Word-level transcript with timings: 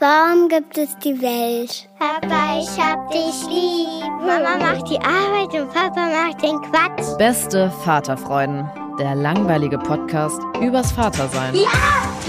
Warum 0.00 0.48
gibt 0.48 0.78
es 0.78 0.96
die 0.98 1.20
Welt? 1.20 1.88
Papa, 1.98 2.60
ich 2.60 2.70
hab 2.80 3.10
dich 3.10 3.44
lieb. 3.48 4.08
Mama 4.20 4.56
macht 4.56 4.88
die 4.88 4.98
Arbeit 5.00 5.52
und 5.60 5.74
Papa 5.74 6.06
macht 6.06 6.40
den 6.40 6.60
Quatsch. 6.62 7.18
Beste 7.18 7.68
Vaterfreuden. 7.84 8.70
Der 9.00 9.16
langweilige 9.16 9.76
Podcast 9.76 10.40
übers 10.60 10.92
Vatersein. 10.92 11.52
Ja, 11.52 11.62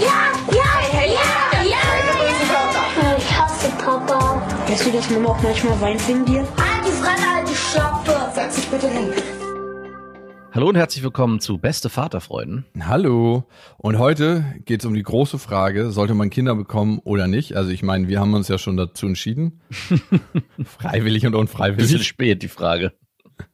ja, 0.00 0.32
ja, 0.50 1.04
ja, 1.04 1.12
ja, 1.62 1.70
ja. 1.70 3.16
Ich 3.16 3.38
hasse 3.38 3.68
Papa. 3.84 4.42
Weißt 4.66 4.86
du, 4.86 4.90
dass 4.90 5.08
Mama 5.10 5.28
auch 5.28 5.40
manchmal 5.40 5.80
weint 5.80 6.08
wegen 6.08 6.24
dir? 6.24 6.40
Halt 6.40 6.84
die 6.84 6.90
Fremde, 6.90 7.34
halt 7.36 7.48
die 7.48 7.54
Schöpfe. 7.54 8.32
Setz 8.34 8.56
dich 8.56 8.68
bitte 8.68 8.88
hin. 8.88 9.12
Hallo 10.52 10.68
und 10.68 10.74
herzlich 10.74 11.04
willkommen 11.04 11.38
zu 11.38 11.58
Beste 11.58 11.88
Vaterfreuden. 11.88 12.64
Hallo. 12.80 13.44
Und 13.78 13.98
heute 13.98 14.44
geht 14.64 14.80
es 14.80 14.86
um 14.86 14.94
die 14.94 15.02
große 15.04 15.38
Frage, 15.38 15.92
sollte 15.92 16.14
man 16.14 16.28
Kinder 16.28 16.56
bekommen 16.56 16.98
oder 17.04 17.28
nicht? 17.28 17.54
Also 17.54 17.70
ich 17.70 17.84
meine, 17.84 18.08
wir 18.08 18.18
haben 18.18 18.34
uns 18.34 18.48
ja 18.48 18.58
schon 18.58 18.76
dazu 18.76 19.06
entschieden. 19.06 19.60
Freiwillig 20.64 21.24
und 21.24 21.36
unfreiwillig. 21.36 21.92
Bisschen 21.92 22.02
spät, 22.02 22.42
die 22.42 22.48
Frage. 22.48 22.92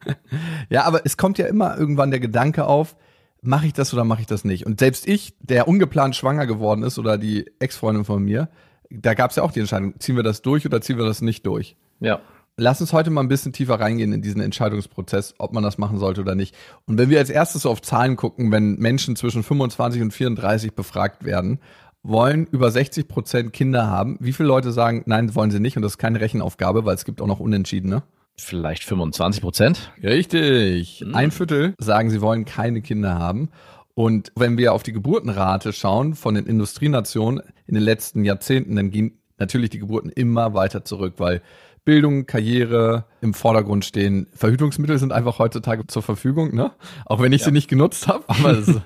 ja, 0.70 0.84
aber 0.84 1.04
es 1.04 1.18
kommt 1.18 1.36
ja 1.36 1.46
immer 1.46 1.76
irgendwann 1.76 2.10
der 2.10 2.20
Gedanke 2.20 2.64
auf, 2.64 2.96
mache 3.42 3.66
ich 3.66 3.74
das 3.74 3.92
oder 3.92 4.04
mache 4.04 4.22
ich 4.22 4.26
das 4.26 4.44
nicht? 4.44 4.64
Und 4.64 4.80
selbst 4.80 5.06
ich, 5.06 5.34
der 5.38 5.68
ungeplant 5.68 6.16
schwanger 6.16 6.46
geworden 6.46 6.82
ist 6.82 6.98
oder 6.98 7.18
die 7.18 7.44
Ex-Freundin 7.58 8.06
von 8.06 8.22
mir, 8.22 8.48
da 8.88 9.12
gab 9.12 9.30
es 9.32 9.36
ja 9.36 9.42
auch 9.42 9.52
die 9.52 9.60
Entscheidung, 9.60 10.00
ziehen 10.00 10.16
wir 10.16 10.22
das 10.22 10.40
durch 10.40 10.64
oder 10.64 10.80
ziehen 10.80 10.96
wir 10.96 11.04
das 11.04 11.20
nicht 11.20 11.44
durch? 11.46 11.76
Ja. 12.00 12.20
Lass 12.58 12.80
uns 12.80 12.94
heute 12.94 13.10
mal 13.10 13.20
ein 13.20 13.28
bisschen 13.28 13.52
tiefer 13.52 13.78
reingehen 13.78 14.14
in 14.14 14.22
diesen 14.22 14.40
Entscheidungsprozess, 14.40 15.34
ob 15.36 15.52
man 15.52 15.62
das 15.62 15.76
machen 15.76 15.98
sollte 15.98 16.22
oder 16.22 16.34
nicht. 16.34 16.54
Und 16.86 16.96
wenn 16.96 17.10
wir 17.10 17.18
als 17.18 17.28
erstes 17.28 17.62
so 17.62 17.70
auf 17.70 17.82
Zahlen 17.82 18.16
gucken, 18.16 18.50
wenn 18.50 18.76
Menschen 18.76 19.14
zwischen 19.14 19.42
25 19.42 20.00
und 20.00 20.10
34 20.12 20.72
befragt 20.72 21.24
werden, 21.24 21.60
wollen 22.02 22.46
über 22.46 22.70
60 22.70 23.08
Prozent 23.08 23.52
Kinder 23.52 23.88
haben. 23.88 24.16
Wie 24.20 24.32
viele 24.32 24.48
Leute 24.48 24.72
sagen, 24.72 25.02
nein, 25.04 25.34
wollen 25.34 25.50
sie 25.50 25.60
nicht 25.60 25.76
und 25.76 25.82
das 25.82 25.92
ist 25.92 25.98
keine 25.98 26.20
Rechenaufgabe, 26.20 26.86
weil 26.86 26.94
es 26.94 27.04
gibt 27.04 27.20
auch 27.20 27.26
noch 27.26 27.40
Unentschiedene? 27.40 28.04
Vielleicht 28.38 28.84
25 28.84 29.42
Prozent? 29.42 29.92
Richtig. 30.02 31.00
Hm. 31.00 31.14
Ein 31.14 31.32
Viertel 31.32 31.74
sagen, 31.78 32.08
sie 32.08 32.22
wollen 32.22 32.46
keine 32.46 32.80
Kinder 32.80 33.18
haben. 33.18 33.50
Und 33.92 34.32
wenn 34.34 34.56
wir 34.56 34.72
auf 34.72 34.82
die 34.82 34.92
Geburtenrate 34.92 35.74
schauen 35.74 36.14
von 36.14 36.34
den 36.34 36.46
Industrienationen 36.46 37.42
in 37.66 37.74
den 37.74 37.82
letzten 37.82 38.24
Jahrzehnten, 38.24 38.76
dann 38.76 38.90
gehen 38.90 39.18
natürlich 39.38 39.68
die 39.68 39.78
Geburten 39.78 40.08
immer 40.08 40.54
weiter 40.54 40.84
zurück, 40.84 41.14
weil 41.18 41.42
Bildung, 41.86 42.26
Karriere 42.26 43.06
im 43.20 43.32
Vordergrund 43.32 43.84
stehen. 43.84 44.26
Verhütungsmittel 44.34 44.98
sind 44.98 45.12
einfach 45.12 45.38
heutzutage 45.38 45.86
zur 45.86 46.02
Verfügung, 46.02 46.54
ne? 46.54 46.72
Auch 47.06 47.22
wenn 47.22 47.32
ich 47.32 47.42
ja. 47.42 47.46
sie 47.46 47.52
nicht 47.52 47.68
genutzt 47.68 48.08
habe. 48.08 48.24
Aber 48.26 48.50
es, 48.50 48.80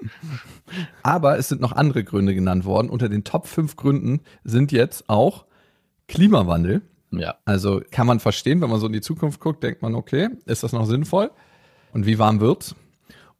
aber 1.04 1.38
es 1.38 1.48
sind 1.48 1.60
noch 1.60 1.72
andere 1.72 2.02
Gründe 2.02 2.34
genannt 2.34 2.64
worden. 2.64 2.90
Unter 2.90 3.08
den 3.08 3.22
Top 3.22 3.46
5 3.46 3.76
Gründen 3.76 4.20
sind 4.42 4.72
jetzt 4.72 5.08
auch 5.08 5.46
Klimawandel. 6.08 6.82
Ja. 7.12 7.36
Also 7.44 7.80
kann 7.92 8.08
man 8.08 8.18
verstehen, 8.18 8.60
wenn 8.60 8.70
man 8.70 8.80
so 8.80 8.88
in 8.88 8.92
die 8.92 9.00
Zukunft 9.00 9.38
guckt, 9.38 9.62
denkt 9.62 9.80
man, 9.80 9.94
okay, 9.94 10.30
ist 10.46 10.64
das 10.64 10.72
noch 10.72 10.86
sinnvoll? 10.86 11.30
Und 11.92 12.06
wie 12.06 12.18
warm 12.18 12.40
wird's? 12.40 12.74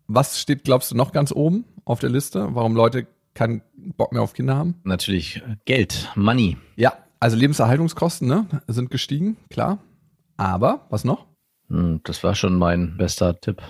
Was 0.07 0.41
steht, 0.41 0.63
glaubst 0.63 0.93
du, 0.93 0.97
noch 0.97 1.11
ganz 1.11 1.33
oben 1.33 1.65
auf 1.85 1.99
der 1.99 2.11
Liste? 2.11 2.49
Warum 2.53 2.77
Leute 2.77 3.09
keinen 3.35 3.63
Bock 3.75 4.13
mehr 4.13 4.23
auf 4.23 4.33
Kinder 4.33 4.57
haben? 4.57 4.77
Natürlich 4.85 5.43
Geld, 5.65 6.09
Money. 6.15 6.57
Ja, 6.77 6.95
also 7.21 7.37
Lebenserhaltungskosten 7.37 8.27
ne, 8.27 8.47
sind 8.67 8.91
gestiegen, 8.91 9.37
klar. 9.51 9.79
Aber, 10.37 10.87
was 10.89 11.05
noch? 11.05 11.27
Hm, 11.69 12.01
das 12.05 12.25
war 12.25 12.35
schon 12.35 12.57
mein 12.57 12.97
bester 12.97 13.39
Tipp. 13.41 13.63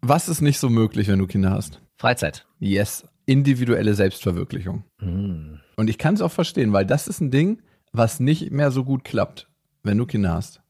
Was 0.00 0.28
ist 0.28 0.42
nicht 0.42 0.58
so 0.58 0.68
möglich, 0.68 1.08
wenn 1.08 1.18
du 1.18 1.26
Kinder 1.26 1.50
hast? 1.50 1.80
Freizeit. 1.96 2.46
Yes, 2.60 3.08
individuelle 3.26 3.94
Selbstverwirklichung. 3.94 4.84
Hm. 5.00 5.58
Und 5.76 5.90
ich 5.90 5.98
kann 5.98 6.14
es 6.14 6.20
auch 6.20 6.30
verstehen, 6.30 6.72
weil 6.72 6.86
das 6.86 7.08
ist 7.08 7.20
ein 7.20 7.30
Ding, 7.30 7.62
was 7.92 8.20
nicht 8.20 8.50
mehr 8.50 8.70
so 8.70 8.84
gut 8.84 9.04
klappt, 9.04 9.48
wenn 9.82 9.98
du 9.98 10.06
Kinder 10.06 10.34
hast. 10.34 10.60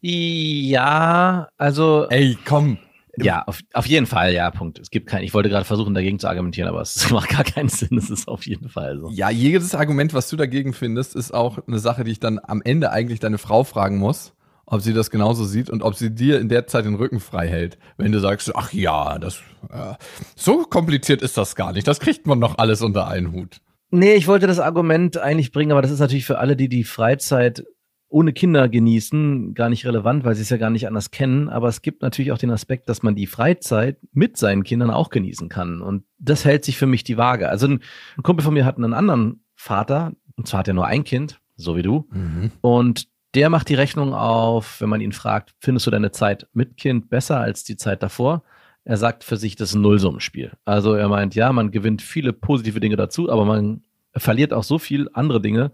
Ja, 0.00 1.48
also. 1.58 2.08
Ey, 2.08 2.36
komm, 2.44 2.78
ja, 3.16 3.42
auf, 3.46 3.60
auf 3.74 3.86
jeden 3.86 4.06
Fall, 4.06 4.32
ja, 4.32 4.50
Punkt. 4.50 4.78
Es 4.78 4.90
gibt 4.90 5.06
kein, 5.06 5.22
ich 5.22 5.34
wollte 5.34 5.50
gerade 5.50 5.66
versuchen, 5.66 5.92
dagegen 5.92 6.18
zu 6.18 6.28
argumentieren, 6.28 6.68
aber 6.68 6.80
es 6.80 7.10
macht 7.10 7.28
gar 7.28 7.44
keinen 7.44 7.68
Sinn. 7.68 7.98
Es 7.98 8.10
ist 8.10 8.28
auf 8.28 8.46
jeden 8.46 8.68
Fall 8.68 8.98
so. 8.98 9.10
Ja, 9.10 9.30
jedes 9.30 9.74
Argument, 9.74 10.14
was 10.14 10.28
du 10.28 10.36
dagegen 10.36 10.72
findest, 10.72 11.14
ist 11.14 11.32
auch 11.32 11.58
eine 11.66 11.78
Sache, 11.78 12.04
die 12.04 12.12
ich 12.12 12.20
dann 12.20 12.40
am 12.42 12.62
Ende 12.62 12.90
eigentlich 12.90 13.20
deine 13.20 13.38
Frau 13.38 13.64
fragen 13.64 13.98
muss, 13.98 14.32
ob 14.64 14.80
sie 14.80 14.94
das 14.94 15.10
genauso 15.10 15.44
sieht 15.44 15.68
und 15.68 15.82
ob 15.82 15.94
sie 15.94 16.14
dir 16.14 16.40
in 16.40 16.48
der 16.48 16.66
Zeit 16.66 16.86
den 16.86 16.94
Rücken 16.94 17.20
frei 17.20 17.48
hält. 17.48 17.78
Wenn 17.98 18.12
du 18.12 18.18
sagst, 18.18 18.54
ach 18.56 18.72
ja, 18.72 19.18
das, 19.18 19.40
äh, 19.70 19.94
so 20.34 20.62
kompliziert 20.62 21.20
ist 21.20 21.36
das 21.36 21.54
gar 21.54 21.72
nicht. 21.72 21.86
Das 21.86 22.00
kriegt 22.00 22.26
man 22.26 22.38
noch 22.38 22.56
alles 22.56 22.80
unter 22.80 23.08
einen 23.08 23.32
Hut. 23.32 23.60
Nee, 23.90 24.14
ich 24.14 24.26
wollte 24.26 24.46
das 24.46 24.58
Argument 24.58 25.18
eigentlich 25.18 25.52
bringen, 25.52 25.70
aber 25.70 25.82
das 25.82 25.90
ist 25.90 26.00
natürlich 26.00 26.24
für 26.24 26.38
alle, 26.38 26.56
die 26.56 26.70
die 26.70 26.84
Freizeit 26.84 27.66
ohne 28.12 28.32
Kinder 28.32 28.68
genießen, 28.68 29.54
gar 29.54 29.68
nicht 29.68 29.86
relevant, 29.86 30.24
weil 30.24 30.34
sie 30.34 30.42
es 30.42 30.50
ja 30.50 30.58
gar 30.58 30.70
nicht 30.70 30.86
anders 30.86 31.10
kennen. 31.10 31.48
Aber 31.48 31.68
es 31.68 31.82
gibt 31.82 32.02
natürlich 32.02 32.32
auch 32.32 32.38
den 32.38 32.50
Aspekt, 32.50 32.88
dass 32.88 33.02
man 33.02 33.14
die 33.14 33.26
Freizeit 33.26 33.96
mit 34.12 34.36
seinen 34.36 34.64
Kindern 34.64 34.90
auch 34.90 35.10
genießen 35.10 35.48
kann. 35.48 35.80
Und 35.80 36.04
das 36.18 36.44
hält 36.44 36.64
sich 36.64 36.76
für 36.76 36.86
mich 36.86 37.04
die 37.04 37.16
Waage. 37.16 37.48
Also 37.48 37.66
ein, 37.66 37.80
Kumpel 38.22 38.44
von 38.44 38.54
mir 38.54 38.64
hat 38.64 38.76
einen 38.76 38.94
anderen 38.94 39.44
Vater, 39.54 40.12
und 40.36 40.46
zwar 40.46 40.60
hat 40.60 40.68
er 40.68 40.74
nur 40.74 40.86
ein 40.86 41.04
Kind, 41.04 41.40
so 41.56 41.76
wie 41.76 41.82
du. 41.82 42.08
Mhm. 42.12 42.50
Und 42.60 43.08
der 43.34 43.48
macht 43.48 43.68
die 43.68 43.74
Rechnung 43.74 44.12
auf, 44.12 44.80
wenn 44.80 44.90
man 44.90 45.00
ihn 45.00 45.12
fragt, 45.12 45.54
findest 45.60 45.86
du 45.86 45.90
deine 45.90 46.10
Zeit 46.10 46.46
mit 46.52 46.76
Kind 46.76 47.08
besser 47.08 47.40
als 47.40 47.64
die 47.64 47.76
Zeit 47.76 48.02
davor? 48.02 48.42
Er 48.84 48.96
sagt 48.96 49.24
für 49.24 49.36
sich, 49.36 49.56
das 49.56 49.70
ist 49.70 49.76
ein 49.76 49.82
Nullsummenspiel. 49.82 50.52
Also 50.64 50.94
er 50.94 51.08
meint, 51.08 51.34
ja, 51.34 51.52
man 51.52 51.70
gewinnt 51.70 52.02
viele 52.02 52.32
positive 52.32 52.80
Dinge 52.80 52.96
dazu, 52.96 53.30
aber 53.30 53.44
man 53.44 53.82
verliert 54.14 54.52
auch 54.52 54.64
so 54.64 54.78
viel 54.78 55.08
andere 55.14 55.40
Dinge, 55.40 55.72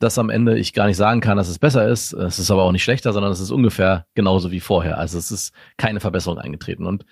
dass 0.00 0.18
am 0.18 0.30
Ende 0.30 0.58
ich 0.58 0.72
gar 0.72 0.86
nicht 0.86 0.96
sagen 0.96 1.20
kann, 1.20 1.36
dass 1.36 1.48
es 1.48 1.58
besser 1.58 1.86
ist. 1.86 2.14
Es 2.14 2.38
ist 2.38 2.50
aber 2.50 2.64
auch 2.64 2.72
nicht 2.72 2.82
schlechter, 2.82 3.12
sondern 3.12 3.30
es 3.30 3.38
ist 3.38 3.50
ungefähr 3.50 4.06
genauso 4.14 4.50
wie 4.50 4.60
vorher. 4.60 4.98
Also 4.98 5.18
es 5.18 5.30
ist 5.30 5.52
keine 5.76 6.00
Verbesserung 6.00 6.38
eingetreten. 6.38 6.86
Und 6.86 7.04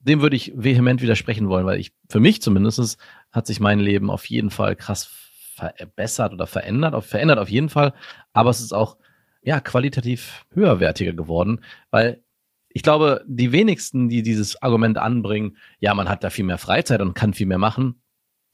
dem 0.00 0.22
würde 0.22 0.36
ich 0.36 0.52
vehement 0.56 1.02
widersprechen 1.02 1.50
wollen, 1.50 1.66
weil 1.66 1.78
ich, 1.78 1.92
für 2.08 2.18
mich 2.18 2.40
zumindest, 2.40 2.98
hat 3.30 3.46
sich 3.46 3.60
mein 3.60 3.78
Leben 3.78 4.10
auf 4.10 4.24
jeden 4.24 4.50
Fall 4.50 4.74
krass 4.74 5.10
verbessert 5.54 6.32
oder 6.32 6.46
verändert, 6.46 7.04
verändert 7.04 7.38
auf 7.38 7.50
jeden 7.50 7.68
Fall. 7.68 7.92
Aber 8.32 8.48
es 8.48 8.60
ist 8.60 8.72
auch, 8.72 8.96
ja, 9.42 9.60
qualitativ 9.60 10.46
höherwertiger 10.52 11.12
geworden, 11.12 11.60
weil 11.90 12.22
ich 12.70 12.82
glaube, 12.82 13.22
die 13.26 13.52
wenigsten, 13.52 14.08
die 14.08 14.22
dieses 14.22 14.62
Argument 14.62 14.96
anbringen, 14.96 15.56
ja, 15.78 15.92
man 15.92 16.08
hat 16.08 16.24
da 16.24 16.30
viel 16.30 16.44
mehr 16.44 16.58
Freizeit 16.58 17.02
und 17.02 17.14
kann 17.14 17.34
viel 17.34 17.46
mehr 17.46 17.58
machen, 17.58 18.00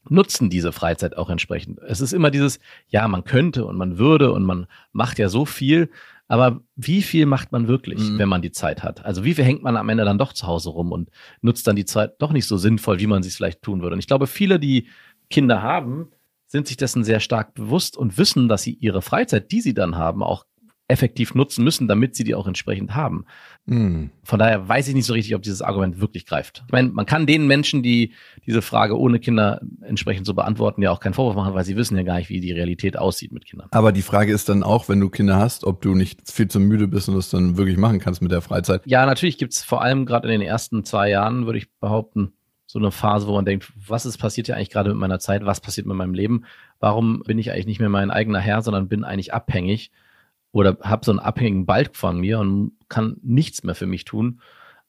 nutzen 0.09 0.49
diese 0.49 0.71
Freizeit 0.71 1.17
auch 1.17 1.29
entsprechend. 1.29 1.79
Es 1.87 2.01
ist 2.01 2.13
immer 2.13 2.31
dieses, 2.31 2.59
ja, 2.87 3.07
man 3.07 3.23
könnte 3.23 3.65
und 3.65 3.77
man 3.77 3.97
würde 3.97 4.31
und 4.31 4.43
man 4.43 4.67
macht 4.91 5.19
ja 5.19 5.29
so 5.29 5.45
viel, 5.45 5.89
aber 6.27 6.61
wie 6.75 7.01
viel 7.01 7.25
macht 7.25 7.51
man 7.51 7.67
wirklich, 7.67 7.99
mhm. 7.99 8.19
wenn 8.19 8.29
man 8.29 8.41
die 8.41 8.51
Zeit 8.51 8.83
hat? 8.83 9.05
Also 9.05 9.23
wie 9.23 9.33
viel 9.33 9.45
hängt 9.45 9.63
man 9.63 9.77
am 9.77 9.89
Ende 9.89 10.03
dann 10.03 10.17
doch 10.17 10.33
zu 10.33 10.45
Hause 10.45 10.69
rum 10.69 10.91
und 10.91 11.09
nutzt 11.41 11.67
dann 11.67 11.75
die 11.75 11.85
Zeit 11.85 12.15
doch 12.19 12.31
nicht 12.31 12.47
so 12.47 12.57
sinnvoll, 12.57 12.99
wie 12.99 13.07
man 13.07 13.21
es 13.21 13.35
vielleicht 13.35 13.61
tun 13.61 13.81
würde? 13.81 13.93
Und 13.93 13.99
ich 13.99 14.07
glaube, 14.07 14.27
viele, 14.27 14.59
die 14.59 14.87
Kinder 15.29 15.61
haben, 15.61 16.09
sind 16.47 16.67
sich 16.67 16.77
dessen 16.77 17.03
sehr 17.03 17.19
stark 17.19 17.53
bewusst 17.53 17.97
und 17.97 18.17
wissen, 18.17 18.47
dass 18.47 18.63
sie 18.63 18.73
ihre 18.73 19.01
Freizeit, 19.01 19.51
die 19.51 19.61
sie 19.61 19.73
dann 19.73 19.95
haben, 19.95 20.23
auch 20.23 20.45
effektiv 20.89 21.35
nutzen 21.35 21.63
müssen, 21.63 21.87
damit 21.87 22.15
sie 22.15 22.23
die 22.23 22.33
auch 22.33 22.47
entsprechend 22.47 22.95
haben. 22.95 23.25
Hm. 23.67 24.09
Von 24.23 24.39
daher 24.39 24.67
weiß 24.67 24.87
ich 24.87 24.95
nicht 24.95 25.05
so 25.05 25.13
richtig, 25.13 25.35
ob 25.35 25.41
dieses 25.41 25.61
Argument 25.61 25.99
wirklich 25.99 26.25
greift. 26.25 26.63
Ich 26.65 26.71
meine, 26.71 26.89
man 26.89 27.05
kann 27.05 27.25
den 27.25 27.45
Menschen, 27.45 27.83
die 27.83 28.13
diese 28.45 28.61
Frage 28.61 28.97
ohne 28.97 29.19
Kinder 29.19 29.59
entsprechend 29.81 30.25
so 30.25 30.33
beantworten, 30.33 30.81
ja 30.81 30.91
auch 30.91 31.01
keinen 31.01 31.13
Vorwurf 31.13 31.35
machen, 31.35 31.53
weil 31.53 31.65
sie 31.65 31.75
wissen 31.75 31.97
ja 31.97 32.03
gar 32.03 32.17
nicht, 32.17 32.29
wie 32.29 32.39
die 32.39 32.53
Realität 32.53 32.97
aussieht 32.97 33.33
mit 33.33 33.45
Kindern. 33.45 33.67
Aber 33.71 33.91
die 33.91 34.01
Frage 34.01 34.31
ist 34.31 34.47
dann 34.47 34.63
auch, 34.63 34.87
wenn 34.87 35.01
du 35.01 35.09
Kinder 35.09 35.37
hast, 35.37 35.65
ob 35.65 35.81
du 35.81 35.93
nicht 35.93 36.31
viel 36.31 36.47
zu 36.47 36.59
müde 36.61 36.87
bist 36.87 37.09
und 37.09 37.15
das 37.15 37.29
dann 37.29 37.57
wirklich 37.57 37.77
machen 37.77 37.99
kannst 37.99 38.21
mit 38.21 38.31
der 38.31 38.41
Freizeit. 38.41 38.83
Ja, 38.85 39.05
natürlich 39.05 39.37
gibt's 39.37 39.63
vor 39.63 39.81
allem 39.81 40.05
gerade 40.05 40.31
in 40.31 40.39
den 40.39 40.47
ersten 40.47 40.85
zwei 40.85 41.09
Jahren, 41.09 41.45
würde 41.45 41.59
ich 41.59 41.69
behaupten, 41.81 42.31
so 42.65 42.79
eine 42.79 42.91
Phase, 42.91 43.27
wo 43.27 43.33
man 43.33 43.45
denkt, 43.45 43.71
was 43.87 44.05
ist 44.05 44.17
passiert 44.17 44.47
ja 44.47 44.55
eigentlich 44.55 44.69
gerade 44.69 44.89
mit 44.89 44.99
meiner 44.99 45.19
Zeit, 45.19 45.45
was 45.45 45.61
passiert 45.61 45.87
mit 45.87 45.95
meinem 45.95 46.13
Leben, 46.13 46.43
warum 46.79 47.23
bin 47.25 47.39
ich 47.39 47.51
eigentlich 47.51 47.65
nicht 47.65 47.79
mehr 47.79 47.89
mein 47.89 48.11
eigener 48.11 48.39
Herr, 48.39 48.61
sondern 48.61 48.89
bin 48.89 49.03
eigentlich 49.03 49.33
abhängig 49.33 49.91
oder 50.51 50.77
habe 50.81 51.05
so 51.05 51.11
einen 51.11 51.19
abhängigen 51.19 51.65
Balk 51.65 51.95
von 51.95 52.19
mir 52.19 52.39
und 52.39 52.73
kann 52.89 53.17
nichts 53.21 53.63
mehr 53.63 53.75
für 53.75 53.85
mich 53.85 54.05
tun. 54.05 54.41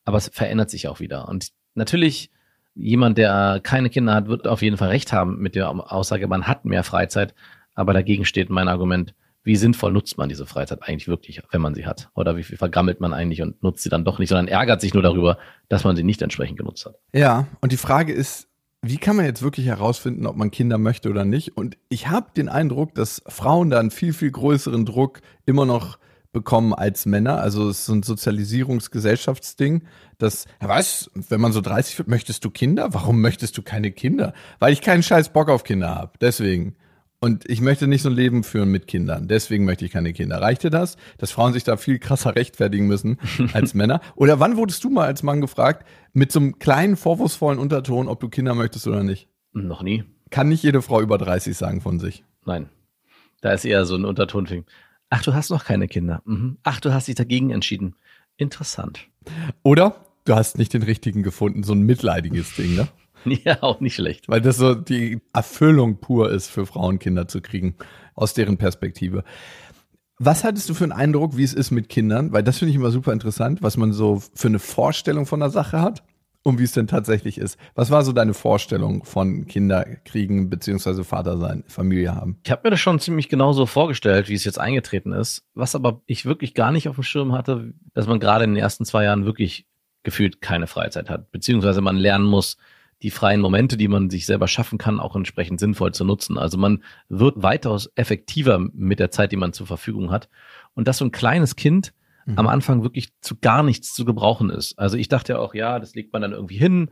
Aber 0.05 0.17
es 0.17 0.29
verändert 0.29 0.71
sich 0.71 0.89
auch 0.89 1.01
wieder. 1.01 1.29
Und 1.29 1.49
natürlich, 1.75 2.31
jemand, 2.75 3.19
der 3.19 3.61
keine 3.63 3.91
Kinder 3.91 4.15
hat, 4.15 4.29
wird 4.29 4.47
auf 4.47 4.63
jeden 4.63 4.77
Fall 4.77 4.89
recht 4.89 5.13
haben 5.13 5.39
mit 5.39 5.55
der 5.55 5.69
Aussage, 5.93 6.29
man 6.29 6.47
hat 6.47 6.65
mehr 6.65 6.85
Freizeit. 6.85 7.35
Aber 7.75 7.93
dagegen 7.93 8.25
steht 8.25 8.51
mein 8.51 8.69
Argument, 8.69 9.15
wie 9.45 9.57
sinnvoll 9.57 9.93
nutzt 9.93 10.19
man 10.19 10.29
diese 10.29 10.47
Freizeit 10.47 10.83
eigentlich 10.83 11.09
wirklich, 11.09 11.41
wenn 11.51 11.61
man 11.61 11.75
sie 11.75 11.87
hat? 11.87 12.11
Oder 12.15 12.37
wie 12.37 12.43
viel 12.43 12.59
vergammelt 12.59 13.01
man 13.01 13.15
eigentlich 13.15 13.41
und 13.41 13.63
nutzt 13.63 13.83
sie 13.83 13.89
dann 13.89 14.05
doch 14.05 14.19
nicht, 14.19 14.29
sondern 14.29 14.49
ärgert 14.49 14.81
sich 14.81 14.95
nur 14.95 15.03
darüber, 15.03 15.39
dass 15.69 15.85
man 15.85 15.97
sie 15.97 16.03
nicht 16.03 16.21
entsprechend 16.23 16.59
genutzt 16.59 16.85
hat. 16.87 16.97
Ja, 17.13 17.47
und 17.61 17.73
die 17.73 17.77
Frage 17.77 18.13
ist, 18.13 18.48
wie 18.83 18.99
kann 18.99 19.17
man 19.17 19.25
jetzt 19.25 19.43
wirklich 19.43 19.67
herausfinden, 19.67 20.27
ob 20.27 20.37
man 20.37 20.51
Kinder 20.51 20.79
möchte 20.79 21.11
oder 21.11 21.25
nicht? 21.25 21.57
Und 21.57 21.77
ich 21.89 22.09
habe 22.09 22.29
den 22.37 22.49
Eindruck, 22.49 22.95
dass 22.95 23.23
Frauen 23.27 23.71
da 23.71 23.81
einen 23.81 23.91
viel, 23.91 24.13
viel 24.13 24.31
größeren 24.31 24.87
Druck 24.87 25.21
immer 25.47 25.67
noch 25.67 25.99
bekommen 26.33 26.75
als 26.75 27.07
Männer. 27.07 27.41
Also 27.41 27.69
es 27.69 27.81
ist 27.81 27.87
so 27.87 27.95
ein 27.95 28.03
Sozialisierungsgesellschaftsding, 28.03 29.83
dass, 30.19 30.45
ja 30.61 30.69
was, 30.69 31.11
wenn 31.15 31.41
man 31.41 31.53
so 31.53 31.61
30 31.61 31.99
wird, 31.99 32.09
möchtest 32.09 32.45
du 32.45 32.51
Kinder? 32.51 32.95
Warum 32.95 33.21
möchtest 33.21 33.57
du 33.59 33.63
keine 33.63 33.91
Kinder? 33.91 34.33
Weil 34.59 34.73
ich 34.73 34.81
keinen 34.81 35.03
scheiß 35.03 35.31
Bock 35.31 35.49
auf 35.49 35.65
Kinder 35.65 35.95
habe. 35.95 36.13
Deswegen. 36.21 36.77
Und 37.21 37.49
ich 37.51 37.61
möchte 37.61 37.89
nicht 37.89 38.03
so 38.03 38.11
ein 38.11 38.15
Leben 38.15 38.45
führen 38.45 38.71
mit 38.71 38.87
Kindern. 38.87 39.27
Deswegen 39.27 39.65
möchte 39.65 39.85
ich 39.85 39.91
keine 39.91 40.13
Kinder. 40.13 40.41
Reicht 40.41 40.63
dir 40.63 40.71
das, 40.71 40.97
dass 41.19 41.33
Frauen 41.33 41.53
sich 41.53 41.65
da 41.65 41.77
viel 41.77 41.99
krasser 41.99 42.37
rechtfertigen 42.37 42.87
müssen 42.87 43.19
als 43.53 43.75
Männer? 43.75 44.01
Oder 44.15 44.39
wann 44.39 44.57
wurdest 44.57 44.85
du 44.85 44.91
mal 44.91 45.07
als 45.07 45.25
Mann 45.25 45.41
gefragt, 45.41 45.85
mit 46.13 46.31
so 46.31 46.39
einem 46.39 46.59
kleinen 46.61 46.97
vorwurfsvollen 46.97 47.59
Unterton, 47.59 48.07
ob 48.09 48.21
du 48.21 48.29
Kinder 48.29 48.55
möchtest 48.55 48.87
oder 48.87 49.03
nicht? 49.03 49.29
Noch 49.53 49.83
nie. 49.83 50.05
Kann 50.31 50.49
nicht 50.49 50.63
jede 50.63 50.81
Frau 50.81 51.01
über 51.01 51.19
30 51.19 51.57
sagen 51.57 51.81
von 51.81 51.99
sich. 51.99 52.23
Nein. 52.45 52.69
Da 53.41 53.53
ist 53.53 53.65
eher 53.65 53.85
so 53.85 53.97
ein 53.97 54.05
Unterton. 54.05 54.65
Ach, 55.11 55.23
du 55.23 55.35
hast 55.35 55.51
noch 55.51 55.65
keine 55.65 55.89
Kinder. 55.89 56.23
Mhm. 56.25 56.59
Ach, 56.63 56.81
du 56.81 56.93
hast 56.93 57.09
dich 57.09 57.15
dagegen 57.15 57.51
entschieden. 57.51 57.97
Interessant. 58.37 59.09
Oder 59.63 59.97
du 60.25 60.35
hast 60.35 60.59
nicht 60.59 60.73
den 60.73 60.83
richtigen 60.83 61.23
gefunden, 61.23 61.65
so 61.65 61.73
ein 61.73 61.81
mitleidiges 61.81 62.55
Ding, 62.55 62.77
ne? 62.77 62.89
Ja, 63.45 63.63
auch 63.63 63.81
nicht 63.81 63.95
schlecht. 63.95 64.29
Weil 64.29 64.41
das 64.41 64.57
so 64.57 64.75
die 64.75 65.21
Erfüllung 65.33 65.99
pur 66.01 66.31
ist, 66.31 66.49
für 66.49 66.67
Frauen 66.67 66.99
Kinder 66.99 67.29
zu 67.29 67.41
kriegen, 67.41 67.77
aus 68.15 68.35
deren 68.35 68.59
Perspektive. 68.59 69.25
Was 70.19 70.43
hattest 70.43 70.69
du 70.69 70.75
für 70.75 70.85
einen 70.85 70.93
Eindruck, 70.93 71.37
wie 71.37 71.45
es 71.45 71.55
ist 71.55 71.71
mit 71.71 71.89
Kindern? 71.89 72.33
Weil 72.33 72.43
das 72.43 72.59
finde 72.59 72.71
ich 72.71 72.77
immer 72.77 72.91
super 72.91 73.13
interessant, 73.13 73.63
was 73.63 73.77
man 73.77 73.93
so 73.93 74.21
für 74.35 74.49
eine 74.49 74.59
Vorstellung 74.59 75.27
von 75.27 75.41
der 75.41 75.51
Sache 75.51 75.81
hat 75.81 76.03
und 76.43 76.59
wie 76.59 76.65
es 76.65 76.73
denn 76.73 76.89
tatsächlich 76.89 77.39
ist. 77.39 77.59
Was 77.75 77.91
war 77.91 78.03
so 78.03 78.13
deine 78.13 78.35
Vorstellung 78.35 79.05
von 79.05 79.47
Kinder 79.47 79.85
kriegen 80.05 80.51
beziehungsweise 80.51 81.05
Vater 81.05 81.39
sein, 81.39 81.63
Familie 81.69 82.15
haben? 82.15 82.39
Ich 82.45 82.51
habe 82.51 82.63
mir 82.65 82.71
das 82.71 82.81
schon 82.81 82.99
ziemlich 82.99 83.29
genauso 83.29 83.67
vorgestellt, 83.67 84.29
wie 84.29 84.35
es 84.35 84.45
jetzt 84.45 84.59
eingetreten 84.59 85.13
ist. 85.13 85.45
Was 85.55 85.75
aber 85.75 86.03
ich 86.07 86.27
wirklich 86.27 86.55
gar 86.55 86.73
nicht 86.73 86.89
auf 86.89 86.97
dem 86.97 87.05
Schirm 87.05 87.33
hatte, 87.33 87.75
dass 87.95 88.09
man 88.09 88.19
gerade 88.19 88.45
in 88.45 88.55
den 88.55 88.63
ersten 88.63 88.85
zwei 88.85 89.05
Jahren 89.05 89.25
wirklich 89.25 89.67
gefühlt 90.03 90.41
keine 90.41 90.67
Freizeit 90.67 91.11
hat, 91.11 91.31
beziehungsweise 91.31 91.81
man 91.81 91.97
lernen 91.97 92.25
muss, 92.25 92.57
die 93.03 93.11
freien 93.11 93.41
Momente, 93.41 93.77
die 93.77 93.89
man 93.89 94.11
sich 94.11 94.27
selber 94.27 94.49
schaffen 94.49 94.79
kann, 94.79 95.01
auch 95.01 95.15
entsprechend 95.15 95.61
sinnvoll 95.61 95.93
zu 95.93 96.05
nutzen. 96.05 96.37
Also 96.37 96.59
man 96.59 96.83
wird 97.09 97.43
weitaus 97.43 97.91
effektiver 97.95 98.59
mit 98.59 98.99
der 98.99 99.11
Zeit, 99.11 99.33
die 99.33 99.37
man 99.37 99.53
zur 99.53 99.67
Verfügung 99.67 100.11
hat. 100.11 100.29
Und 100.75 100.89
dass 100.89 100.99
so 100.99 101.05
ein 101.05 101.13
kleines 101.13 101.57
Kind 101.57 101.93
mhm. 102.27 102.39
am 102.39 102.49
Anfang 102.49 102.83
wirklich 102.83 103.11
zu 103.21 103.37
gar 103.37 103.63
nichts 103.63 103.95
zu 103.95 104.05
gebrauchen 104.05 104.51
ist. 104.51 104.79
Also 104.79 104.97
ich 104.97 105.09
dachte 105.09 105.35
ja 105.35 105.39
auch, 105.39 105.55
ja, 105.55 105.79
das 105.79 105.95
legt 105.95 106.13
man 106.13 106.23
dann 106.23 106.33
irgendwie 106.33 106.59
hin 106.59 106.91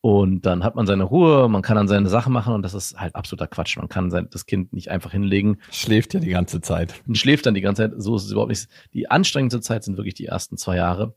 und 0.00 0.46
dann 0.46 0.62
hat 0.62 0.76
man 0.76 0.86
seine 0.86 1.02
Ruhe, 1.02 1.48
man 1.48 1.62
kann 1.62 1.76
dann 1.76 1.88
seine 1.88 2.08
Sachen 2.08 2.32
machen 2.32 2.54
und 2.54 2.62
das 2.62 2.72
ist 2.72 2.98
halt 2.98 3.16
absoluter 3.16 3.48
Quatsch. 3.48 3.76
Man 3.76 3.88
kann 3.88 4.10
sein, 4.10 4.28
das 4.30 4.46
Kind 4.46 4.72
nicht 4.72 4.90
einfach 4.90 5.10
hinlegen. 5.10 5.58
Schläft 5.72 6.14
ja 6.14 6.20
die 6.20 6.30
ganze 6.30 6.60
Zeit. 6.60 6.94
Und 7.08 7.18
schläft 7.18 7.46
dann 7.46 7.54
die 7.54 7.60
ganze 7.60 7.82
Zeit. 7.82 8.00
So 8.00 8.14
ist 8.14 8.24
es 8.24 8.30
überhaupt 8.30 8.50
nicht. 8.50 8.68
Die 8.94 9.10
anstrengendste 9.10 9.60
Zeit 9.60 9.82
sind 9.82 9.96
wirklich 9.96 10.14
die 10.14 10.26
ersten 10.26 10.56
zwei 10.56 10.76
Jahre. 10.76 11.16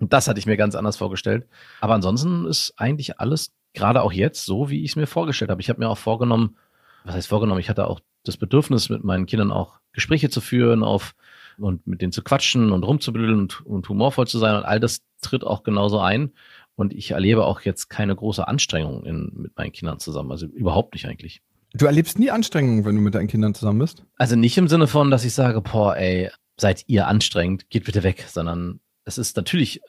Und 0.00 0.12
das 0.12 0.26
hatte 0.26 0.38
ich 0.40 0.46
mir 0.46 0.56
ganz 0.56 0.74
anders 0.74 0.96
vorgestellt. 0.96 1.46
Aber 1.80 1.94
ansonsten 1.94 2.46
ist 2.46 2.74
eigentlich 2.76 3.20
alles 3.20 3.54
gerade 3.74 4.02
auch 4.02 4.12
jetzt 4.12 4.44
so, 4.44 4.70
wie 4.70 4.82
ich 4.82 4.92
es 4.92 4.96
mir 4.96 5.06
vorgestellt 5.06 5.50
habe. 5.50 5.60
Ich 5.60 5.68
habe 5.68 5.80
mir 5.80 5.88
auch 5.88 5.98
vorgenommen, 5.98 6.56
was 7.04 7.14
heißt 7.14 7.28
vorgenommen, 7.28 7.60
ich 7.60 7.68
hatte 7.68 7.86
auch 7.86 8.00
das 8.24 8.36
Bedürfnis, 8.36 8.88
mit 8.88 9.04
meinen 9.04 9.26
Kindern 9.26 9.52
auch 9.52 9.80
Gespräche 9.92 10.30
zu 10.30 10.40
führen, 10.40 10.82
auf 10.82 11.14
und 11.58 11.86
mit 11.86 12.02
denen 12.02 12.12
zu 12.12 12.22
quatschen 12.22 12.72
und 12.72 12.84
rumzublödeln 12.84 13.38
und, 13.38 13.66
und 13.66 13.88
humorvoll 13.88 14.26
zu 14.26 14.38
sein. 14.38 14.54
Und 14.56 14.64
all 14.64 14.80
das 14.80 15.00
tritt 15.20 15.44
auch 15.44 15.62
genauso 15.62 15.98
ein. 16.00 16.32
Und 16.76 16.92
ich 16.92 17.10
erlebe 17.10 17.44
auch 17.44 17.62
jetzt 17.62 17.88
keine 17.88 18.14
große 18.14 18.46
Anstrengung 18.46 19.04
in, 19.04 19.32
mit 19.34 19.56
meinen 19.56 19.72
Kindern 19.72 19.98
zusammen. 19.98 20.30
Also 20.30 20.46
überhaupt 20.46 20.94
nicht 20.94 21.06
eigentlich. 21.06 21.42
Du 21.74 21.86
erlebst 21.86 22.18
nie 22.18 22.30
Anstrengungen, 22.30 22.84
wenn 22.84 22.94
du 22.94 23.02
mit 23.02 23.14
deinen 23.14 23.26
Kindern 23.26 23.54
zusammen 23.54 23.80
bist? 23.80 24.04
Also 24.16 24.36
nicht 24.36 24.56
im 24.56 24.68
Sinne 24.68 24.86
von, 24.86 25.10
dass 25.10 25.24
ich 25.24 25.34
sage, 25.34 25.60
boah, 25.60 25.96
ey, 25.96 26.30
seid 26.56 26.84
ihr 26.86 27.08
anstrengend, 27.08 27.68
geht 27.70 27.84
bitte 27.84 28.02
weg, 28.04 28.24
sondern 28.28 28.80
es 29.04 29.18
ist 29.18 29.36
natürlich 29.36 29.80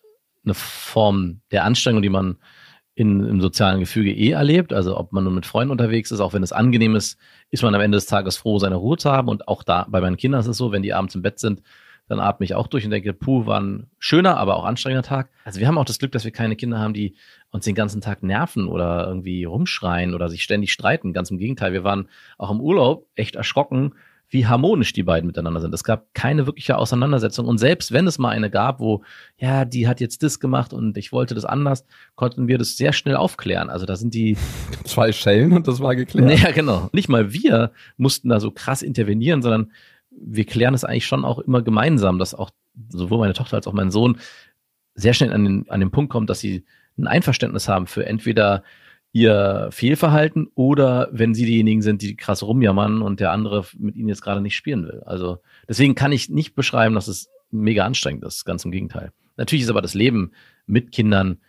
eine 0.44 0.54
Form 0.56 1.42
der 1.52 1.64
Anstrengung, 1.64 2.02
die 2.02 2.10
man 2.10 2.38
in, 3.00 3.25
im 3.25 3.40
sozialen 3.40 3.80
Gefüge 3.80 4.12
eh 4.12 4.31
erlebt. 4.31 4.74
Also 4.74 4.98
ob 4.98 5.13
man 5.13 5.24
nur 5.24 5.31
mit 5.31 5.46
Freunden 5.46 5.72
unterwegs 5.72 6.12
ist, 6.12 6.19
auch 6.19 6.34
wenn 6.34 6.44
es 6.44 6.51
angenehm 6.51 6.98
ist, 6.98 7.18
ist 7.50 7.63
man 7.63 7.74
am 7.74 7.80
Ende 7.80 7.96
des 7.96 8.07
Tages 8.07 8.36
froh, 8.36 8.60
seine 8.60 8.75
Ruhe 8.75 8.98
zu 8.98 9.10
haben. 9.10 9.30
Und 9.30 9.48
auch 9.48 9.63
da 9.63 9.88
bei 9.90 10.01
meinen 10.01 10.18
Kindern 10.18 10.42
ist 10.42 10.48
es 10.48 10.57
so, 10.57 10.74
wenn 10.74 10.84
die 10.84 10.94
abends 10.94 11.16
im 11.16 11.22
Bett 11.22 11.40
sind, 11.40 11.62
dann 12.10 12.19
atme 12.19 12.44
ich 12.44 12.56
auch 12.56 12.68
durch 12.68 12.84
und 12.84 12.92
denke, 12.92 13.13
puh, 13.13 13.46
war 13.46 13.62
ein 13.62 13.88
schöner, 14.00 14.36
aber 14.36 14.57
auch 14.57 14.66
anstrengender 14.66 15.07
Tag. 15.07 15.30
Also 15.46 15.62
wir 15.62 15.68
haben 15.68 15.78
auch 15.78 15.86
das 15.86 15.98
Glück, 15.98 16.12
dass 16.12 16.25
wir 16.25 16.31
keine 16.31 16.57
Kinder 16.57 16.78
haben, 16.78 16.94
die 16.94 17.16
uns 17.51 17.63
den 17.63 17.75
ganzen 17.75 18.01
Tag 18.01 18.22
nerven 18.22 18.68
oder 18.68 19.07
irgendwie 19.07 19.46
rumschreien 19.46 20.13
oder 20.13 20.28
sich 20.28 20.44
ständig 20.44 20.74
streiten. 20.74 21.13
Ganz 21.13 21.31
im 21.31 21.38
Gegenteil, 21.38 21.72
wir 21.72 21.86
waren 21.86 22.10
auch 22.38 22.51
im 22.51 22.60
Urlaub 22.60 23.07
echt 23.16 23.36
erschrocken, 23.36 23.94
wie 24.30 24.46
harmonisch 24.46 24.94
die 24.94 25.04
beiden 25.04 25.28
miteinander 25.28 25.60
sind. 25.60 25.74
Es 25.74 25.84
gab 25.84 26.14
keine 26.14 26.46
wirkliche 26.46 26.78
Auseinandersetzung. 26.78 27.48
Und 27.48 27.58
selbst 27.58 27.92
wenn 27.92 28.06
es 28.06 28.20
mal 28.20 28.30
eine 28.30 28.50
gab, 28.50 28.80
wo, 28.80 29.04
ja, 29.38 29.66
die 29.66 29.88
hat 29.88 30.00
jetzt 30.00 30.22
das 30.22 30.40
gemacht 30.40 30.72
und 30.72 30.98
ich 30.98 31.12
wollte 31.12 31.34
das 31.34 31.46
anders, 31.46 31.86
konnten 32.16 32.48
wir 32.48 32.58
das 32.58 32.78
sehr 32.78 32.94
schnell 32.94 33.16
aufklären. 33.16 33.70
Also 33.70 33.86
da 33.86 33.96
sind 33.96 34.14
die. 34.14 34.38
Zwei 34.84 35.12
Schellen 35.12 35.54
und 35.54 35.68
das 35.68 35.80
war 35.80 35.96
geklärt. 35.96 36.40
Ja, 36.40 36.52
genau. 36.52 36.90
Nicht 36.94 37.10
mal 37.10 37.34
wir 37.34 37.72
mussten 37.98 38.30
da 38.30 38.40
so 38.40 38.52
krass 38.52 38.81
intervenieren, 38.84 39.42
sondern 39.42 39.72
wir 40.12 40.46
klären 40.46 40.74
es 40.74 40.84
eigentlich 40.84 41.08
schon 41.08 41.25
auch 41.25 41.40
immer 41.40 41.62
gemeinsam, 41.62 42.20
dass 42.20 42.36
auch 42.36 42.52
sowohl 42.90 43.20
meine 43.20 43.34
Tochter 43.34 43.58
als 43.58 43.68
auch 43.68 43.74
mein 43.74 43.92
Sohn 43.92 44.18
sehr 44.94 45.13
schnell 45.13 45.34
an 45.34 45.44
den, 45.44 45.70
an 45.70 45.80
den 45.80 45.92
Punkt 45.92 46.12
kommt, 46.12 46.30
dass 46.30 46.39
sie 46.39 46.65
ein 46.98 47.08
Einverständnis 47.08 47.68
haben 47.68 47.88
für 47.88 48.06
entweder 48.06 48.63
ihr 49.12 49.70
Fehlverhalten 49.72 50.48
oder 50.56 51.10
wenn 51.12 51.34
sie 51.34 51.46
diejenigen 51.46 51.82
sind, 51.82 52.01
die 52.01 52.16
krass 52.16 52.44
rumjammern 52.44 53.01
und 53.01 53.20
der 53.20 53.32
andere 53.32 53.66
mit 53.78 53.96
ihnen 53.96 54.10
jetzt 54.10 54.22
gerade 54.22 54.42
nicht 54.42 54.56
spielen 54.56 54.86
will. 54.86 55.01
Also 55.06 55.39
deswegen 55.68 55.96
kann 55.96 56.12
ich 56.12 56.30
nicht 56.30 56.54
beschreiben, 56.56 56.96
dass 56.96 57.08
es 57.08 57.30
mega 57.51 57.86
anstrengend 57.86 58.24
ist, 58.24 58.46
ganz 58.46 58.66
im 58.66 58.72
Gegenteil. 58.72 59.12
Natürlich 59.38 59.63
ist 59.63 59.70
aber 59.70 59.82
das 59.82 59.96
Leben 59.96 60.32
mit 60.68 60.92
Kindern 60.92 61.39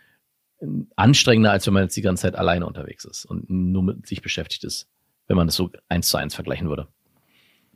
anstrengender, 0.95 1.51
als 1.51 1.65
wenn 1.67 1.73
man 1.73 1.83
jetzt 1.83 1.97
die 1.97 2.01
ganze 2.01 2.23
Zeit 2.23 2.35
alleine 2.35 2.65
unterwegs 2.65 3.05
ist 3.05 3.25
und 3.25 3.49
nur 3.49 3.83
mit 3.83 4.07
sich 4.07 4.21
beschäftigt 4.21 4.63
ist, 4.63 4.87
wenn 5.27 5.37
man 5.37 5.47
das 5.47 5.55
so 5.55 5.69
eins 5.89 6.07
zu 6.07 6.17
eins 6.17 6.35
vergleichen 6.35 6.69
würde. 6.69 6.87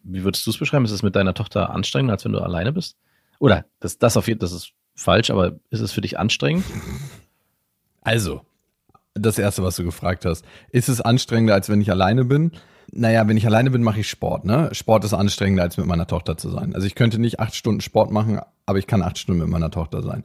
Wie 0.03 0.23
würdest 0.23 0.45
du 0.45 0.51
es 0.51 0.57
beschreiben? 0.57 0.85
Ist 0.85 0.91
es 0.91 1.03
mit 1.03 1.15
deiner 1.15 1.33
Tochter 1.33 1.71
anstrengender, 1.71 2.13
als 2.13 2.25
wenn 2.25 2.31
du 2.31 2.39
alleine 2.39 2.71
bist? 2.71 2.97
Oder 3.39 3.65
das, 3.79 3.97
das 3.97 4.17
auf 4.17 4.27
jeden 4.27 4.39
das 4.39 4.51
ist 4.51 4.71
falsch, 4.95 5.29
aber 5.29 5.59
ist 5.69 5.81
es 5.81 5.91
für 5.91 6.01
dich 6.01 6.17
anstrengend? 6.17 6.63
Also, 8.01 8.45
das 9.15 9.39
erste, 9.39 9.63
was 9.63 9.77
du 9.77 9.83
gefragt 9.83 10.25
hast. 10.25 10.45
Ist 10.69 10.89
es 10.89 11.01
anstrengender, 11.01 11.53
als 11.53 11.69
wenn 11.69 11.81
ich 11.81 11.89
alleine 11.89 12.25
bin? 12.25 12.51
Naja, 12.91 13.27
wenn 13.27 13.37
ich 13.37 13.45
alleine 13.45 13.71
bin, 13.71 13.81
mache 13.81 14.01
ich 14.01 14.09
Sport. 14.09 14.45
Ne? 14.45 14.69
Sport 14.73 15.03
ist 15.05 15.13
anstrengender, 15.13 15.63
als 15.63 15.77
mit 15.77 15.87
meiner 15.87 16.05
Tochter 16.05 16.37
zu 16.37 16.49
sein. 16.49 16.75
Also 16.75 16.85
ich 16.85 16.95
könnte 16.95 17.19
nicht 17.19 17.39
acht 17.39 17.55
Stunden 17.55 17.81
Sport 17.81 18.11
machen, 18.11 18.39
aber 18.65 18.77
ich 18.77 18.87
kann 18.87 19.01
acht 19.01 19.17
Stunden 19.17 19.41
mit 19.41 19.49
meiner 19.49 19.71
Tochter 19.71 20.03
sein. 20.03 20.23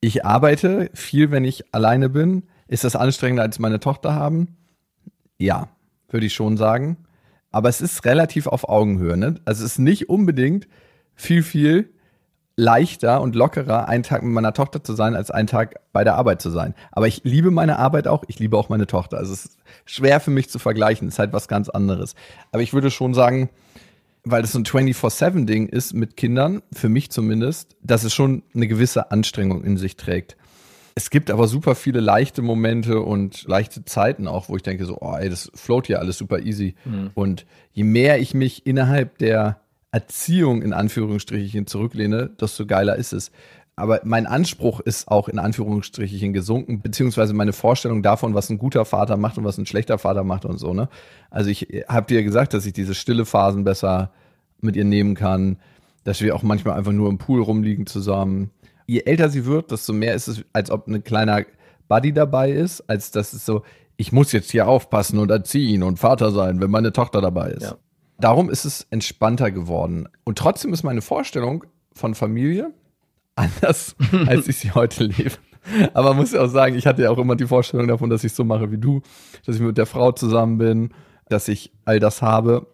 Ich 0.00 0.24
arbeite 0.24 0.90
viel, 0.94 1.30
wenn 1.30 1.44
ich 1.44 1.72
alleine 1.72 2.08
bin. 2.08 2.44
Ist 2.66 2.84
das 2.84 2.96
anstrengender, 2.96 3.42
als 3.42 3.58
meine 3.58 3.78
Tochter 3.78 4.14
haben? 4.14 4.56
Ja, 5.38 5.68
würde 6.08 6.26
ich 6.26 6.34
schon 6.34 6.56
sagen. 6.56 6.96
Aber 7.50 7.68
es 7.68 7.80
ist 7.80 8.04
relativ 8.04 8.46
auf 8.46 8.68
Augenhöhe. 8.68 9.16
Ne? 9.16 9.36
Also 9.44 9.64
es 9.64 9.72
ist 9.72 9.78
nicht 9.78 10.08
unbedingt 10.08 10.66
viel, 11.14 11.42
viel 11.42 11.90
leichter 12.56 13.20
und 13.20 13.34
lockerer, 13.34 13.88
einen 13.88 14.02
Tag 14.02 14.22
mit 14.22 14.32
meiner 14.32 14.52
Tochter 14.52 14.84
zu 14.84 14.94
sein, 14.94 15.16
als 15.16 15.30
einen 15.30 15.46
Tag 15.46 15.76
bei 15.92 16.04
der 16.04 16.16
Arbeit 16.16 16.42
zu 16.42 16.50
sein. 16.50 16.74
Aber 16.90 17.08
ich 17.08 17.22
liebe 17.24 17.50
meine 17.50 17.78
Arbeit 17.78 18.06
auch, 18.06 18.24
ich 18.28 18.38
liebe 18.38 18.56
auch 18.58 18.68
meine 18.68 18.86
Tochter. 18.86 19.18
Also 19.18 19.32
es 19.32 19.46
ist 19.46 19.58
schwer 19.84 20.20
für 20.20 20.30
mich 20.30 20.50
zu 20.50 20.58
vergleichen, 20.58 21.08
es 21.08 21.14
ist 21.14 21.18
halt 21.18 21.32
was 21.32 21.48
ganz 21.48 21.68
anderes. 21.68 22.14
Aber 22.50 22.62
ich 22.62 22.74
würde 22.74 22.90
schon 22.90 23.14
sagen, 23.14 23.48
weil 24.24 24.42
das 24.42 24.52
so 24.52 24.58
ein 24.58 24.64
24-7-Ding 24.64 25.68
ist 25.68 25.94
mit 25.94 26.16
Kindern, 26.16 26.62
für 26.72 26.88
mich 26.88 27.10
zumindest, 27.10 27.76
dass 27.82 28.04
es 28.04 28.14
schon 28.14 28.42
eine 28.54 28.68
gewisse 28.68 29.10
Anstrengung 29.10 29.64
in 29.64 29.76
sich 29.76 29.96
trägt. 29.96 30.36
Es 30.94 31.08
gibt 31.08 31.30
aber 31.30 31.48
super 31.48 31.74
viele 31.74 32.00
leichte 32.00 32.42
Momente 32.42 33.00
und 33.00 33.44
leichte 33.48 33.84
Zeiten 33.84 34.28
auch, 34.28 34.50
wo 34.50 34.56
ich 34.56 34.62
denke 34.62 34.84
so, 34.84 34.98
oh 35.00 35.16
ey, 35.16 35.30
das 35.30 35.50
float 35.54 35.86
hier 35.86 36.00
alles 36.00 36.18
super 36.18 36.40
easy. 36.40 36.74
Mhm. 36.84 37.10
Und 37.14 37.46
je 37.72 37.84
mehr 37.84 38.20
ich 38.20 38.34
mich 38.34 38.66
innerhalb 38.66 39.16
der 39.18 39.61
Erziehung 39.92 40.62
in 40.62 40.72
Anführungsstrichen 40.72 41.66
zurücklehne, 41.66 42.30
desto 42.40 42.66
geiler 42.66 42.96
ist 42.96 43.12
es. 43.12 43.30
Aber 43.76 44.00
mein 44.04 44.26
Anspruch 44.26 44.80
ist 44.80 45.08
auch 45.08 45.28
in 45.28 45.38
Anführungsstrichen 45.38 46.32
gesunken, 46.32 46.82
beziehungsweise 46.82 47.32
meine 47.32 47.52
Vorstellung 47.52 48.02
davon, 48.02 48.34
was 48.34 48.50
ein 48.50 48.58
guter 48.58 48.84
Vater 48.84 49.16
macht 49.16 49.38
und 49.38 49.44
was 49.44 49.56
ein 49.56 49.66
schlechter 49.66 49.98
Vater 49.98 50.24
macht 50.24 50.44
und 50.44 50.58
so, 50.58 50.74
ne? 50.74 50.88
Also 51.30 51.48
ich 51.48 51.68
habe 51.88 52.06
dir 52.06 52.22
gesagt, 52.22 52.52
dass 52.52 52.66
ich 52.66 52.74
diese 52.74 52.94
stille 52.94 53.24
Phasen 53.24 53.64
besser 53.64 54.10
mit 54.60 54.76
ihr 54.76 54.84
nehmen 54.84 55.14
kann, 55.14 55.58
dass 56.04 56.20
wir 56.20 56.34
auch 56.34 56.42
manchmal 56.42 56.76
einfach 56.76 56.92
nur 56.92 57.08
im 57.08 57.18
Pool 57.18 57.42
rumliegen 57.42 57.86
zusammen. 57.86 58.50
Je 58.86 59.00
älter 59.00 59.30
sie 59.30 59.46
wird, 59.46 59.70
desto 59.70 59.92
mehr 59.92 60.14
ist 60.14 60.28
es, 60.28 60.44
als 60.52 60.70
ob 60.70 60.86
ein 60.86 61.02
kleiner 61.02 61.44
Buddy 61.88 62.12
dabei 62.12 62.50
ist, 62.50 62.82
als 62.88 63.10
dass 63.10 63.32
es 63.32 63.46
so, 63.46 63.62
ich 63.96 64.12
muss 64.12 64.32
jetzt 64.32 64.50
hier 64.50 64.68
aufpassen 64.68 65.18
und 65.18 65.30
erziehen 65.30 65.82
und 65.82 65.98
Vater 65.98 66.30
sein, 66.30 66.60
wenn 66.60 66.70
meine 66.70 66.92
Tochter 66.92 67.20
dabei 67.20 67.50
ist. 67.50 67.62
Ja. 67.62 67.76
Darum 68.18 68.50
ist 68.50 68.64
es 68.64 68.86
entspannter 68.90 69.50
geworden. 69.50 70.08
Und 70.24 70.38
trotzdem 70.38 70.72
ist 70.72 70.82
meine 70.82 71.02
Vorstellung 71.02 71.64
von 71.92 72.14
Familie 72.14 72.72
anders, 73.36 73.96
als 74.26 74.48
ich 74.48 74.58
sie 74.58 74.72
heute 74.72 75.04
lebe. 75.04 75.32
Aber 75.94 76.10
man 76.10 76.18
muss 76.18 76.32
ja 76.32 76.42
auch 76.42 76.48
sagen, 76.48 76.76
ich 76.76 76.86
hatte 76.86 77.02
ja 77.02 77.10
auch 77.10 77.18
immer 77.18 77.36
die 77.36 77.46
Vorstellung 77.46 77.86
davon, 77.88 78.10
dass 78.10 78.24
ich 78.24 78.32
so 78.32 78.44
mache 78.44 78.70
wie 78.72 78.78
du, 78.78 79.00
dass 79.46 79.56
ich 79.56 79.62
mit 79.62 79.78
der 79.78 79.86
Frau 79.86 80.12
zusammen 80.12 80.58
bin, 80.58 80.90
dass 81.28 81.48
ich 81.48 81.72
all 81.84 82.00
das 82.00 82.20
habe 82.22 82.66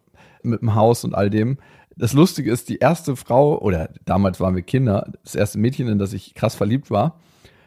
mit 0.43 0.63
dem 0.63 0.75
Haus 0.75 1.05
und 1.05 1.15
all 1.15 1.31
dem. 1.31 1.59
Das 1.97 2.13
Lustige 2.13 2.51
ist, 2.51 2.69
die 2.69 2.79
erste 2.79 3.17
Frau, 3.17 3.59
oder 3.59 3.91
damals 4.05 4.41
waren 4.41 4.55
wir 4.55 4.63
Kinder, 4.63 5.13
das 5.25 5.35
erste 5.35 5.59
Mädchen, 5.59 5.89
in 5.89 5.99
das 5.99 6.13
ich 6.13 6.35
krass 6.35 6.55
verliebt 6.55 6.91
war, 6.91 7.19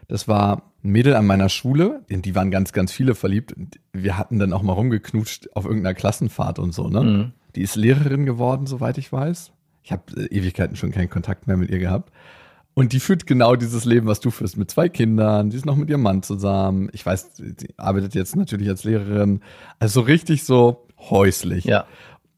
das 0.08 0.28
war 0.28 0.64
ein 0.84 0.92
Mädel 0.92 1.16
an 1.16 1.26
meiner 1.26 1.50
Schule, 1.50 2.02
in 2.08 2.22
die 2.22 2.34
waren 2.34 2.50
ganz, 2.50 2.74
ganz 2.74 2.92
viele 2.92 3.14
verliebt. 3.14 3.54
Und 3.54 3.80
wir 3.94 4.18
hatten 4.18 4.40
dann 4.40 4.54
auch 4.54 4.62
mal 4.62 4.74
rumgeknutscht 4.74 5.56
auf 5.56 5.66
irgendeiner 5.66 5.94
Klassenfahrt 5.94 6.60
und 6.60 6.74
so, 6.74 6.88
ne? 6.88 7.04
Mhm. 7.04 7.32
Die 7.56 7.62
ist 7.62 7.76
Lehrerin 7.76 8.26
geworden, 8.26 8.66
soweit 8.66 8.98
ich 8.98 9.12
weiß. 9.12 9.52
Ich 9.84 9.92
habe 9.92 10.04
äh, 10.16 10.26
Ewigkeiten 10.28 10.76
schon 10.76 10.92
keinen 10.92 11.10
Kontakt 11.10 11.48
mehr 11.48 11.58
mit 11.58 11.70
ihr 11.70 11.80
gehabt. 11.80 12.12
Und 12.74 12.94
die 12.94 13.00
führt 13.00 13.28
genau 13.28 13.56
dieses 13.56 13.84
Leben, 13.84 14.08
was 14.08 14.22
du 14.22 14.32
führst, 14.32 14.58
mit 14.58 14.72
zwei 14.72 14.88
Kindern. 14.88 15.50
Die 15.50 15.58
ist 15.58 15.66
noch 15.66 15.76
mit 15.76 15.90
ihrem 15.90 16.02
Mann 16.02 16.24
zusammen. 16.24 16.90
Ich 16.94 17.06
weiß, 17.06 17.36
sie 17.36 17.74
arbeitet 17.78 18.16
jetzt 18.16 18.36
natürlich 18.36 18.70
als 18.70 18.86
Lehrerin. 18.86 19.42
Also 19.80 20.02
so 20.02 20.06
richtig 20.06 20.46
so 20.46 20.88
häuslich. 20.98 21.66
Ja. 21.66 21.86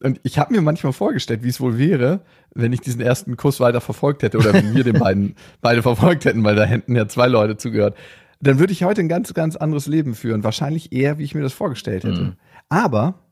Und 0.02 0.20
ich 0.24 0.38
habe 0.38 0.52
mir 0.52 0.60
manchmal 0.60 0.92
vorgestellt, 0.92 1.44
wie 1.44 1.48
es 1.48 1.60
wohl 1.60 1.78
wäre, 1.78 2.20
wenn 2.52 2.72
ich 2.72 2.80
diesen 2.80 3.00
ersten 3.00 3.36
Kuss 3.36 3.60
weiter 3.60 3.80
verfolgt 3.80 4.22
hätte 4.22 4.38
oder 4.38 4.52
wenn 4.52 4.74
wir 4.74 4.84
den 4.84 4.98
beiden 4.98 5.36
beide 5.60 5.82
verfolgt 5.82 6.24
hätten, 6.24 6.42
weil 6.42 6.56
da 6.56 6.64
hätten 6.64 6.96
ja 6.96 7.06
zwei 7.06 7.28
Leute 7.28 7.56
zugehört. 7.56 7.96
Dann 8.40 8.58
würde 8.58 8.72
ich 8.72 8.82
heute 8.82 9.00
ein 9.00 9.08
ganz, 9.08 9.32
ganz 9.34 9.54
anderes 9.56 9.86
Leben 9.86 10.14
führen. 10.14 10.42
Wahrscheinlich 10.44 10.92
eher, 10.92 11.18
wie 11.18 11.24
ich 11.24 11.34
mir 11.34 11.42
das 11.42 11.52
vorgestellt 11.52 12.04
hätte. 12.04 12.20
Mhm. 12.20 12.32
Aber 12.68 13.23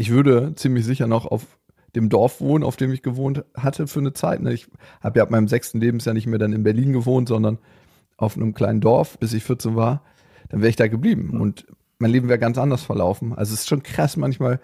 ich 0.00 0.08
würde 0.08 0.54
ziemlich 0.54 0.86
sicher 0.86 1.06
noch 1.06 1.26
auf 1.26 1.58
dem 1.94 2.08
Dorf 2.08 2.40
wohnen, 2.40 2.64
auf 2.64 2.76
dem 2.76 2.90
ich 2.90 3.02
gewohnt 3.02 3.44
hatte 3.54 3.86
für 3.86 3.98
eine 3.98 4.14
Zeit. 4.14 4.40
Ne? 4.40 4.54
Ich 4.54 4.66
habe 5.02 5.18
ja 5.18 5.24
ab 5.24 5.30
meinem 5.30 5.46
sechsten 5.46 5.78
Lebensjahr 5.78 6.14
nicht 6.14 6.26
mehr 6.26 6.38
dann 6.38 6.54
in 6.54 6.62
Berlin 6.62 6.94
gewohnt, 6.94 7.28
sondern 7.28 7.58
auf 8.16 8.34
einem 8.34 8.54
kleinen 8.54 8.80
Dorf, 8.80 9.18
bis 9.18 9.34
ich 9.34 9.44
14 9.44 9.76
war. 9.76 10.02
Dann 10.48 10.60
wäre 10.62 10.70
ich 10.70 10.76
da 10.76 10.88
geblieben 10.88 11.32
mhm. 11.32 11.40
und 11.42 11.66
mein 11.98 12.12
Leben 12.12 12.28
wäre 12.28 12.38
ganz 12.38 12.56
anders 12.56 12.82
verlaufen. 12.82 13.34
Also 13.34 13.52
es 13.52 13.60
ist 13.60 13.68
schon 13.68 13.82
krass 13.82 14.16
manchmal, 14.16 14.58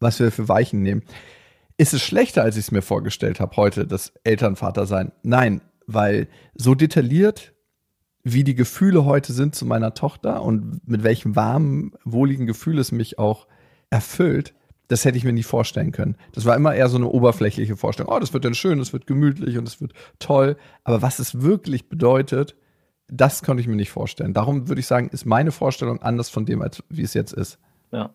was 0.00 0.18
wir 0.18 0.32
für 0.32 0.48
Weichen 0.48 0.82
nehmen. 0.82 1.02
Ist 1.76 1.94
es 1.94 2.02
schlechter, 2.02 2.42
als 2.42 2.56
ich 2.56 2.64
es 2.64 2.72
mir 2.72 2.82
vorgestellt 2.82 3.38
habe 3.38 3.56
heute, 3.56 3.86
das 3.86 4.12
Elternvater 4.24 4.86
sein? 4.86 5.12
Nein, 5.22 5.60
weil 5.86 6.26
so 6.56 6.74
detailliert, 6.74 7.54
wie 8.24 8.42
die 8.42 8.56
Gefühle 8.56 9.04
heute 9.04 9.32
sind 9.34 9.54
zu 9.54 9.66
meiner 9.66 9.94
Tochter 9.94 10.42
und 10.42 10.80
mit 10.88 11.04
welchem 11.04 11.36
warmen, 11.36 11.92
wohligen 12.04 12.46
Gefühl 12.46 12.80
es 12.80 12.90
mich 12.90 13.20
auch 13.20 13.46
erfüllt, 13.90 14.52
das 14.88 15.04
hätte 15.04 15.16
ich 15.16 15.24
mir 15.24 15.32
nicht 15.32 15.46
vorstellen 15.46 15.92
können. 15.92 16.16
Das 16.32 16.44
war 16.44 16.56
immer 16.56 16.74
eher 16.74 16.88
so 16.88 16.96
eine 16.96 17.08
oberflächliche 17.08 17.76
Vorstellung. 17.76 18.12
Oh, 18.12 18.18
das 18.18 18.32
wird 18.32 18.44
dann 18.44 18.54
schön, 18.54 18.78
das 18.78 18.92
wird 18.92 19.06
gemütlich 19.06 19.56
und 19.58 19.66
es 19.66 19.80
wird 19.80 19.92
toll. 20.18 20.56
Aber 20.82 21.02
was 21.02 21.18
es 21.18 21.40
wirklich 21.40 21.88
bedeutet, 21.88 22.54
das 23.08 23.42
konnte 23.42 23.60
ich 23.60 23.68
mir 23.68 23.76
nicht 23.76 23.90
vorstellen. 23.90 24.34
Darum 24.34 24.68
würde 24.68 24.80
ich 24.80 24.86
sagen, 24.86 25.08
ist 25.08 25.24
meine 25.26 25.52
Vorstellung 25.52 26.02
anders 26.02 26.28
von 26.28 26.46
dem, 26.46 26.62
als 26.62 26.82
wie 26.88 27.02
es 27.02 27.14
jetzt 27.14 27.32
ist. 27.32 27.58
Ja. 27.92 28.14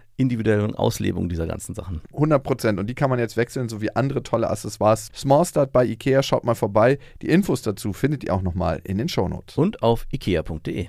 individuellen 0.21 0.75
Auslebung 0.75 1.27
dieser 1.27 1.47
ganzen 1.47 1.75
Sachen. 1.75 2.01
100 2.13 2.43
Prozent. 2.43 2.79
Und 2.79 2.87
die 2.87 2.95
kann 2.95 3.09
man 3.09 3.19
jetzt 3.19 3.37
wechseln, 3.37 3.67
so 3.69 3.81
wie 3.81 3.95
andere 3.95 4.23
tolle 4.23 4.49
Accessoires. 4.49 5.09
Small 5.15 5.45
Start 5.45 5.71
bei 5.71 5.85
Ikea, 5.85 6.23
schaut 6.23 6.43
mal 6.43 6.55
vorbei. 6.55 6.99
Die 7.21 7.29
Infos 7.29 7.61
dazu 7.61 7.93
findet 7.93 8.23
ihr 8.23 8.33
auch 8.33 8.41
nochmal 8.41 8.81
in 8.83 8.97
den 8.97 9.09
Shownotes. 9.09 9.57
Und 9.57 9.83
auf 9.83 10.07
ikea.de. 10.11 10.87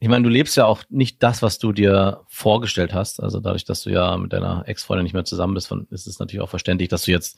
Ich 0.00 0.08
meine, 0.08 0.22
du 0.22 0.30
lebst 0.30 0.56
ja 0.56 0.64
auch 0.66 0.84
nicht 0.90 1.22
das, 1.22 1.42
was 1.42 1.58
du 1.58 1.72
dir 1.72 2.20
vorgestellt 2.28 2.94
hast. 2.94 3.20
Also 3.20 3.40
dadurch, 3.40 3.64
dass 3.64 3.82
du 3.82 3.90
ja 3.90 4.16
mit 4.16 4.32
deiner 4.32 4.66
Ex-Freundin 4.66 5.04
nicht 5.04 5.14
mehr 5.14 5.24
zusammen 5.24 5.54
bist, 5.54 5.72
ist 5.90 6.06
es 6.06 6.18
natürlich 6.18 6.42
auch 6.42 6.50
verständlich, 6.50 6.88
dass 6.88 7.04
du 7.04 7.10
jetzt 7.10 7.36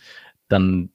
dann 0.48 0.90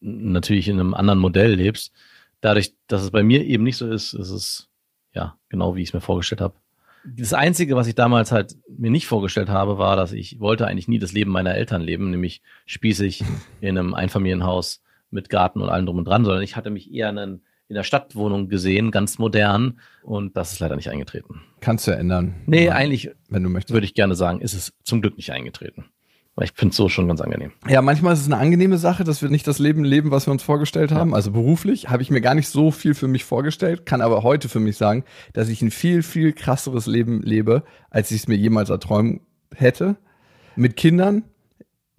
natürlich 0.00 0.68
in 0.68 0.78
einem 0.78 0.94
anderen 0.94 1.18
Modell 1.18 1.54
lebst. 1.54 1.92
Dadurch, 2.40 2.74
dass 2.86 3.02
es 3.02 3.10
bei 3.10 3.24
mir 3.24 3.44
eben 3.44 3.64
nicht 3.64 3.76
so 3.76 3.90
ist, 3.90 4.12
ist 4.12 4.30
es 4.30 4.68
ja 5.12 5.36
genau, 5.48 5.74
wie 5.74 5.82
ich 5.82 5.88
es 5.88 5.94
mir 5.94 6.00
vorgestellt 6.00 6.40
habe 6.40 6.54
das 7.16 7.32
Einzige, 7.32 7.76
was 7.76 7.86
ich 7.86 7.94
damals 7.94 8.32
halt 8.32 8.56
mir 8.68 8.90
nicht 8.90 9.06
vorgestellt 9.06 9.48
habe, 9.48 9.78
war, 9.78 9.96
dass 9.96 10.12
ich 10.12 10.40
wollte 10.40 10.66
eigentlich 10.66 10.88
nie 10.88 10.98
das 10.98 11.12
Leben 11.12 11.30
meiner 11.30 11.54
Eltern 11.54 11.82
leben, 11.82 12.10
nämlich 12.10 12.42
spießig 12.66 13.24
in 13.60 13.78
einem 13.78 13.94
Einfamilienhaus 13.94 14.82
mit 15.10 15.30
Garten 15.30 15.62
und 15.62 15.68
allem 15.68 15.86
drum 15.86 15.98
und 15.98 16.04
dran, 16.06 16.24
sondern 16.24 16.42
ich 16.42 16.56
hatte 16.56 16.70
mich 16.70 16.92
eher 16.92 17.10
in, 17.10 17.18
in 17.68 17.74
der 17.74 17.82
Stadtwohnung 17.82 18.48
gesehen, 18.48 18.90
ganz 18.90 19.18
modern 19.18 19.80
und 20.02 20.36
das 20.36 20.52
ist 20.52 20.60
leider 20.60 20.76
nicht 20.76 20.90
eingetreten. 20.90 21.42
Kannst 21.60 21.86
du 21.86 21.92
ändern. 21.92 22.34
Nee, 22.46 22.70
eigentlich, 22.70 23.10
wenn 23.28 23.42
du 23.42 23.48
möchtest, 23.48 23.72
würde 23.72 23.86
ich 23.86 23.94
gerne 23.94 24.14
sagen, 24.14 24.40
ist 24.40 24.54
es 24.54 24.74
zum 24.84 25.00
Glück 25.00 25.16
nicht 25.16 25.32
eingetreten. 25.32 25.86
Weil 26.38 26.44
ich 26.44 26.52
finde 26.54 26.70
es 26.70 26.76
so 26.76 26.88
schon 26.88 27.08
ganz 27.08 27.20
angenehm. 27.20 27.50
Ja, 27.68 27.82
manchmal 27.82 28.12
ist 28.12 28.20
es 28.20 28.26
eine 28.26 28.36
angenehme 28.36 28.78
Sache, 28.78 29.02
dass 29.02 29.22
wir 29.22 29.28
nicht 29.28 29.48
das 29.48 29.58
Leben 29.58 29.82
leben, 29.82 30.12
was 30.12 30.28
wir 30.28 30.30
uns 30.30 30.44
vorgestellt 30.44 30.92
haben. 30.92 31.10
Ja. 31.10 31.16
Also 31.16 31.32
beruflich 31.32 31.90
habe 31.90 32.00
ich 32.00 32.12
mir 32.12 32.20
gar 32.20 32.36
nicht 32.36 32.46
so 32.46 32.70
viel 32.70 32.94
für 32.94 33.08
mich 33.08 33.24
vorgestellt, 33.24 33.86
kann 33.86 34.00
aber 34.00 34.22
heute 34.22 34.48
für 34.48 34.60
mich 34.60 34.76
sagen, 34.76 35.02
dass 35.32 35.48
ich 35.48 35.62
ein 35.62 35.72
viel, 35.72 36.04
viel 36.04 36.32
krasseres 36.32 36.86
Leben 36.86 37.22
lebe, 37.22 37.64
als 37.90 38.12
ich 38.12 38.18
es 38.18 38.28
mir 38.28 38.36
jemals 38.36 38.70
erträumen 38.70 39.22
hätte. 39.52 39.96
Mit 40.54 40.76
Kindern 40.76 41.24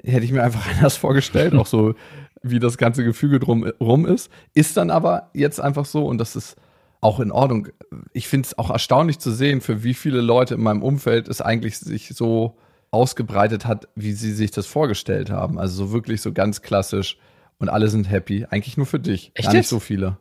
hätte 0.01 0.23
ich 0.23 0.31
mir 0.31 0.41
einfach 0.41 0.65
anders 0.73 0.95
vorgestellt, 0.95 1.53
auch 1.53 1.67
so 1.67 1.95
wie 2.41 2.59
das 2.59 2.77
ganze 2.77 3.03
Gefüge 3.03 3.41
drumherum 3.41 4.05
ist. 4.05 4.31
Ist 4.53 4.77
dann 4.77 4.89
aber 4.89 5.31
jetzt 5.33 5.59
einfach 5.59 5.83
so 5.83 6.05
und 6.05 6.17
das 6.17 6.37
ist 6.37 6.55
auch 7.01 7.19
in 7.19 7.33
Ordnung. 7.33 7.67
Ich 8.13 8.29
finde 8.29 8.45
es 8.45 8.57
auch 8.57 8.69
erstaunlich 8.69 9.19
zu 9.19 9.31
sehen, 9.31 9.59
für 9.59 9.83
wie 9.83 9.93
viele 9.93 10.21
Leute 10.21 10.53
in 10.53 10.61
meinem 10.61 10.81
Umfeld 10.81 11.27
es 11.27 11.41
eigentlich 11.41 11.77
sich 11.77 12.13
so 12.15 12.55
ausgebreitet 12.91 13.65
hat, 13.65 13.87
wie 13.95 14.13
sie 14.13 14.31
sich 14.33 14.51
das 14.51 14.65
vorgestellt 14.65 15.29
haben. 15.29 15.59
Also 15.59 15.85
so 15.85 15.91
wirklich 15.91 16.21
so 16.21 16.31
ganz 16.31 16.61
klassisch 16.61 17.17
und 17.59 17.69
alle 17.69 17.87
sind 17.87 18.09
happy. 18.09 18.45
Eigentlich 18.49 18.77
nur 18.77 18.85
für 18.85 18.99
dich. 18.99 19.31
Echt 19.35 19.47
Gar 19.47 19.53
nicht 19.55 19.67
so 19.67 19.79
viele. 19.79 20.17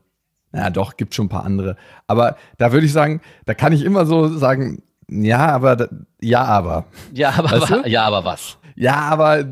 Na 0.53 0.71
doch, 0.71 0.97
gibt 0.97 1.15
schon 1.15 1.27
ein 1.27 1.31
paar 1.31 1.45
andere. 1.45 1.77
Aber 2.07 2.37
da 2.57 2.73
würde 2.73 2.87
ich 2.87 2.93
sagen, 2.93 3.21
da 3.45 3.55
kann 3.55 3.73
ich 3.73 3.85
immer 3.85 4.07
so 4.07 4.29
sagen, 4.29 4.83
ja, 5.11 5.49
aber, 5.49 5.89
ja, 6.21 6.45
aber. 6.45 6.85
Ja, 7.13 7.31
aber, 7.31 7.51
Weißt 7.51 7.71
du? 7.71 7.89
ja, 7.89 8.05
aber 8.05 8.25
was? 8.25 8.59
Ja, 8.77 8.97
aber 8.97 9.41
äh, 9.41 9.47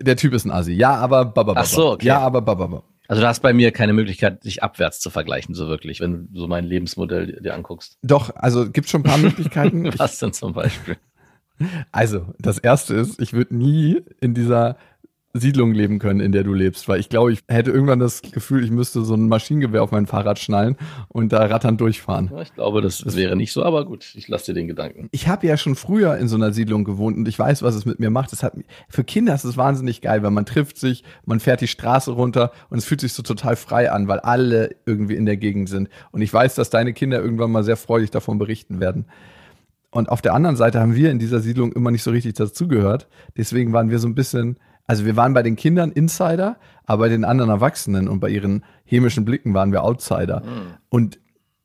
der 0.00 0.16
Typ 0.16 0.32
ist 0.32 0.44
ein 0.44 0.50
Assi. 0.50 0.72
Ja, 0.72 0.94
aber 0.96 1.24
bababa. 1.26 1.60
Ach 1.60 1.66
so, 1.66 1.92
okay. 1.92 2.06
Ja, 2.06 2.20
aber 2.20 2.40
bababa. 2.40 2.82
Also 3.06 3.20
du 3.20 3.28
hast 3.28 3.40
bei 3.40 3.52
mir 3.52 3.70
keine 3.70 3.92
Möglichkeit, 3.92 4.44
dich 4.44 4.62
abwärts 4.62 4.98
zu 5.00 5.10
vergleichen, 5.10 5.54
so 5.54 5.68
wirklich, 5.68 6.00
wenn 6.00 6.32
du 6.32 6.40
so 6.40 6.48
mein 6.48 6.64
Lebensmodell 6.64 7.38
dir 7.42 7.54
anguckst. 7.54 7.98
Doch, 8.02 8.34
also 8.34 8.70
gibt 8.70 8.88
schon 8.88 9.02
ein 9.02 9.04
paar 9.04 9.18
Möglichkeiten. 9.18 9.84
Ich, 9.84 9.98
Was 9.98 10.18
denn 10.18 10.32
zum 10.32 10.54
Beispiel? 10.54 10.96
Also, 11.92 12.26
das 12.38 12.58
erste 12.58 12.94
ist, 12.94 13.20
ich 13.20 13.32
würde 13.32 13.56
nie 13.56 14.02
in 14.20 14.34
dieser 14.34 14.76
Siedlung 15.36 15.74
leben 15.74 15.98
können, 15.98 16.20
in 16.20 16.30
der 16.30 16.44
du 16.44 16.54
lebst, 16.54 16.88
weil 16.88 17.00
ich 17.00 17.08
glaube, 17.08 17.32
ich 17.32 17.40
hätte 17.48 17.72
irgendwann 17.72 17.98
das 17.98 18.22
Gefühl, 18.22 18.62
ich 18.62 18.70
müsste 18.70 19.02
so 19.04 19.14
ein 19.14 19.26
Maschinengewehr 19.26 19.82
auf 19.82 19.90
mein 19.90 20.06
Fahrrad 20.06 20.38
schnallen 20.38 20.76
und 21.08 21.32
da 21.32 21.44
rattern 21.46 21.76
durchfahren. 21.76 22.30
Ja, 22.32 22.42
Ich 22.42 22.54
glaube, 22.54 22.80
das, 22.80 22.98
das 22.98 23.16
wäre 23.16 23.34
nicht 23.34 23.50
so, 23.50 23.64
aber 23.64 23.84
gut, 23.84 24.14
ich 24.14 24.28
lasse 24.28 24.46
dir 24.46 24.54
den 24.54 24.68
Gedanken. 24.68 25.08
Ich 25.10 25.26
habe 25.26 25.48
ja 25.48 25.56
schon 25.56 25.74
früher 25.74 26.16
in 26.18 26.28
so 26.28 26.36
einer 26.36 26.52
Siedlung 26.52 26.84
gewohnt 26.84 27.16
und 27.16 27.26
ich 27.26 27.36
weiß, 27.36 27.64
was 27.64 27.74
es 27.74 27.84
mit 27.84 27.98
mir 27.98 28.10
macht. 28.10 28.30
Das 28.30 28.44
hat, 28.44 28.54
für 28.88 29.02
Kinder 29.02 29.34
ist 29.34 29.42
es 29.42 29.56
wahnsinnig 29.56 30.00
geil, 30.00 30.22
weil 30.22 30.30
man 30.30 30.46
trifft 30.46 30.78
sich, 30.78 31.02
man 31.24 31.40
fährt 31.40 31.60
die 31.60 31.66
Straße 31.66 32.12
runter 32.12 32.52
und 32.70 32.78
es 32.78 32.84
fühlt 32.84 33.00
sich 33.00 33.12
so 33.12 33.24
total 33.24 33.56
frei 33.56 33.90
an, 33.90 34.06
weil 34.06 34.20
alle 34.20 34.76
irgendwie 34.86 35.16
in 35.16 35.26
der 35.26 35.36
Gegend 35.36 35.68
sind. 35.68 35.88
Und 36.12 36.22
ich 36.22 36.32
weiß, 36.32 36.54
dass 36.54 36.70
deine 36.70 36.92
Kinder 36.92 37.20
irgendwann 37.20 37.50
mal 37.50 37.64
sehr 37.64 37.76
freudig 37.76 38.12
davon 38.12 38.38
berichten 38.38 38.78
werden. 38.78 39.06
Und 39.94 40.08
auf 40.08 40.20
der 40.20 40.34
anderen 40.34 40.56
Seite 40.56 40.80
haben 40.80 40.96
wir 40.96 41.12
in 41.12 41.20
dieser 41.20 41.38
Siedlung 41.38 41.72
immer 41.72 41.92
nicht 41.92 42.02
so 42.02 42.10
richtig 42.10 42.34
dazugehört. 42.34 43.06
Deswegen 43.36 43.72
waren 43.72 43.90
wir 43.90 44.00
so 44.00 44.08
ein 44.08 44.16
bisschen, 44.16 44.58
also 44.86 45.04
wir 45.04 45.14
waren 45.14 45.34
bei 45.34 45.44
den 45.44 45.54
Kindern 45.54 45.92
Insider, 45.92 46.56
aber 46.84 47.04
bei 47.04 47.08
den 47.10 47.24
anderen 47.24 47.48
Erwachsenen 47.48 48.08
und 48.08 48.18
bei 48.18 48.28
ihren 48.28 48.64
hämischen 48.84 49.24
Blicken 49.24 49.54
waren 49.54 49.70
wir 49.70 49.84
Outsider. 49.84 50.42
Und 50.88 51.20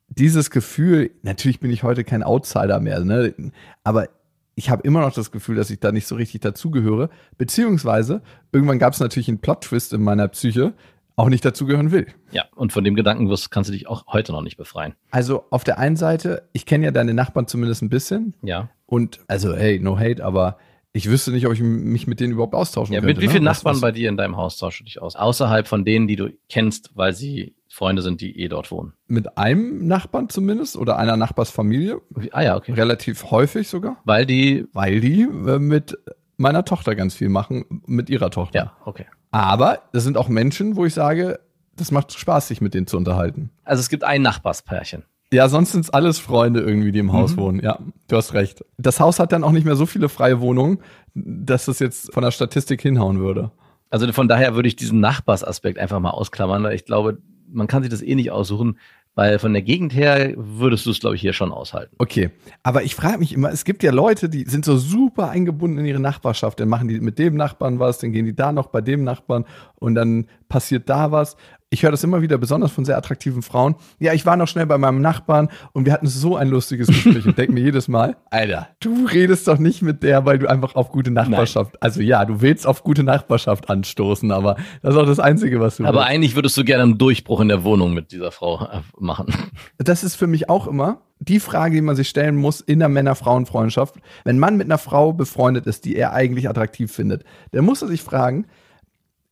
dieses 0.08 0.50
Gefühl, 0.50 1.10
natürlich 1.22 1.58
bin 1.58 1.72
ich 1.72 1.82
heute 1.82 2.04
kein 2.04 2.22
Outsider 2.22 2.78
mehr, 2.78 3.00
ne? 3.04 3.34
aber 3.82 4.08
ich 4.54 4.70
habe 4.70 4.82
immer 4.82 5.00
noch 5.00 5.12
das 5.12 5.32
Gefühl, 5.32 5.56
dass 5.56 5.70
ich 5.70 5.80
da 5.80 5.90
nicht 5.90 6.06
so 6.06 6.14
richtig 6.14 6.42
dazugehöre, 6.42 7.10
beziehungsweise 7.36 8.22
irgendwann 8.52 8.78
gab 8.78 8.92
es 8.92 9.00
natürlich 9.00 9.28
einen 9.28 9.40
Plot-Twist 9.40 9.92
in 9.92 10.02
meiner 10.02 10.28
Psyche, 10.28 10.74
auch 11.20 11.28
nicht 11.28 11.44
dazugehören 11.44 11.90
will. 11.92 12.06
Ja, 12.32 12.44
und 12.56 12.72
von 12.72 12.82
dem 12.84 12.94
Gedanken 12.96 13.28
wirst, 13.28 13.50
kannst 13.50 13.68
du 13.70 13.72
dich 13.72 13.86
auch 13.88 14.06
heute 14.08 14.32
noch 14.32 14.42
nicht 14.42 14.56
befreien. 14.56 14.94
Also 15.10 15.44
auf 15.50 15.64
der 15.64 15.78
einen 15.78 15.96
Seite, 15.96 16.48
ich 16.52 16.66
kenne 16.66 16.84
ja 16.86 16.90
deine 16.90 17.14
Nachbarn 17.14 17.46
zumindest 17.46 17.82
ein 17.82 17.88
bisschen 17.90 18.34
Ja. 18.42 18.70
und 18.86 19.20
also 19.28 19.54
hey, 19.54 19.78
no 19.78 19.98
hate, 19.98 20.24
aber 20.24 20.58
ich 20.92 21.08
wüsste 21.08 21.30
nicht, 21.30 21.46
ob 21.46 21.52
ich 21.52 21.60
mich 21.60 22.08
mit 22.08 22.18
denen 22.18 22.32
überhaupt 22.32 22.54
austauschen 22.54 22.94
ja 22.94 23.00
könnte. 23.00 23.14
mit 23.14 23.22
wie 23.22 23.26
ne? 23.26 23.32
vielen 23.32 23.44
Was- 23.44 23.58
Nachbarn 23.58 23.76
was- 23.76 23.80
bei 23.80 23.92
dir 23.92 24.08
in 24.08 24.16
deinem 24.16 24.36
Haus 24.36 24.58
tauschst 24.58 24.80
du 24.80 24.84
dich 24.84 25.00
aus? 25.00 25.14
Außerhalb 25.14 25.68
von 25.68 25.84
denen, 25.84 26.08
die 26.08 26.16
du 26.16 26.30
kennst, 26.48 26.90
weil 26.96 27.12
sie 27.12 27.54
Freunde 27.68 28.02
sind, 28.02 28.20
die 28.20 28.40
eh 28.40 28.48
dort 28.48 28.72
wohnen. 28.72 28.94
Mit 29.06 29.38
einem 29.38 29.86
Nachbarn 29.86 30.28
zumindest 30.28 30.76
oder 30.76 30.98
einer 30.98 31.16
Nachbarsfamilie, 31.16 32.00
Wie- 32.10 32.32
Ah 32.32 32.42
ja, 32.42 32.56
okay. 32.56 32.72
relativ 32.72 33.30
häufig 33.30 33.68
sogar, 33.68 34.00
Weil 34.04 34.26
die, 34.26 34.66
weil 34.72 35.00
die 35.00 35.22
äh, 35.22 35.58
mit 35.60 35.96
meiner 36.36 36.64
Tochter 36.64 36.96
ganz 36.96 37.14
viel 37.14 37.28
machen, 37.28 37.82
mit 37.86 38.10
ihrer 38.10 38.30
Tochter. 38.30 38.58
ja, 38.58 38.72
okay. 38.84 39.04
Aber 39.30 39.82
das 39.92 40.04
sind 40.04 40.16
auch 40.16 40.28
Menschen, 40.28 40.76
wo 40.76 40.84
ich 40.84 40.94
sage, 40.94 41.40
das 41.76 41.90
macht 41.90 42.12
Spaß, 42.12 42.48
sich 42.48 42.60
mit 42.60 42.74
denen 42.74 42.86
zu 42.86 42.96
unterhalten. 42.96 43.50
Also 43.64 43.80
es 43.80 43.88
gibt 43.88 44.04
ein 44.04 44.22
Nachbarspärchen. 44.22 45.04
Ja, 45.32 45.48
sonst 45.48 45.72
sind 45.72 45.82
es 45.82 45.90
alles 45.90 46.18
Freunde 46.18 46.60
irgendwie, 46.60 46.90
die 46.90 46.98
im 46.98 47.12
Haus 47.12 47.36
wohnen. 47.36 47.60
Ja, 47.60 47.78
du 48.08 48.16
hast 48.16 48.34
recht. 48.34 48.64
Das 48.78 48.98
Haus 48.98 49.20
hat 49.20 49.30
dann 49.30 49.44
auch 49.44 49.52
nicht 49.52 49.64
mehr 49.64 49.76
so 49.76 49.86
viele 49.86 50.08
freie 50.08 50.40
Wohnungen, 50.40 50.80
dass 51.14 51.66
das 51.66 51.78
jetzt 51.78 52.12
von 52.12 52.24
der 52.24 52.32
Statistik 52.32 52.82
hinhauen 52.82 53.20
würde. 53.20 53.52
Also 53.90 54.12
von 54.12 54.26
daher 54.26 54.56
würde 54.56 54.68
ich 54.68 54.74
diesen 54.74 54.98
Nachbarsaspekt 54.98 55.78
einfach 55.78 56.00
mal 56.00 56.10
ausklammern, 56.10 56.64
weil 56.64 56.74
ich 56.74 56.84
glaube, 56.84 57.18
man 57.48 57.68
kann 57.68 57.82
sich 57.82 57.90
das 57.90 58.02
eh 58.02 58.14
nicht 58.16 58.32
aussuchen, 58.32 58.78
weil 59.14 59.38
von 59.38 59.52
der 59.52 59.62
Gegend 59.62 59.94
her 59.94 60.32
würdest 60.36 60.86
du 60.86 60.90
es, 60.90 61.00
glaube 61.00 61.16
ich, 61.16 61.20
hier 61.20 61.32
schon 61.32 61.52
aushalten. 61.52 61.94
Okay, 61.98 62.30
aber 62.62 62.82
ich 62.82 62.94
frage 62.94 63.18
mich 63.18 63.32
immer, 63.32 63.50
es 63.50 63.64
gibt 63.64 63.82
ja 63.82 63.90
Leute, 63.90 64.28
die 64.28 64.44
sind 64.44 64.64
so 64.64 64.76
super 64.76 65.30
eingebunden 65.30 65.78
in 65.78 65.86
ihre 65.86 66.00
Nachbarschaft. 66.00 66.60
Dann 66.60 66.68
machen 66.68 66.88
die 66.88 67.00
mit 67.00 67.18
dem 67.18 67.36
Nachbarn 67.36 67.78
was, 67.78 67.98
dann 67.98 68.12
gehen 68.12 68.24
die 68.24 68.34
da 68.34 68.52
noch 68.52 68.68
bei 68.68 68.80
dem 68.80 69.04
Nachbarn 69.04 69.44
und 69.76 69.94
dann 69.94 70.26
passiert 70.48 70.88
da 70.88 71.10
was. 71.12 71.36
Ich 71.72 71.84
höre 71.84 71.92
das 71.92 72.02
immer 72.02 72.20
wieder, 72.20 72.36
besonders 72.36 72.72
von 72.72 72.84
sehr 72.84 72.98
attraktiven 72.98 73.42
Frauen. 73.42 73.76
Ja, 74.00 74.12
ich 74.12 74.26
war 74.26 74.36
noch 74.36 74.48
schnell 74.48 74.66
bei 74.66 74.76
meinem 74.76 75.00
Nachbarn 75.00 75.48
und 75.72 75.86
wir 75.86 75.92
hatten 75.92 76.08
so 76.08 76.34
ein 76.34 76.48
lustiges 76.48 76.88
Gespräch 76.88 77.24
und 77.24 77.38
denke 77.38 77.52
mir 77.52 77.60
jedes 77.60 77.86
Mal, 77.86 78.16
Alter, 78.28 78.66
du 78.80 79.06
redest 79.06 79.46
doch 79.46 79.58
nicht 79.58 79.80
mit 79.80 80.02
der, 80.02 80.24
weil 80.26 80.40
du 80.40 80.50
einfach 80.50 80.74
auf 80.74 80.90
gute 80.90 81.12
Nachbarschaft, 81.12 81.80
also 81.80 82.00
ja, 82.00 82.24
du 82.24 82.40
willst 82.40 82.66
auf 82.66 82.82
gute 82.82 83.04
Nachbarschaft 83.04 83.70
anstoßen, 83.70 84.32
aber 84.32 84.56
das 84.82 84.94
ist 84.94 85.00
auch 85.00 85.06
das 85.06 85.20
Einzige, 85.20 85.60
was 85.60 85.76
du 85.76 85.84
Aber 85.84 85.98
willst. 85.98 86.08
eigentlich 86.08 86.34
würdest 86.34 86.56
du 86.56 86.64
gerne 86.64 86.82
einen 86.82 86.98
Durchbruch 86.98 87.38
in 87.38 87.46
der 87.46 87.62
Wohnung 87.62 87.94
mit 87.94 88.10
dieser 88.10 88.32
Frau 88.32 88.64
äh, 88.64 88.80
machen. 88.98 89.32
das 89.78 90.02
ist 90.02 90.16
für 90.16 90.26
mich 90.26 90.50
auch 90.50 90.66
immer 90.66 91.02
die 91.20 91.38
Frage, 91.38 91.76
die 91.76 91.82
man 91.82 91.94
sich 91.94 92.08
stellen 92.08 92.34
muss 92.34 92.60
in 92.60 92.80
der 92.80 92.88
Männer-Frauen-Freundschaft. 92.88 93.94
Wenn 94.24 94.36
ein 94.36 94.40
Mann 94.40 94.56
mit 94.56 94.66
einer 94.66 94.78
Frau 94.78 95.12
befreundet 95.12 95.68
ist, 95.68 95.84
die 95.84 95.94
er 95.94 96.14
eigentlich 96.14 96.48
attraktiv 96.48 96.90
findet, 96.90 97.22
dann 97.52 97.64
muss 97.64 97.80
er 97.80 97.86
sich 97.86 98.02
fragen, 98.02 98.46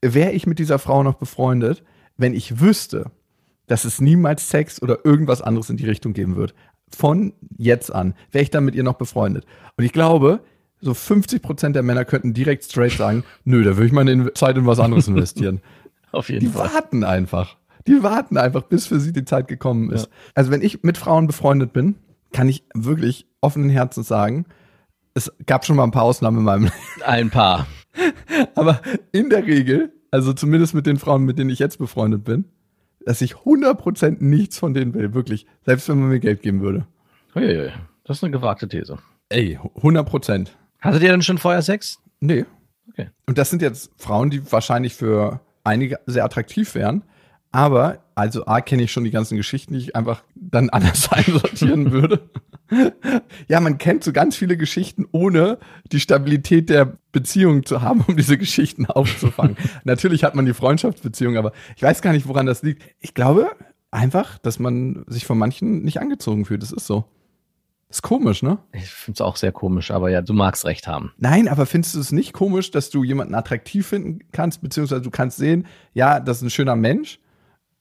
wäre 0.01 0.31
ich 0.31 0.47
mit 0.47 0.61
dieser 0.61 0.79
Frau 0.79 1.03
noch 1.03 1.15
befreundet, 1.15 1.83
wenn 2.19 2.35
ich 2.35 2.61
wüsste, 2.61 3.11
dass 3.67 3.85
es 3.85 4.01
niemals 4.01 4.49
Sex 4.51 4.83
oder 4.83 5.05
irgendwas 5.05 5.41
anderes 5.41 5.71
in 5.71 5.77
die 5.77 5.87
Richtung 5.87 6.13
geben 6.13 6.37
wird. 6.37 6.55
Von 6.95 7.33
jetzt 7.57 7.95
an 7.95 8.15
wäre 8.33 8.43
ich 8.43 8.51
dann 8.51 8.65
mit 8.65 8.75
ihr 8.75 8.83
noch 8.83 8.95
befreundet. 8.95 9.45
Und 9.77 9.85
ich 9.85 9.93
glaube, 9.93 10.41
so 10.81 10.95
50 10.95 11.43
Prozent 11.43 11.77
der 11.77 11.83
Männer 11.83 12.05
könnten 12.05 12.35
direkt 12.35 12.65
straight 12.65 12.93
sagen, 12.93 13.25
nö, 13.45 13.63
da 13.63 13.77
würde 13.77 13.87
ich 13.87 13.93
meine 13.93 14.33
Zeit 14.35 14.57
in 14.57 14.67
was 14.67 14.81
anderes 14.81 15.09
investieren. 15.09 15.61
Auf 16.13 16.29
jeden 16.29 16.41
Die 16.47 16.53
Fall. 16.53 16.73
warten 16.73 17.05
einfach. 17.05 17.57
Die 17.87 18.03
warten 18.03 18.37
einfach, 18.37 18.63
bis 18.63 18.87
für 18.87 19.01
sie 19.01 19.13
die 19.13 19.25
Zeit 19.25 19.49
gekommen 19.49 19.91
ist. 19.91 20.09
Also 20.35 20.51
wenn 20.51 20.63
ich 20.63 20.83
mit 20.83 20.99
Frauen 20.99 21.27
befreundet 21.27 21.73
bin, 21.73 21.97
kann 22.33 22.49
ich 22.49 22.65
wirklich 22.75 23.27
offenen 23.41 23.71
Herzens 23.71 24.09
sagen, 24.09 24.47
es 25.15 25.33
gab 25.47 25.65
schon 25.67 25.77
mal 25.77 25.85
ein 25.85 25.91
paar 25.91 26.03
Ausnahmen 26.03 26.39
in 26.39 26.45
meinem 26.45 26.63
Leben. 26.65 26.75
Ein 27.05 27.31
paar. 27.31 27.67
Aber 28.55 28.81
in 29.13 29.31
der 29.31 29.45
Regel, 29.47 29.93
also 30.11 30.33
zumindest 30.33 30.75
mit 30.75 30.87
den 30.87 30.99
Frauen, 30.99 31.25
mit 31.25 31.39
denen 31.39 31.51
ich 31.51 31.59
jetzt 31.59 31.79
befreundet 31.79 32.25
bin, 32.25 32.45
dass 33.05 33.21
ich 33.21 33.35
100% 33.35 34.17
nichts 34.21 34.59
von 34.59 34.75
denen 34.75 34.95
will, 34.95 35.15
wirklich. 35.15 35.47
Selbst 35.65 35.89
wenn 35.89 35.99
man 36.01 36.09
mir 36.09 36.21
Geld 36.21 36.43
geben 36.43 36.61
würde. 36.61 36.87
Uiuiui. 37.35 37.73
Das 38.05 38.19
ist 38.19 38.25
eine 38.25 38.33
gewagte 38.33 38.69
These. 38.69 38.99
Ey, 39.29 39.59
100%. 39.59 40.49
Hattet 40.81 41.03
ihr 41.03 41.11
denn 41.11 41.23
schon 41.23 41.39
vorher 41.39 41.63
Sex? 41.63 42.01
Nee. 42.21 42.45
Okay. 42.91 43.11
Und 43.27 43.39
das 43.39 43.51
sind 43.51 43.63
jetzt 43.63 43.91
Frauen, 43.97 44.31
die 44.31 44.51
wahrscheinlich 44.51 44.95
für 44.95 45.41
einige 45.65 45.99
sehr 46.07 46.25
attraktiv 46.25 46.75
wären. 46.75 47.03
Aber, 47.51 48.05
also 48.15 48.47
A, 48.47 48.61
kenne 48.61 48.83
ich 48.83 48.93
schon 48.93 49.05
die 49.05 49.11
ganzen 49.11 49.37
Geschichten, 49.37 49.75
die 49.75 49.81
ich 49.81 49.97
einfach 49.97 50.23
dann 50.35 50.71
anders 50.71 51.11
einsortieren 51.13 51.91
würde. 51.93 52.31
ja, 53.49 53.61
man 53.61 53.79
kennt 53.79 54.05
so 54.05 54.13
ganz 54.13 54.37
viele 54.37 54.57
Geschichten, 54.57 55.07
ohne 55.13 55.59
die 55.93 56.01
Stabilität 56.01 56.71
der 56.71 56.99
Beziehung 57.13 57.65
zu 57.65 57.83
haben, 57.83 58.03
um 58.07 58.17
diese 58.17 58.39
Geschichten 58.39 58.87
aufzufangen. 58.87 59.57
Natürlich 59.85 60.25
hat 60.25 60.35
man 60.35 60.47
die 60.47 60.55
Freundschaftsbeziehung, 60.55 61.37
aber 61.37 61.53
ich 61.77 61.83
weiß 61.83 62.03
gar 62.03 62.13
nicht, 62.13 62.29
woran 62.29 62.47
das 62.47 62.63
liegt. 62.63 62.83
Ich 62.99 63.15
glaube 63.15 63.51
einfach, 63.91 64.39
dass 64.39 64.59
man 64.59 65.05
sich 65.07 65.25
von 65.25 65.39
manchen 65.39 65.83
nicht 65.83 66.01
angezogen 66.01 66.45
fühlt. 66.45 66.63
Das 66.63 66.73
ist 66.73 66.87
so. 66.87 67.05
ist 67.89 68.03
komisch, 68.03 68.43
ne? 68.43 68.59
Ich 68.73 68.91
finde 68.91 69.17
es 69.17 69.21
auch 69.23 69.37
sehr 69.37 69.53
komisch, 69.53 69.91
aber 69.91 70.11
ja, 70.11 70.21
du 70.21 70.35
magst 70.35 70.67
recht 70.67 70.87
haben. 70.87 71.13
Nein, 71.17 71.49
aber 71.49 71.65
findest 71.65 71.95
du 71.95 72.01
es 72.01 72.13
nicht 72.13 72.33
komisch, 72.35 72.71
dass 72.71 72.91
du 72.91 73.03
jemanden 73.03 73.35
attraktiv 73.35 73.87
finden 73.87 74.21
kannst, 74.33 74.61
beziehungsweise 74.61 75.03
du 75.03 75.11
kannst 75.11 75.39
sehen, 75.39 75.67
ja, 75.95 76.21
das 76.21 76.39
ist 76.39 76.43
ein 76.43 76.51
schöner 76.51 76.77
Mensch, 76.77 77.19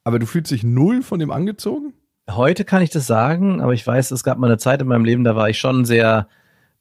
aber 0.06 0.20
du 0.20 0.26
fühlst 0.26 0.52
dich 0.52 0.64
null 0.64 1.02
von 1.02 1.20
dem 1.20 1.32
angezogen? 1.32 1.94
Heute 2.30 2.66
kann 2.66 2.82
ich 2.82 2.90
das 2.90 3.08
sagen, 3.08 3.62
aber 3.62 3.74
ich 3.74 3.86
weiß, 3.86 4.12
es 4.12 4.24
gab 4.24 4.38
mal 4.38 4.48
eine 4.48 4.58
Zeit 4.58 4.82
in 4.82 4.88
meinem 4.88 5.06
Leben, 5.06 5.24
da 5.24 5.36
war 5.36 5.50
ich 5.50 5.58
schon 5.58 5.86
sehr 5.86 6.28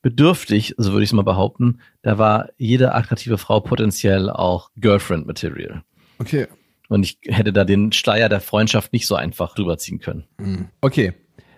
bedürftig, 0.01 0.75
so 0.77 0.91
würde 0.91 1.03
ich 1.03 1.09
es 1.09 1.13
mal 1.13 1.23
behaupten. 1.23 1.79
Da 2.01 2.17
war 2.17 2.49
jede 2.57 2.93
attraktive 2.93 3.37
Frau 3.37 3.59
potenziell 3.59 4.29
auch 4.29 4.69
Girlfriend-Material. 4.77 5.83
Okay. 6.19 6.47
Und 6.89 7.03
ich 7.03 7.19
hätte 7.25 7.51
da 7.51 7.65
den 7.65 7.91
Steier 7.91 8.29
der 8.29 8.41
Freundschaft 8.41 8.93
nicht 8.93 9.07
so 9.07 9.15
einfach 9.15 9.55
drüberziehen 9.55 9.99
können. 9.99 10.69
Okay. 10.81 11.13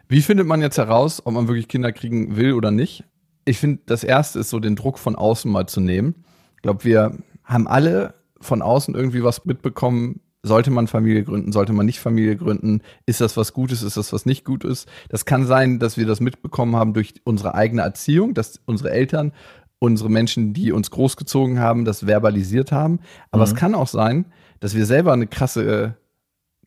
Wie 0.08 0.22
findet 0.22 0.48
man 0.48 0.62
jetzt 0.62 0.78
heraus, 0.78 1.26
ob 1.26 1.34
man 1.34 1.48
wirklich 1.48 1.68
Kinder 1.68 1.92
kriegen 1.92 2.36
will 2.36 2.54
oder 2.54 2.72
nicht? 2.72 3.04
Ich 3.46 3.60
finde, 3.60 3.82
das 3.86 4.04
erste 4.04 4.40
ist 4.40 4.50
so, 4.50 4.60
den 4.60 4.76
Druck 4.76 4.98
von 4.98 5.16
außen 5.16 5.52
mal 5.52 5.68
zu 5.68 5.82
nehmen. 5.82 6.26
Ich 6.56 6.64
glaube, 6.64 6.84
wir 6.84 7.18
haben 7.44 7.68
alle 7.68 8.16
von 8.42 8.62
außen 8.62 8.96
irgendwie 8.96 9.24
was 9.24 9.46
mitbekommen. 9.46 10.22
Sollte 10.42 10.72
man 10.72 10.88
Familie 10.88 11.24
gründen? 11.24 11.52
Sollte 11.52 11.74
man 11.74 11.86
nicht 11.86 12.00
Familie 12.00 12.38
gründen? 12.38 12.82
Ist 13.06 13.20
das 13.20 13.36
was 13.36 13.52
Gutes? 13.52 13.84
Ist 13.84 13.98
das 13.98 14.14
was 14.14 14.26
nicht 14.26 14.46
Gutes? 14.46 14.86
Das 15.10 15.26
kann 15.26 15.46
sein, 15.46 15.80
dass 15.80 15.98
wir 15.98 16.06
das 16.06 16.22
mitbekommen 16.22 16.78
haben 16.78 16.94
durch 16.94 17.16
unsere 17.26 17.56
eigene 17.56 17.82
Erziehung, 17.82 18.34
dass 18.34 18.62
unsere 18.66 18.92
Eltern, 18.92 19.34
unsere 19.80 20.10
Menschen, 20.10 20.54
die 20.54 20.72
uns 20.72 20.92
großgezogen 20.92 21.60
haben, 21.60 21.84
das 21.84 22.06
verbalisiert 22.06 22.72
haben. 22.72 23.00
Aber 23.32 23.44
es 23.44 23.56
kann 23.56 23.76
auch 23.76 23.88
sein, 23.88 24.26
dass 24.62 24.76
wir 24.76 24.86
selber 24.86 25.12
eine 25.12 25.28
krasse 25.28 25.64
äh, 25.64 25.92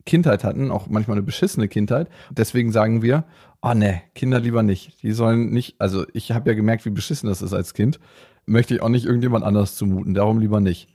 Kindheit 0.05 0.43
hatten, 0.43 0.71
auch 0.71 0.87
manchmal 0.87 1.17
eine 1.17 1.25
beschissene 1.25 1.67
Kindheit. 1.67 2.09
Deswegen 2.29 2.71
sagen 2.71 3.01
wir, 3.01 3.23
oh 3.61 3.73
ne, 3.73 4.01
Kinder 4.13 4.39
lieber 4.39 4.61
nicht. 4.61 5.01
Die 5.01 5.13
sollen 5.13 5.49
nicht, 5.49 5.79
also 5.79 6.05
ich 6.13 6.31
habe 6.31 6.49
ja 6.49 6.55
gemerkt, 6.55 6.85
wie 6.85 6.89
beschissen 6.89 7.29
das 7.29 7.41
ist 7.41 7.53
als 7.53 7.73
Kind. 7.73 7.99
Möchte 8.45 8.75
ich 8.75 8.81
auch 8.81 8.89
nicht 8.89 9.05
irgendjemand 9.05 9.45
anders 9.45 9.75
zumuten, 9.75 10.13
darum 10.13 10.39
lieber 10.39 10.59
nicht. 10.59 10.92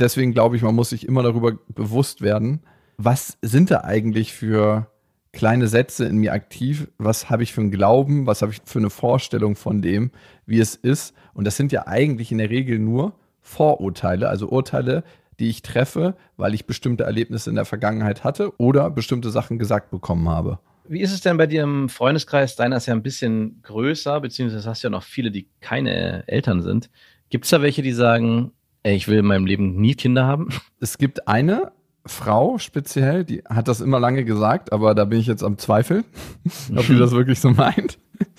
Deswegen 0.00 0.32
glaube 0.32 0.56
ich, 0.56 0.62
man 0.62 0.74
muss 0.74 0.90
sich 0.90 1.06
immer 1.06 1.22
darüber 1.22 1.58
bewusst 1.68 2.22
werden, 2.22 2.60
was 2.98 3.36
sind 3.42 3.70
da 3.70 3.82
eigentlich 3.82 4.32
für 4.32 4.86
kleine 5.32 5.68
Sätze 5.68 6.04
in 6.04 6.18
mir 6.18 6.32
aktiv? 6.32 6.88
Was 6.98 7.30
habe 7.30 7.42
ich 7.42 7.52
für 7.52 7.60
einen 7.60 7.70
Glauben? 7.70 8.26
Was 8.26 8.42
habe 8.42 8.52
ich 8.52 8.60
für 8.64 8.78
eine 8.78 8.90
Vorstellung 8.90 9.56
von 9.56 9.82
dem, 9.82 10.10
wie 10.46 10.60
es 10.60 10.74
ist? 10.74 11.14
Und 11.34 11.46
das 11.46 11.56
sind 11.56 11.72
ja 11.72 11.86
eigentlich 11.86 12.32
in 12.32 12.38
der 12.38 12.50
Regel 12.50 12.78
nur 12.78 13.14
Vorurteile, 13.40 14.28
also 14.28 14.48
Urteile, 14.48 15.04
die 15.38 15.48
ich 15.48 15.62
treffe, 15.62 16.16
weil 16.36 16.54
ich 16.54 16.66
bestimmte 16.66 17.04
Erlebnisse 17.04 17.50
in 17.50 17.56
der 17.56 17.64
Vergangenheit 17.64 18.24
hatte 18.24 18.52
oder 18.58 18.90
bestimmte 18.90 19.30
Sachen 19.30 19.58
gesagt 19.58 19.90
bekommen 19.90 20.28
habe. 20.28 20.58
Wie 20.88 21.00
ist 21.00 21.12
es 21.12 21.20
denn 21.20 21.36
bei 21.36 21.46
dir 21.46 21.64
im 21.64 21.88
Freundeskreis? 21.88 22.56
Deiner 22.56 22.76
ist 22.76 22.86
ja 22.86 22.94
ein 22.94 23.02
bisschen 23.02 23.60
größer, 23.62 24.20
beziehungsweise 24.20 24.68
hast 24.68 24.82
du 24.82 24.86
ja 24.86 24.90
noch 24.90 25.02
viele, 25.02 25.30
die 25.30 25.48
keine 25.60 26.26
Eltern 26.26 26.62
sind. 26.62 26.88
Gibt 27.30 27.44
es 27.44 27.50
da 27.50 27.62
welche, 27.62 27.82
die 27.82 27.92
sagen, 27.92 28.52
ich 28.84 29.08
will 29.08 29.18
in 29.18 29.26
meinem 29.26 29.46
Leben 29.46 29.76
nie 29.80 29.94
Kinder 29.94 30.26
haben? 30.26 30.48
Es 30.80 30.98
gibt 30.98 31.26
eine 31.28 31.72
Frau 32.06 32.58
speziell, 32.58 33.24
die 33.24 33.42
hat 33.48 33.68
das 33.68 33.80
immer 33.80 34.00
lange 34.00 34.24
gesagt, 34.24 34.72
aber 34.72 34.94
da 34.94 35.04
bin 35.04 35.18
ich 35.20 35.26
jetzt 35.26 35.42
am 35.44 35.58
Zweifeln, 35.58 36.04
ob 36.76 36.84
sie 36.84 36.96
das 36.98 37.10
wirklich 37.12 37.40
so 37.40 37.50
meint. 37.50 37.98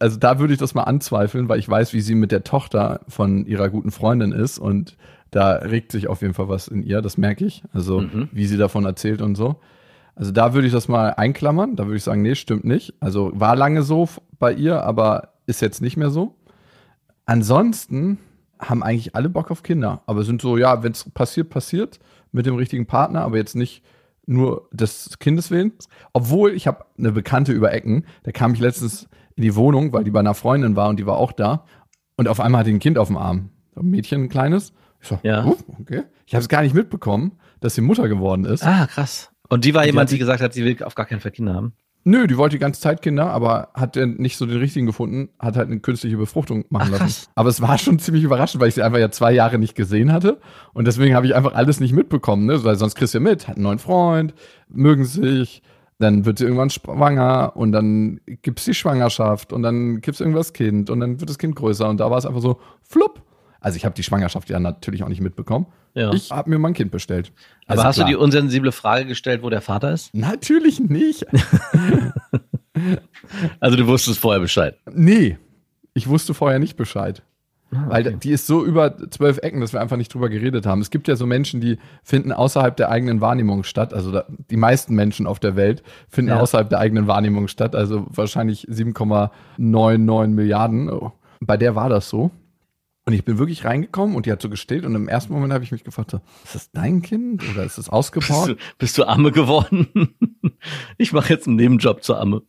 Also 0.00 0.18
da 0.18 0.40
würde 0.40 0.52
ich 0.52 0.58
das 0.58 0.74
mal 0.74 0.82
anzweifeln, 0.82 1.48
weil 1.48 1.60
ich 1.60 1.68
weiß, 1.68 1.92
wie 1.92 2.00
sie 2.00 2.16
mit 2.16 2.32
der 2.32 2.42
Tochter 2.42 3.02
von 3.06 3.46
ihrer 3.46 3.68
guten 3.68 3.92
Freundin 3.92 4.32
ist 4.32 4.58
und 4.58 4.96
da 5.30 5.52
regt 5.52 5.92
sich 5.92 6.08
auf 6.08 6.22
jeden 6.22 6.34
Fall 6.34 6.48
was 6.48 6.66
in 6.66 6.82
ihr, 6.82 7.02
das 7.02 7.16
merke 7.16 7.44
ich. 7.44 7.62
Also 7.72 8.00
Mhm. 8.00 8.28
wie 8.32 8.46
sie 8.46 8.56
davon 8.56 8.84
erzählt 8.84 9.22
und 9.22 9.36
so. 9.36 9.60
Also 10.16 10.32
da 10.32 10.54
würde 10.54 10.66
ich 10.66 10.72
das 10.72 10.88
mal 10.88 11.10
einklammern, 11.10 11.76
da 11.76 11.86
würde 11.86 11.98
ich 11.98 12.02
sagen, 12.02 12.22
nee, 12.22 12.34
stimmt 12.34 12.64
nicht. 12.64 12.94
Also 12.98 13.30
war 13.34 13.54
lange 13.54 13.84
so 13.84 14.08
bei 14.40 14.52
ihr, 14.52 14.82
aber 14.82 15.34
ist 15.46 15.62
jetzt 15.62 15.80
nicht 15.82 15.96
mehr 15.96 16.10
so. 16.10 16.34
Ansonsten 17.26 18.18
haben 18.60 18.82
eigentlich 18.82 19.14
alle 19.16 19.28
Bock 19.28 19.50
auf 19.50 19.62
Kinder, 19.62 20.02
aber 20.06 20.22
sind 20.24 20.40
so, 20.42 20.56
ja, 20.56 20.82
wenn 20.82 20.92
es 20.92 21.08
passiert, 21.10 21.50
passiert 21.50 21.98
mit 22.32 22.46
dem 22.46 22.54
richtigen 22.54 22.86
Partner, 22.86 23.22
aber 23.22 23.36
jetzt 23.36 23.56
nicht 23.56 23.82
nur 24.26 24.68
des 24.72 25.18
Kindes 25.18 25.50
willen. 25.50 25.72
Obwohl 26.12 26.52
ich 26.52 26.66
habe 26.66 26.84
eine 26.98 27.10
Bekannte 27.12 27.52
über 27.52 27.72
Ecken, 27.72 28.04
da 28.22 28.30
kam 28.32 28.54
ich 28.54 28.60
letztens 28.60 29.08
in 29.34 29.42
die 29.42 29.56
Wohnung, 29.56 29.92
weil 29.92 30.04
die 30.04 30.10
bei 30.10 30.20
einer 30.20 30.34
Freundin 30.34 30.76
war 30.76 30.88
und 30.88 30.98
die 31.00 31.06
war 31.06 31.16
auch 31.16 31.32
da 31.32 31.64
und 32.16 32.28
auf 32.28 32.38
einmal 32.40 32.60
hatte 32.60 32.70
die 32.70 32.76
ein 32.76 32.80
Kind 32.80 32.98
auf 32.98 33.08
dem 33.08 33.16
Arm, 33.16 33.50
ein 33.76 33.86
Mädchen, 33.86 34.24
ein 34.24 34.28
kleines. 34.28 34.72
Ich 35.00 35.08
so, 35.08 35.18
Ja. 35.22 35.44
oh, 35.46 35.56
okay. 35.80 36.02
Ich 36.26 36.34
habe 36.34 36.42
es 36.42 36.48
gar 36.48 36.62
nicht 36.62 36.74
mitbekommen, 36.74 37.32
dass 37.60 37.74
sie 37.74 37.80
Mutter 37.80 38.06
geworden 38.08 38.44
ist. 38.44 38.62
Ah, 38.64 38.86
krass. 38.86 39.30
Und 39.48 39.64
die 39.64 39.74
war 39.74 39.82
Die 39.82 39.88
jemand, 39.88 40.10
die 40.10 40.12
sich- 40.12 40.20
gesagt 40.20 40.40
hat, 40.42 40.52
sie 40.52 40.64
will 40.64 40.82
auf 40.84 40.94
gar 40.94 41.06
keinen 41.06 41.20
Fall 41.20 41.32
Kinder 41.32 41.54
haben. 41.54 41.72
Nö, 42.02 42.26
die 42.26 42.38
wollte 42.38 42.56
die 42.56 42.60
ganze 42.60 42.80
Zeit 42.80 43.02
Kinder, 43.02 43.30
aber 43.30 43.68
hat 43.74 43.96
nicht 43.96 44.38
so 44.38 44.46
den 44.46 44.58
richtigen 44.58 44.86
gefunden, 44.86 45.28
hat 45.38 45.56
halt 45.56 45.68
eine 45.68 45.80
künstliche 45.80 46.16
Befruchtung 46.16 46.64
machen 46.70 46.86
Ach, 46.86 46.90
lassen. 46.92 47.04
krass. 47.04 47.30
Aber 47.34 47.48
es 47.50 47.60
war 47.60 47.76
schon 47.76 47.98
ziemlich 47.98 48.24
überraschend, 48.24 48.60
weil 48.60 48.68
ich 48.68 48.74
sie 48.74 48.82
einfach 48.82 48.98
ja 48.98 49.10
zwei 49.10 49.32
Jahre 49.32 49.58
nicht 49.58 49.74
gesehen 49.74 50.10
hatte. 50.10 50.40
Und 50.72 50.86
deswegen 50.86 51.14
habe 51.14 51.26
ich 51.26 51.34
einfach 51.34 51.54
alles 51.54 51.78
nicht 51.78 51.92
mitbekommen, 51.92 52.46
ne? 52.46 52.64
Weil 52.64 52.76
sonst 52.76 52.94
kriegst 52.94 53.12
du 53.12 53.18
ja 53.18 53.22
mit, 53.22 53.48
hat 53.48 53.56
einen 53.56 53.64
neuen 53.64 53.78
Freund, 53.78 54.32
mögen 54.68 55.04
sich, 55.04 55.62
dann 55.98 56.24
wird 56.24 56.38
sie 56.38 56.44
irgendwann 56.44 56.70
schwanger 56.70 57.52
und 57.54 57.72
dann 57.72 58.20
gibt's 58.40 58.64
die 58.64 58.74
Schwangerschaft 58.74 59.52
und 59.52 59.62
dann 59.62 60.00
gibt's 60.00 60.20
irgendwas 60.20 60.54
Kind 60.54 60.88
und 60.88 61.00
dann 61.00 61.20
wird 61.20 61.28
das 61.28 61.36
Kind 61.38 61.54
größer 61.56 61.88
und 61.88 62.00
da 62.00 62.10
war 62.10 62.16
es 62.16 62.24
einfach 62.24 62.40
so 62.40 62.58
flupp. 62.82 63.20
Also 63.60 63.76
ich 63.76 63.84
habe 63.84 63.94
die 63.94 64.02
Schwangerschaft 64.02 64.48
ja 64.50 64.58
natürlich 64.58 65.02
auch 65.02 65.08
nicht 65.08 65.20
mitbekommen. 65.20 65.66
Ja. 65.94 66.12
Ich 66.12 66.30
habe 66.30 66.48
mir 66.50 66.58
mal 66.58 66.68
ein 66.68 66.74
Kind 66.74 66.90
bestellt. 66.90 67.32
Aber 67.66 67.72
Also 67.72 67.84
hast 67.84 67.94
klar. 67.96 68.06
du 68.06 68.12
die 68.12 68.16
unsensible 68.16 68.72
Frage 68.72 69.06
gestellt, 69.06 69.42
wo 69.42 69.50
der 69.50 69.60
Vater 69.60 69.92
ist? 69.92 70.14
Natürlich 70.14 70.80
nicht. 70.80 71.26
Also 73.60 73.76
du 73.76 73.86
wusstest 73.86 74.18
vorher 74.18 74.40
Bescheid. 74.40 74.76
Nee, 74.90 75.38
ich 75.94 76.08
wusste 76.08 76.34
vorher 76.34 76.58
nicht 76.58 76.76
Bescheid. 76.76 77.22
Weil 77.72 78.08
okay. 78.08 78.16
die 78.20 78.30
ist 78.30 78.48
so 78.48 78.64
über 78.64 78.96
zwölf 79.10 79.38
Ecken, 79.38 79.60
dass 79.60 79.72
wir 79.72 79.80
einfach 79.80 79.96
nicht 79.96 80.12
drüber 80.12 80.28
geredet 80.28 80.66
haben. 80.66 80.80
Es 80.80 80.90
gibt 80.90 81.06
ja 81.06 81.14
so 81.14 81.24
Menschen, 81.24 81.60
die 81.60 81.78
finden 82.02 82.32
außerhalb 82.32 82.76
der 82.76 82.88
eigenen 82.90 83.20
Wahrnehmung 83.20 83.62
statt. 83.62 83.94
Also 83.94 84.10
da, 84.10 84.24
die 84.50 84.56
meisten 84.56 84.94
Menschen 84.96 85.26
auf 85.26 85.38
der 85.38 85.54
Welt 85.54 85.84
finden 86.08 86.30
Ja. 86.30 86.40
außerhalb 86.40 86.68
der 86.68 86.80
eigenen 86.80 87.06
Wahrnehmung 87.06 87.46
statt. 87.46 87.76
Also 87.76 88.06
wahrscheinlich 88.08 88.66
7,99 88.68 90.26
Milliarden. 90.28 90.90
Oh. 90.90 91.12
Bei 91.40 91.56
der 91.56 91.76
war 91.76 91.88
das 91.88 92.08
so. 92.08 92.32
Und 93.06 93.14
ich 93.14 93.24
bin 93.24 93.38
wirklich 93.38 93.64
reingekommen 93.64 94.14
und 94.14 94.26
die 94.26 94.32
hat 94.32 94.42
so 94.42 94.50
gestillt 94.50 94.84
und 94.84 94.94
im 94.94 95.08
ersten 95.08 95.32
Moment 95.32 95.52
habe 95.52 95.64
ich 95.64 95.72
mich 95.72 95.84
gefragt, 95.84 96.10
so, 96.10 96.20
ist 96.44 96.54
das 96.54 96.70
dein 96.70 97.02
Kind 97.02 97.42
oder 97.50 97.64
ist 97.64 97.78
das 97.78 97.86
Bist 97.86 97.92
ausgebaut? 97.92 98.50
du, 98.50 98.56
bist 98.78 98.98
du 98.98 99.04
Amme 99.04 99.32
geworden? 99.32 99.88
Ich 100.98 101.14
mache 101.14 101.32
jetzt 101.32 101.46
einen 101.46 101.56
Nebenjob 101.56 102.02
zur 102.04 102.20
Amme. 102.20 102.42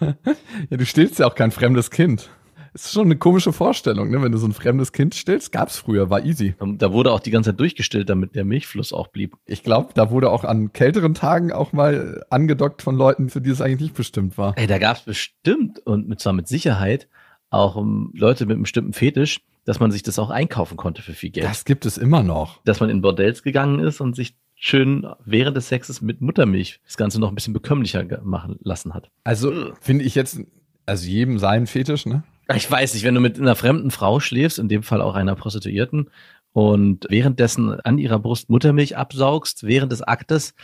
Ja, 0.00 0.76
du 0.76 0.84
stillst 0.84 1.18
ja 1.18 1.26
auch 1.26 1.34
kein 1.34 1.50
fremdes 1.50 1.90
Kind. 1.90 2.28
ist 2.74 2.92
schon 2.92 3.06
eine 3.06 3.16
komische 3.16 3.52
Vorstellung, 3.52 4.10
ne? 4.10 4.20
Wenn 4.22 4.30
du 4.30 4.38
so 4.38 4.46
ein 4.46 4.52
fremdes 4.52 4.92
Kind 4.92 5.14
stillst, 5.14 5.52
gab's 5.52 5.78
früher, 5.78 6.10
war 6.10 6.24
easy. 6.24 6.54
Da 6.76 6.92
wurde 6.92 7.12
auch 7.12 7.20
die 7.20 7.30
ganze 7.30 7.50
Zeit 7.50 7.60
durchgestillt, 7.60 8.10
damit 8.10 8.34
der 8.34 8.44
Milchfluss 8.44 8.92
auch 8.92 9.08
blieb. 9.08 9.36
Ich 9.46 9.62
glaube, 9.62 9.94
da 9.94 10.10
wurde 10.10 10.30
auch 10.30 10.44
an 10.44 10.72
kälteren 10.74 11.14
Tagen 11.14 11.50
auch 11.50 11.72
mal 11.72 12.24
angedockt 12.28 12.82
von 12.82 12.94
Leuten, 12.96 13.30
für 13.30 13.40
die 13.40 13.50
es 13.50 13.60
eigentlich 13.62 13.80
nicht 13.80 13.94
bestimmt 13.94 14.36
war. 14.36 14.52
Ey, 14.58 14.66
da 14.66 14.78
gab 14.78 14.98
es 14.98 15.02
bestimmt 15.04 15.80
und 15.86 16.20
zwar 16.20 16.34
mit 16.34 16.46
Sicherheit 16.46 17.08
auch 17.50 17.76
um, 17.76 18.12
Leute 18.14 18.46
mit 18.46 18.54
einem 18.54 18.62
bestimmten 18.62 18.92
Fetisch, 18.92 19.40
dass 19.64 19.80
man 19.80 19.90
sich 19.90 20.02
das 20.02 20.18
auch 20.18 20.30
einkaufen 20.30 20.76
konnte 20.76 21.02
für 21.02 21.12
viel 21.12 21.30
Geld. 21.30 21.46
Das 21.46 21.64
gibt 21.64 21.86
es 21.86 21.98
immer 21.98 22.22
noch. 22.22 22.62
dass 22.64 22.80
man 22.80 22.90
in 22.90 23.02
Bordells 23.02 23.42
gegangen 23.42 23.80
ist 23.80 24.00
und 24.00 24.16
sich 24.16 24.34
schön 24.54 25.06
während 25.24 25.56
des 25.56 25.68
Sexes 25.68 26.00
mit 26.00 26.20
Muttermilch 26.20 26.80
das 26.84 26.96
Ganze 26.96 27.20
noch 27.20 27.28
ein 27.28 27.34
bisschen 27.34 27.52
bekömmlicher 27.52 28.04
machen 28.22 28.58
lassen 28.62 28.94
hat. 28.94 29.10
Also 29.24 29.72
finde 29.80 30.04
ich 30.04 30.14
jetzt, 30.14 30.40
also 30.86 31.06
jedem 31.06 31.38
seinen 31.38 31.66
Fetisch, 31.66 32.06
ne? 32.06 32.24
Ich 32.54 32.70
weiß 32.70 32.94
nicht, 32.94 33.04
wenn 33.04 33.14
du 33.14 33.20
mit 33.20 33.38
einer 33.38 33.54
fremden 33.54 33.90
Frau 33.90 34.20
schläfst, 34.20 34.58
in 34.58 34.68
dem 34.68 34.82
Fall 34.82 35.02
auch 35.02 35.14
einer 35.14 35.34
Prostituierten, 35.34 36.08
und 36.52 37.06
währenddessen 37.08 37.78
an 37.80 37.98
ihrer 37.98 38.18
Brust 38.18 38.50
Muttermilch 38.50 38.96
absaugst, 38.96 39.64
während 39.64 39.92
des 39.92 40.02
Aktes, 40.02 40.54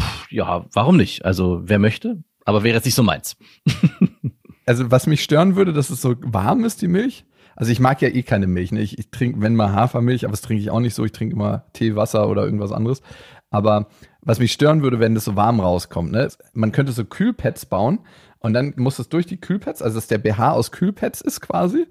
pff, 0.00 0.30
ja, 0.30 0.66
warum 0.72 0.96
nicht? 0.96 1.24
Also, 1.24 1.60
wer 1.64 1.78
möchte? 1.78 2.22
Aber 2.44 2.64
wäre 2.64 2.76
jetzt 2.76 2.86
nicht 2.86 2.94
so 2.94 3.02
meins. 3.02 3.36
Also 4.68 4.90
was 4.90 5.06
mich 5.06 5.22
stören 5.22 5.56
würde, 5.56 5.72
dass 5.72 5.88
es 5.88 6.02
so 6.02 6.14
warm 6.20 6.62
ist, 6.62 6.82
die 6.82 6.88
Milch. 6.88 7.24
Also 7.56 7.72
ich 7.72 7.80
mag 7.80 8.02
ja 8.02 8.08
eh 8.08 8.22
keine 8.22 8.46
Milch. 8.46 8.70
Ne? 8.70 8.82
Ich, 8.82 8.98
ich 8.98 9.10
trinke, 9.10 9.40
wenn 9.40 9.56
mal 9.56 9.72
Hafermilch, 9.72 10.24
aber 10.26 10.32
das 10.32 10.42
trinke 10.42 10.62
ich 10.62 10.70
auch 10.70 10.80
nicht 10.80 10.94
so. 10.94 11.06
Ich 11.06 11.12
trinke 11.12 11.34
immer 11.34 11.64
Tee, 11.72 11.96
Wasser 11.96 12.28
oder 12.28 12.44
irgendwas 12.44 12.70
anderes. 12.70 13.00
Aber 13.48 13.88
was 14.20 14.38
mich 14.38 14.52
stören 14.52 14.82
würde, 14.82 15.00
wenn 15.00 15.14
das 15.14 15.24
so 15.24 15.36
warm 15.36 15.58
rauskommt. 15.60 16.12
Ne? 16.12 16.28
Man 16.52 16.70
könnte 16.72 16.92
so 16.92 17.06
Kühlpads 17.06 17.64
bauen 17.64 18.00
und 18.40 18.52
dann 18.52 18.74
muss 18.76 18.98
es 18.98 19.08
durch 19.08 19.24
die 19.24 19.40
Kühlpads, 19.40 19.80
also 19.80 19.96
dass 19.96 20.06
der 20.06 20.18
BH 20.18 20.52
aus 20.52 20.70
Kühlpads 20.70 21.22
ist 21.22 21.40
quasi. 21.40 21.86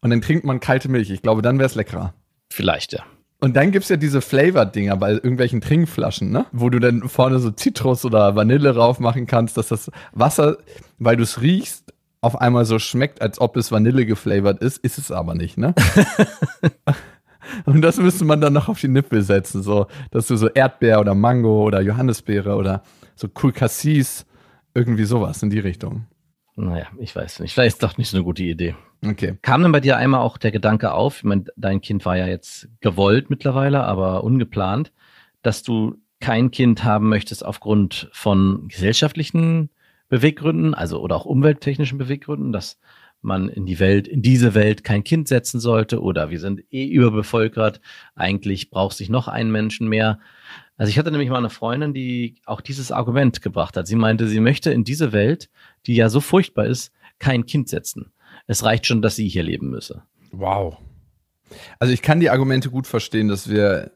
Und 0.00 0.10
dann 0.10 0.20
trinkt 0.20 0.44
man 0.44 0.58
kalte 0.58 0.88
Milch. 0.88 1.10
Ich 1.10 1.22
glaube, 1.22 1.42
dann 1.42 1.58
wäre 1.58 1.66
es 1.66 1.76
leckerer. 1.76 2.12
Vielleicht, 2.50 2.92
ja. 2.92 3.04
Und 3.38 3.54
dann 3.54 3.70
gibt's 3.70 3.88
ja 3.88 3.96
diese 3.96 4.20
Flavor-Dinger 4.20 4.96
bei 4.96 5.12
irgendwelchen 5.12 5.60
Trinkflaschen, 5.60 6.30
ne? 6.30 6.46
Wo 6.52 6.70
du 6.70 6.78
dann 6.78 7.08
vorne 7.08 7.38
so 7.38 7.50
Zitrus 7.50 8.04
oder 8.04 8.34
Vanille 8.34 8.72
drauf 8.72 8.98
machen 8.98 9.26
kannst, 9.26 9.56
dass 9.58 9.68
das 9.68 9.90
Wasser, 10.12 10.58
weil 10.98 11.16
du 11.16 11.22
es 11.22 11.42
riechst, 11.42 11.85
auf 12.26 12.40
einmal 12.40 12.64
so 12.64 12.78
schmeckt, 12.78 13.22
als 13.22 13.40
ob 13.40 13.56
es 13.56 13.70
Vanille 13.70 14.04
geflavored 14.04 14.58
ist, 14.58 14.78
ist 14.78 14.98
es 14.98 15.10
aber 15.10 15.34
nicht, 15.34 15.56
ne? 15.56 15.74
Und 17.64 17.80
das 17.80 17.98
müsste 17.98 18.24
man 18.24 18.40
dann 18.40 18.52
noch 18.52 18.68
auf 18.68 18.80
die 18.80 18.88
Nippel 18.88 19.22
setzen, 19.22 19.62
so, 19.62 19.86
dass 20.10 20.26
du 20.26 20.36
so 20.36 20.48
Erdbeer 20.48 21.00
oder 21.00 21.14
Mango 21.14 21.62
oder 21.62 21.80
Johannisbeere 21.80 22.56
oder 22.56 22.82
so 23.14 23.28
Cool 23.40 23.52
Cassis, 23.52 24.26
irgendwie 24.74 25.04
sowas 25.04 25.42
in 25.44 25.50
die 25.50 25.60
Richtung. 25.60 26.06
Naja, 26.56 26.86
ich 26.98 27.14
weiß 27.14 27.40
nicht. 27.40 27.54
Vielleicht 27.54 27.76
ist 27.76 27.82
doch 27.82 27.98
nicht 27.98 28.10
so 28.10 28.16
eine 28.16 28.24
gute 28.24 28.42
Idee. 28.42 28.74
Okay. 29.04 29.38
Kam 29.42 29.62
denn 29.62 29.72
bei 29.72 29.80
dir 29.80 29.96
einmal 29.96 30.20
auch 30.20 30.38
der 30.38 30.50
Gedanke 30.50 30.92
auf, 30.92 31.18
ich 31.18 31.24
meine, 31.24 31.44
dein 31.56 31.80
Kind 31.80 32.04
war 32.04 32.16
ja 32.16 32.26
jetzt 32.26 32.68
gewollt 32.80 33.30
mittlerweile, 33.30 33.84
aber 33.84 34.24
ungeplant, 34.24 34.92
dass 35.42 35.62
du 35.62 35.96
kein 36.18 36.50
Kind 36.50 36.82
haben 36.82 37.08
möchtest 37.08 37.44
aufgrund 37.44 38.08
von 38.12 38.68
gesellschaftlichen 38.68 39.70
Beweggründen, 40.08 40.74
also 40.74 41.00
oder 41.00 41.16
auch 41.16 41.24
umwelttechnischen 41.24 41.98
Beweggründen, 41.98 42.52
dass 42.52 42.78
man 43.22 43.48
in 43.48 43.66
die 43.66 43.80
Welt, 43.80 44.06
in 44.06 44.22
diese 44.22 44.54
Welt 44.54 44.84
kein 44.84 45.04
Kind 45.04 45.28
setzen 45.28 45.58
sollte 45.58 46.00
oder 46.00 46.30
wir 46.30 46.38
sind 46.38 46.62
eh 46.70 46.86
überbevölkert, 46.86 47.80
eigentlich 48.14 48.70
braucht 48.70 48.96
sich 48.96 49.08
noch 49.08 49.26
ein 49.28 49.50
Menschen 49.50 49.88
mehr. 49.88 50.20
Also 50.76 50.90
ich 50.90 50.98
hatte 50.98 51.10
nämlich 51.10 51.30
mal 51.30 51.38
eine 51.38 51.50
Freundin, 51.50 51.94
die 51.94 52.36
auch 52.44 52.60
dieses 52.60 52.92
Argument 52.92 53.42
gebracht 53.42 53.76
hat. 53.76 53.86
Sie 53.86 53.96
meinte, 53.96 54.28
sie 54.28 54.40
möchte 54.40 54.70
in 54.70 54.84
diese 54.84 55.12
Welt, 55.12 55.48
die 55.86 55.96
ja 55.96 56.08
so 56.08 56.20
furchtbar 56.20 56.66
ist, 56.66 56.92
kein 57.18 57.46
Kind 57.46 57.68
setzen. 57.68 58.12
Es 58.46 58.62
reicht 58.62 58.86
schon, 58.86 59.02
dass 59.02 59.16
sie 59.16 59.28
hier 59.28 59.42
leben 59.42 59.70
müsse. 59.70 60.02
Wow. 60.30 60.76
Also 61.78 61.92
ich 61.92 62.02
kann 62.02 62.20
die 62.20 62.30
Argumente 62.30 62.70
gut 62.70 62.86
verstehen, 62.86 63.28
dass 63.28 63.48
wir 63.48 63.92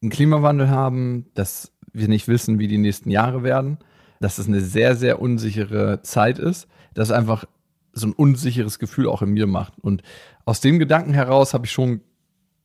einen 0.00 0.10
Klimawandel 0.10 0.70
haben, 0.70 1.26
dass 1.34 1.72
wir 1.92 2.08
nicht 2.08 2.28
wissen, 2.28 2.58
wie 2.58 2.68
die 2.68 2.78
nächsten 2.78 3.10
Jahre 3.10 3.42
werden, 3.42 3.78
dass 4.22 4.38
es 4.38 4.46
eine 4.48 4.60
sehr, 4.60 4.96
sehr 4.96 5.20
unsichere 5.20 6.00
Zeit 6.02 6.38
ist, 6.38 6.68
dass 6.94 7.10
einfach 7.10 7.44
so 7.92 8.06
ein 8.06 8.12
unsicheres 8.12 8.78
Gefühl 8.78 9.08
auch 9.08 9.22
in 9.22 9.30
mir 9.30 9.46
macht. 9.46 9.74
Und 9.80 10.02
aus 10.44 10.60
dem 10.60 10.78
Gedanken 10.78 11.12
heraus 11.12 11.52
habe 11.54 11.66
ich 11.66 11.72
schon 11.72 12.00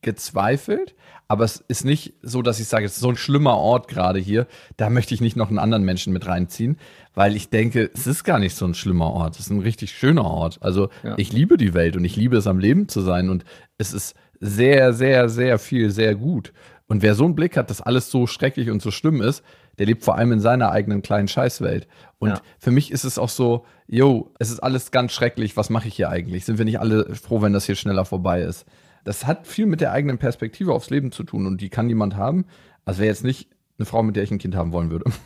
gezweifelt, 0.02 0.96
aber 1.28 1.44
es 1.44 1.64
ist 1.68 1.84
nicht 1.84 2.14
so, 2.22 2.42
dass 2.42 2.60
ich 2.60 2.68
sage, 2.68 2.86
es 2.86 2.94
ist 2.94 3.02
so 3.02 3.10
ein 3.10 3.18
schlimmer 3.18 3.58
Ort 3.58 3.88
gerade 3.88 4.20
hier, 4.20 4.48
da 4.78 4.90
möchte 4.90 5.14
ich 5.14 5.22
nicht 5.22 5.36
noch 5.36 5.50
einen 5.50 5.60
anderen 5.60 5.84
Menschen 5.84 6.14
mit 6.14 6.28
reinziehen, 6.28 6.78
weil 7.14 7.36
ich 7.36 7.50
denke, 7.50 7.90
es 7.94 8.08
ist 8.08 8.24
gar 8.24 8.40
nicht 8.40 8.56
so 8.56 8.66
ein 8.66 8.76
schlimmer 8.76 9.12
Ort, 9.12 9.36
es 9.36 9.42
ist 9.42 9.50
ein 9.50 9.60
richtig 9.60 9.92
schöner 9.92 10.24
Ort. 10.26 10.60
Also 10.62 10.90
Ja. 11.04 11.16
ich 11.18 11.34
liebe 11.34 11.58
die 11.58 11.74
Welt 11.74 11.98
und 11.98 12.06
ich 12.06 12.16
liebe 12.16 12.38
es 12.38 12.48
am 12.48 12.60
Leben 12.60 12.88
zu 12.88 13.02
sein 13.02 13.30
und 13.30 13.44
es 13.78 13.92
ist 13.92 14.16
sehr, 14.40 14.94
sehr, 14.94 15.28
sehr 15.30 15.58
viel, 15.60 15.90
sehr 15.90 16.16
gut. 16.16 16.54
Und 16.88 17.02
wer 17.02 17.16
so 17.16 17.26
einen 17.26 17.36
Blick 17.36 17.58
hat, 17.58 17.70
dass 17.70 17.82
alles 17.82 18.10
so 18.10 18.28
schrecklich 18.28 18.70
und 18.70 18.82
so 18.82 18.92
schlimm 18.92 19.22
ist, 19.22 19.44
der 19.78 19.86
lebt 19.86 20.04
vor 20.04 20.16
allem 20.16 20.32
in 20.32 20.40
seiner 20.40 20.72
eigenen 20.72 21.02
kleinen 21.02 21.28
Scheißwelt. 21.28 21.88
Und 22.20 22.30
Ja. 22.30 22.42
für 22.60 22.72
mich 22.72 22.92
ist 22.92 23.04
es 23.04 23.18
auch 23.18 23.30
so, 23.30 23.66
yo, 23.88 24.34
es 24.40 24.50
ist 24.50 24.60
alles 24.60 24.92
ganz 24.92 25.12
schrecklich, 25.14 25.56
was 25.58 25.70
mache 25.70 25.88
ich 25.88 25.96
hier 25.96 26.10
eigentlich? 26.10 26.46
Sind 26.46 26.58
wir 26.58 26.66
nicht 26.66 26.80
alle 26.80 27.14
froh, 27.16 27.42
wenn 27.42 27.54
das 27.54 27.66
hier 27.66 27.76
schneller 27.76 28.06
vorbei 28.06 28.42
ist? 28.42 28.66
Das 29.04 29.26
hat 29.26 29.48
viel 29.48 29.66
mit 29.68 29.80
der 29.82 29.92
eigenen 29.92 30.18
Perspektive 30.18 30.74
aufs 30.74 30.90
Leben 30.90 31.12
zu 31.12 31.24
tun 31.24 31.46
und 31.46 31.62
die 31.62 31.70
kann 31.70 31.88
niemand 31.88 32.16
haben. 32.16 32.46
Also 32.86 33.00
wäre 33.00 33.10
jetzt 33.10 33.24
nicht 33.24 33.50
eine 33.78 33.86
Frau, 33.86 34.02
mit 34.04 34.16
der 34.16 34.24
ich 34.24 34.32
ein 34.32 34.40
Kind 34.40 34.56
haben 34.56 34.72
wollen 34.72 34.90
würde. 34.92 35.06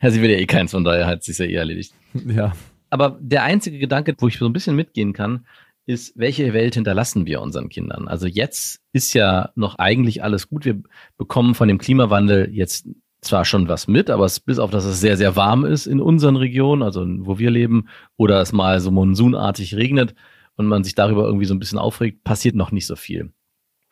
Ja, 0.00 0.10
sie 0.10 0.20
will 0.22 0.30
ja 0.30 0.38
eh 0.38 0.46
keins, 0.46 0.72
von 0.72 0.82
daher 0.82 1.06
hat 1.06 1.22
sie 1.22 1.32
ja 1.32 1.48
eh 1.48 1.54
erledigt. 1.54 1.94
ja. 2.14 2.52
Aber 2.90 3.18
der 3.20 3.44
einzige 3.44 3.78
Gedanke, 3.78 4.14
wo 4.18 4.26
ich 4.28 4.36
so 4.38 4.46
ein 4.46 4.52
bisschen 4.52 4.74
mitgehen 4.74 5.12
kann, 5.12 5.46
ist, 5.86 6.12
welche 6.16 6.52
Welt 6.52 6.74
hinterlassen 6.74 7.24
wir 7.26 7.40
unseren 7.40 7.68
Kindern? 7.68 8.06
Also 8.08 8.26
jetzt 8.26 8.80
ist 8.92 9.14
ja 9.14 9.50
noch 9.54 9.76
eigentlich 9.76 10.22
alles 10.24 10.48
gut. 10.48 10.64
Wir 10.64 10.80
bekommen 11.18 11.54
von 11.54 11.68
dem 11.68 11.78
Klimawandel 11.78 12.50
jetzt 12.52 12.86
zwar 13.22 13.44
schon 13.44 13.68
was 13.68 13.88
mit, 13.88 14.10
aber 14.10 14.24
es, 14.24 14.40
bis 14.40 14.58
auf 14.58 14.70
dass 14.70 14.84
es 14.84 15.00
sehr, 15.00 15.16
sehr 15.16 15.36
warm 15.36 15.64
ist 15.64 15.86
in 15.86 16.00
unseren 16.00 16.36
Regionen, 16.36 16.82
also 16.82 17.06
wo 17.20 17.38
wir 17.38 17.50
leben, 17.50 17.88
oder 18.16 18.40
es 18.40 18.52
mal 18.52 18.80
so 18.80 18.90
monsunartig 18.90 19.76
regnet 19.76 20.14
und 20.56 20.66
man 20.66 20.84
sich 20.84 20.94
darüber 20.94 21.24
irgendwie 21.24 21.46
so 21.46 21.54
ein 21.54 21.60
bisschen 21.60 21.78
aufregt, 21.78 22.24
passiert 22.24 22.56
noch 22.56 22.72
nicht 22.72 22.86
so 22.86 22.96
viel. 22.96 23.32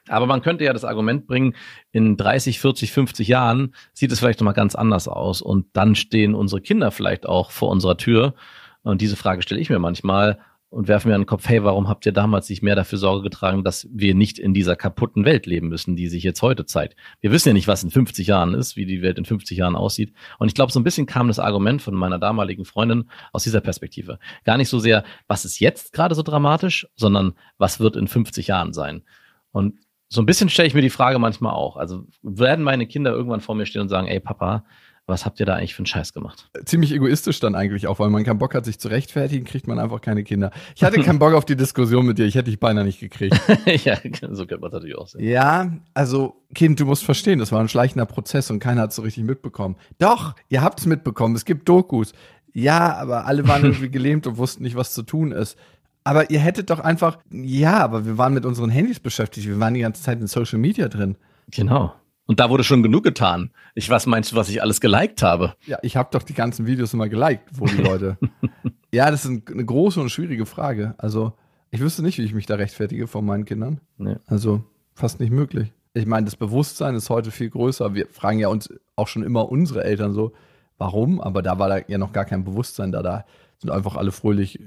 Aber 0.08 0.26
man 0.26 0.42
könnte 0.42 0.64
ja 0.64 0.72
das 0.72 0.84
Argument 0.84 1.26
bringen, 1.26 1.54
in 1.92 2.16
30, 2.16 2.58
40, 2.58 2.90
50 2.90 3.28
Jahren 3.28 3.74
sieht 3.92 4.10
es 4.10 4.18
vielleicht 4.18 4.40
noch 4.40 4.44
mal 4.44 4.52
ganz 4.52 4.74
anders 4.74 5.06
aus 5.06 5.40
und 5.40 5.66
dann 5.74 5.94
stehen 5.94 6.34
unsere 6.34 6.60
Kinder 6.60 6.90
vielleicht 6.90 7.26
auch 7.26 7.52
vor 7.52 7.70
unserer 7.70 7.96
Tür 7.96 8.34
und 8.82 9.00
diese 9.00 9.16
Frage 9.16 9.42
stelle 9.42 9.60
ich 9.60 9.70
mir 9.70 9.78
manchmal 9.78 10.38
und 10.70 10.86
werfe 10.86 11.08
mir 11.08 11.14
den 11.14 11.26
Kopf, 11.26 11.48
hey, 11.48 11.64
warum 11.64 11.88
habt 11.88 12.06
ihr 12.06 12.12
damals 12.12 12.48
nicht 12.48 12.62
mehr 12.62 12.76
dafür 12.76 12.96
Sorge 12.96 13.24
getragen, 13.24 13.64
dass 13.64 13.88
wir 13.92 14.14
nicht 14.14 14.38
in 14.38 14.54
dieser 14.54 14.76
kaputten 14.76 15.24
Welt 15.24 15.46
leben 15.46 15.68
müssen, 15.68 15.96
die 15.96 16.06
sich 16.06 16.22
jetzt 16.22 16.42
heute 16.42 16.64
zeigt? 16.64 16.96
Wir 17.20 17.32
wissen 17.32 17.48
ja 17.48 17.52
nicht, 17.52 17.66
was 17.66 17.82
in 17.82 17.90
50 17.90 18.28
Jahren 18.28 18.54
ist, 18.54 18.76
wie 18.76 18.86
die 18.86 19.02
Welt 19.02 19.18
in 19.18 19.24
50 19.24 19.58
Jahren 19.58 19.74
aussieht. 19.74 20.12
Und 20.38 20.46
ich 20.46 20.54
glaube, 20.54 20.72
so 20.72 20.78
ein 20.78 20.84
bisschen 20.84 21.06
kam 21.06 21.26
das 21.26 21.40
Argument 21.40 21.82
von 21.82 21.94
meiner 21.94 22.20
damaligen 22.20 22.64
Freundin 22.64 23.10
aus 23.32 23.42
dieser 23.42 23.60
Perspektive. 23.60 24.20
Gar 24.44 24.58
nicht 24.58 24.68
so 24.68 24.78
sehr, 24.78 25.02
was 25.26 25.44
ist 25.44 25.58
jetzt 25.58 25.92
gerade 25.92 26.14
so 26.14 26.22
dramatisch, 26.22 26.86
sondern 26.94 27.34
was 27.58 27.80
wird 27.80 27.96
in 27.96 28.06
50 28.06 28.46
Jahren 28.46 28.72
sein? 28.72 29.02
Und 29.50 29.74
so 30.08 30.22
ein 30.22 30.26
bisschen 30.26 30.48
stelle 30.48 30.68
ich 30.68 30.74
mir 30.74 30.82
die 30.82 30.90
Frage 30.90 31.18
manchmal 31.18 31.52
auch. 31.52 31.76
Also 31.76 32.06
werden 32.22 32.64
meine 32.64 32.86
Kinder 32.86 33.10
irgendwann 33.10 33.40
vor 33.40 33.56
mir 33.56 33.66
stehen 33.66 33.82
und 33.82 33.88
sagen, 33.88 34.06
ey 34.06 34.20
Papa, 34.20 34.64
was 35.10 35.26
habt 35.26 35.40
ihr 35.40 35.46
da 35.46 35.56
eigentlich 35.56 35.74
für 35.74 35.80
einen 35.80 35.86
Scheiß 35.86 36.14
gemacht? 36.14 36.48
Ziemlich 36.64 36.92
egoistisch 36.92 37.40
dann 37.40 37.54
eigentlich 37.54 37.86
auch, 37.86 37.98
weil 37.98 38.08
man 38.08 38.24
keinen 38.24 38.38
Bock 38.38 38.54
hat, 38.54 38.64
sich 38.64 38.78
zu 38.78 38.88
rechtfertigen, 38.88 39.44
kriegt 39.44 39.66
man 39.66 39.78
einfach 39.78 40.00
keine 40.00 40.24
Kinder. 40.24 40.50
Ich 40.74 40.82
hatte 40.82 41.02
keinen 41.02 41.18
Bock 41.18 41.34
auf 41.34 41.44
die 41.44 41.56
Diskussion 41.56 42.06
mit 42.06 42.18
dir, 42.18 42.24
ich 42.24 42.34
hätte 42.34 42.50
dich 42.50 42.58
beinahe 42.60 42.84
nicht 42.84 43.00
gekriegt. 43.00 43.38
ja, 43.84 43.96
so 44.30 44.46
könnte 44.46 44.58
man 44.58 44.70
natürlich 44.70 44.96
auch 44.96 45.08
sehen. 45.08 45.22
Ja, 45.22 45.70
also 45.92 46.36
Kind, 46.54 46.80
du 46.80 46.86
musst 46.86 47.04
verstehen, 47.04 47.38
das 47.38 47.52
war 47.52 47.60
ein 47.60 47.68
schleichender 47.68 48.06
Prozess 48.06 48.50
und 48.50 48.58
keiner 48.58 48.82
hat 48.82 48.90
es 48.90 48.96
so 48.96 49.02
richtig 49.02 49.24
mitbekommen. 49.24 49.76
Doch, 49.98 50.34
ihr 50.48 50.62
habt 50.62 50.80
es 50.80 50.86
mitbekommen, 50.86 51.36
es 51.36 51.44
gibt 51.44 51.68
Dokus. 51.68 52.12
Ja, 52.52 52.96
aber 52.96 53.26
alle 53.26 53.46
waren 53.46 53.64
irgendwie 53.64 53.88
gelähmt 53.90 54.26
und 54.26 54.38
wussten 54.38 54.62
nicht, 54.62 54.76
was 54.76 54.94
zu 54.94 55.02
tun 55.02 55.32
ist. 55.32 55.56
Aber 56.02 56.30
ihr 56.30 56.40
hättet 56.40 56.70
doch 56.70 56.80
einfach, 56.80 57.18
ja, 57.30 57.78
aber 57.78 58.06
wir 58.06 58.16
waren 58.16 58.32
mit 58.32 58.46
unseren 58.46 58.70
Handys 58.70 59.00
beschäftigt, 59.00 59.46
wir 59.46 59.60
waren 59.60 59.74
die 59.74 59.80
ganze 59.80 60.02
Zeit 60.02 60.20
in 60.20 60.26
Social 60.26 60.58
Media 60.58 60.88
drin. 60.88 61.16
Genau. 61.50 61.92
Und 62.30 62.38
da 62.38 62.48
wurde 62.48 62.62
schon 62.62 62.84
genug 62.84 63.02
getan. 63.02 63.50
Ich 63.74 63.90
was 63.90 64.06
meinst 64.06 64.30
du, 64.30 64.36
was 64.36 64.48
ich 64.48 64.62
alles 64.62 64.80
geliked 64.80 65.20
habe? 65.20 65.56
Ja, 65.66 65.78
ich 65.82 65.96
habe 65.96 66.10
doch 66.12 66.22
die 66.22 66.32
ganzen 66.32 66.64
Videos 66.64 66.94
immer 66.94 67.08
geliked, 67.08 67.42
wo 67.54 67.66
die 67.66 67.82
Leute. 67.82 68.18
ja, 68.92 69.10
das 69.10 69.24
ist 69.24 69.30
ein- 69.32 69.42
eine 69.50 69.64
große 69.64 70.00
und 70.00 70.10
schwierige 70.10 70.46
Frage. 70.46 70.94
Also, 70.98 71.32
ich 71.72 71.80
wüsste 71.80 72.02
nicht, 72.04 72.18
wie 72.18 72.22
ich 72.22 72.32
mich 72.32 72.46
da 72.46 72.54
rechtfertige 72.54 73.08
vor 73.08 73.22
meinen 73.22 73.46
Kindern. 73.46 73.80
Nee. 73.98 74.14
Also, 74.26 74.62
fast 74.94 75.18
nicht 75.18 75.32
möglich. 75.32 75.72
Ich 75.92 76.06
meine, 76.06 76.24
das 76.26 76.36
Bewusstsein 76.36 76.94
ist 76.94 77.10
heute 77.10 77.32
viel 77.32 77.50
größer. 77.50 77.94
Wir 77.94 78.06
fragen 78.06 78.38
ja 78.38 78.46
uns 78.46 78.72
auch 78.94 79.08
schon 79.08 79.24
immer 79.24 79.50
unsere 79.50 79.82
Eltern 79.82 80.12
so, 80.12 80.32
warum? 80.78 81.20
Aber 81.20 81.42
da 81.42 81.58
war 81.58 81.68
da 81.68 81.78
ja 81.88 81.98
noch 81.98 82.12
gar 82.12 82.26
kein 82.26 82.44
Bewusstsein 82.44 82.92
da. 82.92 83.02
Da 83.02 83.24
sind 83.58 83.70
einfach 83.70 83.96
alle 83.96 84.12
fröhlich 84.12 84.60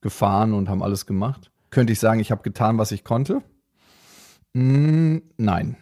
gefahren 0.00 0.54
und 0.54 0.68
haben 0.68 0.82
alles 0.82 1.06
gemacht. 1.06 1.52
Könnte 1.70 1.92
ich 1.92 2.00
sagen, 2.00 2.18
ich 2.18 2.32
habe 2.32 2.42
getan, 2.42 2.78
was 2.78 2.90
ich 2.90 3.04
konnte? 3.04 3.42
Mm, 4.54 5.18
nein. 5.36 5.76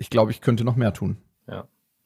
Ich 0.00 0.08
glaube, 0.08 0.30
ich 0.30 0.40
könnte 0.40 0.64
noch 0.64 0.76
mehr 0.76 0.94
tun. 0.94 1.18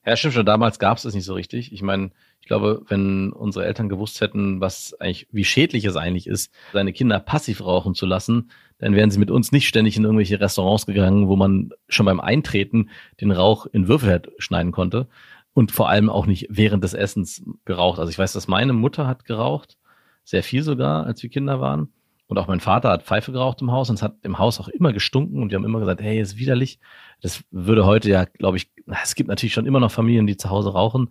Ja, 0.05 0.17
stimmt 0.17 0.35
schon. 0.35 0.45
Damals 0.45 0.79
gab 0.79 0.99
es 0.99 1.05
es 1.05 1.15
nicht 1.15 1.25
so 1.25 1.35
richtig. 1.35 1.73
Ich 1.73 1.81
meine, 1.81 2.11
ich 2.41 2.47
glaube, 2.47 2.83
wenn 2.89 3.33
unsere 3.33 3.65
Eltern 3.65 3.89
gewusst 3.89 4.21
hätten, 4.21 4.61
was 4.61 4.95
eigentlich, 5.01 5.29
wie 5.31 5.45
schädlich 5.45 5.85
es 5.85 5.97
eigentlich 5.97 6.27
ist, 6.27 6.53
seine 6.73 6.93
Kinder 6.93 7.21
passiv 7.21 7.65
rauchen 7.65 7.95
zu 7.95 8.05
lassen, 8.05 8.51
dann 8.79 8.95
wären 8.95 9.11
sie 9.11 9.19
mit 9.21 9.31
uns 9.31 9.53
nicht 9.53 9.69
ständig 9.69 9.97
in 9.97 10.05
irgendwelche 10.05 10.41
Restaurants 10.41 10.87
gegangen, 10.87 11.29
wo 11.29 11.37
man 11.37 11.71
schon 11.89 12.05
beim 12.05 12.21
Eintreten 12.21 12.91
den 13.21 13.31
Rauch 13.31 13.67
in 13.67 13.89
Würfel 13.89 14.23
schneiden 14.39 14.73
konnte 14.73 15.09
und 15.55 15.73
vor 15.73 15.89
allem 15.89 16.11
auch 16.11 16.27
nicht 16.27 16.49
während 16.51 16.85
des 16.85 16.93
Essens 16.93 17.43
geraucht. 17.65 17.99
Also 17.99 18.11
ich 18.11 18.19
weiß, 18.19 18.33
dass 18.33 18.49
meine 18.49 18.75
Mutter 18.75 19.07
hat 19.07 19.25
geraucht, 19.25 19.79
sehr 20.25 20.43
viel 20.43 20.63
sogar, 20.63 21.07
als 21.07 21.23
wir 21.23 21.31
Kinder 21.31 21.61
waren. 21.61 21.94
Und 22.27 22.39
auch 22.39 22.47
mein 22.47 22.61
Vater 22.61 22.91
hat 22.91 23.03
Pfeife 23.03 23.33
geraucht 23.33 23.61
im 23.61 23.71
Haus 23.71 23.91
und 23.91 23.97
es 23.97 24.03
hat 24.03 24.17
im 24.23 24.39
Haus 24.39 24.59
auch 24.59 24.69
immer 24.69 24.93
gestunken 24.93 25.43
und 25.43 25.51
wir 25.51 25.57
haben 25.57 25.65
immer 25.65 25.81
gesagt, 25.81 26.01
hey, 26.01 26.21
ist 26.21 26.39
widerlich. 26.39 26.79
Das 27.21 27.45
würde 27.51 27.85
heute 27.85 28.09
ja, 28.09 28.25
glaube 28.25 28.57
ich, 28.57 28.71
es 29.03 29.15
gibt 29.15 29.29
natürlich 29.29 29.53
schon 29.53 29.67
immer 29.67 29.81
noch 29.81 29.91
Familien, 29.91 30.27
die 30.27 30.37
zu 30.37 30.49
Hause 30.49 30.73
rauchen, 30.73 31.11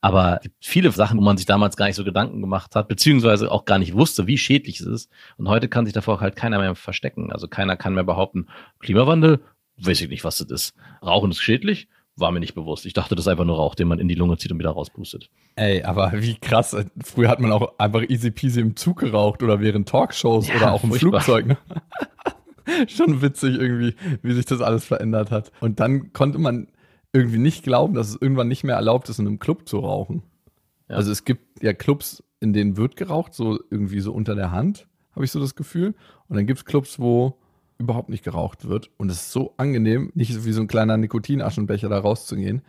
aber 0.00 0.40
viele 0.60 0.90
Sachen, 0.90 1.16
wo 1.18 1.22
man 1.22 1.36
sich 1.36 1.46
damals 1.46 1.76
gar 1.76 1.86
nicht 1.86 1.94
so 1.94 2.04
Gedanken 2.04 2.40
gemacht 2.40 2.74
hat, 2.74 2.88
beziehungsweise 2.88 3.50
auch 3.50 3.64
gar 3.64 3.78
nicht 3.78 3.94
wusste, 3.94 4.26
wie 4.26 4.36
schädlich 4.36 4.80
es 4.80 4.86
ist. 4.86 5.10
Und 5.36 5.48
heute 5.48 5.68
kann 5.68 5.84
sich 5.84 5.94
davor 5.94 6.20
halt 6.20 6.34
keiner 6.34 6.58
mehr 6.58 6.74
verstecken. 6.74 7.30
Also 7.30 7.46
keiner 7.46 7.76
kann 7.76 7.94
mehr 7.94 8.02
behaupten, 8.02 8.48
Klimawandel, 8.80 9.40
weiß 9.78 10.00
ich 10.00 10.08
nicht, 10.08 10.24
was 10.24 10.38
das 10.38 10.50
ist. 10.50 10.74
Rauchen 11.02 11.30
ist 11.30 11.40
schädlich, 11.40 11.88
war 12.16 12.30
mir 12.30 12.40
nicht 12.40 12.54
bewusst. 12.54 12.84
Ich 12.86 12.92
dachte, 12.92 13.14
das 13.14 13.24
ist 13.24 13.28
einfach 13.28 13.44
nur 13.44 13.56
Rauch, 13.56 13.74
den 13.74 13.88
man 13.88 13.98
in 13.98 14.08
die 14.08 14.14
Lunge 14.14 14.36
zieht 14.36 14.52
und 14.52 14.58
wieder 14.58 14.70
rauspustet. 14.70 15.30
Ey, 15.56 15.82
aber 15.82 16.12
wie 16.14 16.34
krass. 16.34 16.76
Früher 17.02 17.28
hat 17.28 17.40
man 17.40 17.52
auch 17.52 17.78
einfach 17.78 18.02
easy 18.08 18.30
peasy 18.30 18.60
im 18.60 18.76
Zug 18.76 19.00
geraucht 19.00 19.42
oder 19.42 19.60
während 19.60 19.88
Talkshows 19.88 20.48
Ja, 20.48 20.56
oder 20.56 20.72
auch 20.72 20.84
im 20.84 20.90
furchtbar. 20.90 21.20
Flugzeug. 21.20 21.46
Ne? 21.46 21.58
Schon 22.88 23.22
witzig 23.22 23.56
irgendwie, 23.58 23.94
wie 24.22 24.32
sich 24.32 24.44
das 24.44 24.60
alles 24.60 24.84
verändert 24.84 25.30
hat. 25.30 25.50
Und 25.60 25.80
dann 25.80 26.12
konnte 26.12 26.38
man 26.38 26.68
irgendwie 27.12 27.38
nicht 27.38 27.64
glauben, 27.64 27.94
dass 27.94 28.08
es 28.08 28.18
irgendwann 28.20 28.48
nicht 28.48 28.64
mehr 28.64 28.76
erlaubt 28.76 29.08
ist, 29.08 29.18
in 29.18 29.26
einem 29.26 29.38
Club 29.38 29.68
zu 29.68 29.78
rauchen. 29.78 30.22
Ja. 30.88 30.96
Also 30.96 31.10
es 31.10 31.24
gibt 31.24 31.62
ja 31.62 31.72
Clubs, 31.72 32.22
in 32.40 32.52
denen 32.52 32.76
wird 32.76 32.96
geraucht, 32.96 33.34
so 33.34 33.58
irgendwie 33.70 34.00
so 34.00 34.12
unter 34.12 34.34
der 34.34 34.50
Hand, 34.50 34.86
habe 35.14 35.24
ich 35.24 35.30
so 35.30 35.40
das 35.40 35.54
Gefühl. 35.54 35.94
Und 36.28 36.36
dann 36.36 36.46
gibt 36.46 36.58
es 36.58 36.64
Clubs, 36.64 36.98
wo 36.98 37.38
überhaupt 37.82 38.08
nicht 38.08 38.24
geraucht 38.24 38.68
wird. 38.68 38.90
Und 38.96 39.10
es 39.10 39.16
ist 39.16 39.32
so 39.32 39.54
angenehm, 39.56 40.10
nicht 40.14 40.44
wie 40.44 40.52
so 40.52 40.60
ein 40.60 40.68
kleiner 40.68 40.96
Nikotinaschenbecher 40.96 41.88
da 41.88 41.98
rauszugehen. 41.98 42.62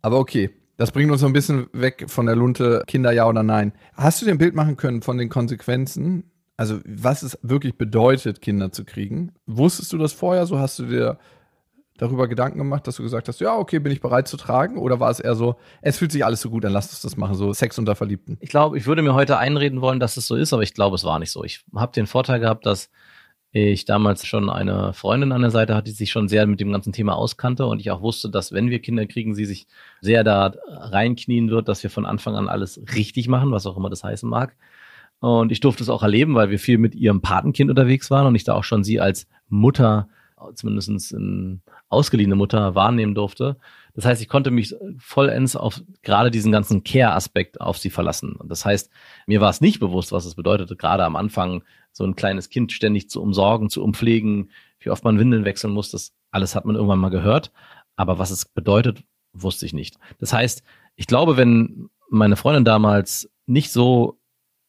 Aber 0.00 0.18
okay, 0.18 0.50
das 0.76 0.90
bringt 0.90 1.10
uns 1.12 1.20
so 1.20 1.26
ein 1.26 1.32
bisschen 1.32 1.68
weg 1.72 2.06
von 2.08 2.26
der 2.26 2.36
Lunte, 2.36 2.82
Kinder 2.86 3.12
ja 3.12 3.28
oder 3.28 3.42
nein. 3.42 3.72
Hast 3.94 4.20
du 4.20 4.26
dir 4.26 4.32
ein 4.32 4.38
Bild 4.38 4.54
machen 4.54 4.76
können 4.76 5.02
von 5.02 5.18
den 5.18 5.28
Konsequenzen? 5.28 6.24
Also, 6.56 6.80
was 6.84 7.22
es 7.22 7.38
wirklich 7.42 7.76
bedeutet, 7.76 8.40
Kinder 8.40 8.72
zu 8.72 8.84
kriegen? 8.84 9.32
Wusstest 9.46 9.92
du 9.92 9.98
das 9.98 10.12
vorher 10.12 10.46
so? 10.46 10.58
Hast 10.58 10.78
du 10.78 10.86
dir 10.86 11.18
darüber 11.98 12.26
Gedanken 12.26 12.58
gemacht, 12.58 12.86
dass 12.86 12.96
du 12.96 13.02
gesagt 13.02 13.28
hast, 13.28 13.40
ja, 13.40 13.56
okay, 13.56 13.78
bin 13.78 13.92
ich 13.92 14.00
bereit 14.00 14.26
zu 14.26 14.36
tragen? 14.36 14.76
Oder 14.76 14.98
war 14.98 15.10
es 15.10 15.20
eher 15.20 15.34
so, 15.34 15.56
es 15.82 15.98
fühlt 15.98 16.10
sich 16.10 16.24
alles 16.24 16.40
so 16.40 16.50
gut, 16.50 16.64
dann 16.64 16.72
lass 16.72 16.90
uns 16.90 17.00
das 17.00 17.16
machen, 17.16 17.34
so 17.34 17.52
Sex 17.52 17.78
unter 17.78 17.94
Verliebten? 17.94 18.38
Ich 18.40 18.50
glaube, 18.50 18.76
ich 18.76 18.86
würde 18.86 19.02
mir 19.02 19.14
heute 19.14 19.38
einreden 19.38 19.80
wollen, 19.80 20.00
dass 20.00 20.16
es 20.16 20.26
so 20.26 20.34
ist, 20.34 20.52
aber 20.52 20.62
ich 20.62 20.74
glaube, 20.74 20.96
es 20.96 21.04
war 21.04 21.18
nicht 21.18 21.30
so. 21.30 21.44
Ich 21.44 21.64
habe 21.74 21.92
den 21.92 22.06
Vorteil 22.06 22.40
gehabt, 22.40 22.66
dass 22.66 22.90
ich 23.52 23.84
damals 23.84 24.26
schon 24.26 24.48
eine 24.48 24.94
Freundin 24.94 25.30
an 25.30 25.42
der 25.42 25.50
Seite 25.50 25.74
hatte, 25.74 25.90
die 25.90 25.96
sich 25.96 26.10
schon 26.10 26.26
sehr 26.26 26.46
mit 26.46 26.58
dem 26.58 26.72
ganzen 26.72 26.92
Thema 26.92 27.14
auskannte 27.14 27.66
und 27.66 27.80
ich 27.80 27.90
auch 27.90 28.00
wusste, 28.00 28.30
dass 28.30 28.52
wenn 28.52 28.70
wir 28.70 28.78
Kinder 28.78 29.06
kriegen, 29.06 29.34
sie 29.34 29.44
sich 29.44 29.66
sehr 30.00 30.24
da 30.24 30.54
reinknien 30.66 31.50
wird, 31.50 31.68
dass 31.68 31.82
wir 31.82 31.90
von 31.90 32.06
Anfang 32.06 32.34
an 32.34 32.48
alles 32.48 32.80
richtig 32.94 33.28
machen, 33.28 33.52
was 33.52 33.66
auch 33.66 33.76
immer 33.76 33.90
das 33.90 34.04
heißen 34.04 34.28
mag. 34.28 34.56
Und 35.20 35.52
ich 35.52 35.60
durfte 35.60 35.82
es 35.82 35.90
auch 35.90 36.02
erleben, 36.02 36.34
weil 36.34 36.50
wir 36.50 36.58
viel 36.58 36.78
mit 36.78 36.94
ihrem 36.94 37.20
Patenkind 37.20 37.70
unterwegs 37.70 38.10
waren 38.10 38.26
und 38.26 38.34
ich 38.34 38.44
da 38.44 38.54
auch 38.54 38.64
schon 38.64 38.84
sie 38.84 39.00
als 39.00 39.28
Mutter, 39.48 40.08
zumindest 40.54 41.14
eine 41.14 41.60
ausgeliehene 41.90 42.34
Mutter, 42.34 42.74
wahrnehmen 42.74 43.14
durfte. 43.14 43.58
Das 43.94 44.06
heißt, 44.06 44.22
ich 44.22 44.28
konnte 44.28 44.50
mich 44.50 44.74
vollends 44.98 45.54
auf 45.56 45.82
gerade 46.02 46.30
diesen 46.30 46.50
ganzen 46.50 46.82
Care-Aspekt 46.82 47.60
auf 47.60 47.76
sie 47.76 47.90
verlassen. 47.90 48.32
Und 48.32 48.50
das 48.50 48.64
heißt, 48.64 48.90
mir 49.26 49.42
war 49.42 49.50
es 49.50 49.60
nicht 49.60 49.78
bewusst, 49.78 50.10
was 50.10 50.24
es 50.24 50.34
bedeutete, 50.34 50.74
gerade 50.74 51.04
am 51.04 51.16
Anfang 51.16 51.62
so 51.92 52.04
ein 52.04 52.16
kleines 52.16 52.48
Kind 52.48 52.72
ständig 52.72 53.08
zu 53.08 53.22
umsorgen, 53.22 53.68
zu 53.68 53.82
umpflegen, 53.82 54.50
wie 54.80 54.90
oft 54.90 55.04
man 55.04 55.18
Windeln 55.18 55.44
wechseln 55.44 55.72
muss. 55.72 55.90
Das 55.90 56.12
alles 56.30 56.54
hat 56.54 56.64
man 56.64 56.76
irgendwann 56.76 56.98
mal 56.98 57.10
gehört. 57.10 57.52
Aber 57.96 58.18
was 58.18 58.30
es 58.30 58.46
bedeutet, 58.46 59.04
wusste 59.32 59.66
ich 59.66 59.72
nicht. 59.72 59.98
Das 60.18 60.32
heißt, 60.32 60.62
ich 60.96 61.06
glaube, 61.06 61.36
wenn 61.36 61.88
meine 62.10 62.36
Freundin 62.36 62.64
damals 62.64 63.30
nicht 63.46 63.70
so 63.70 64.18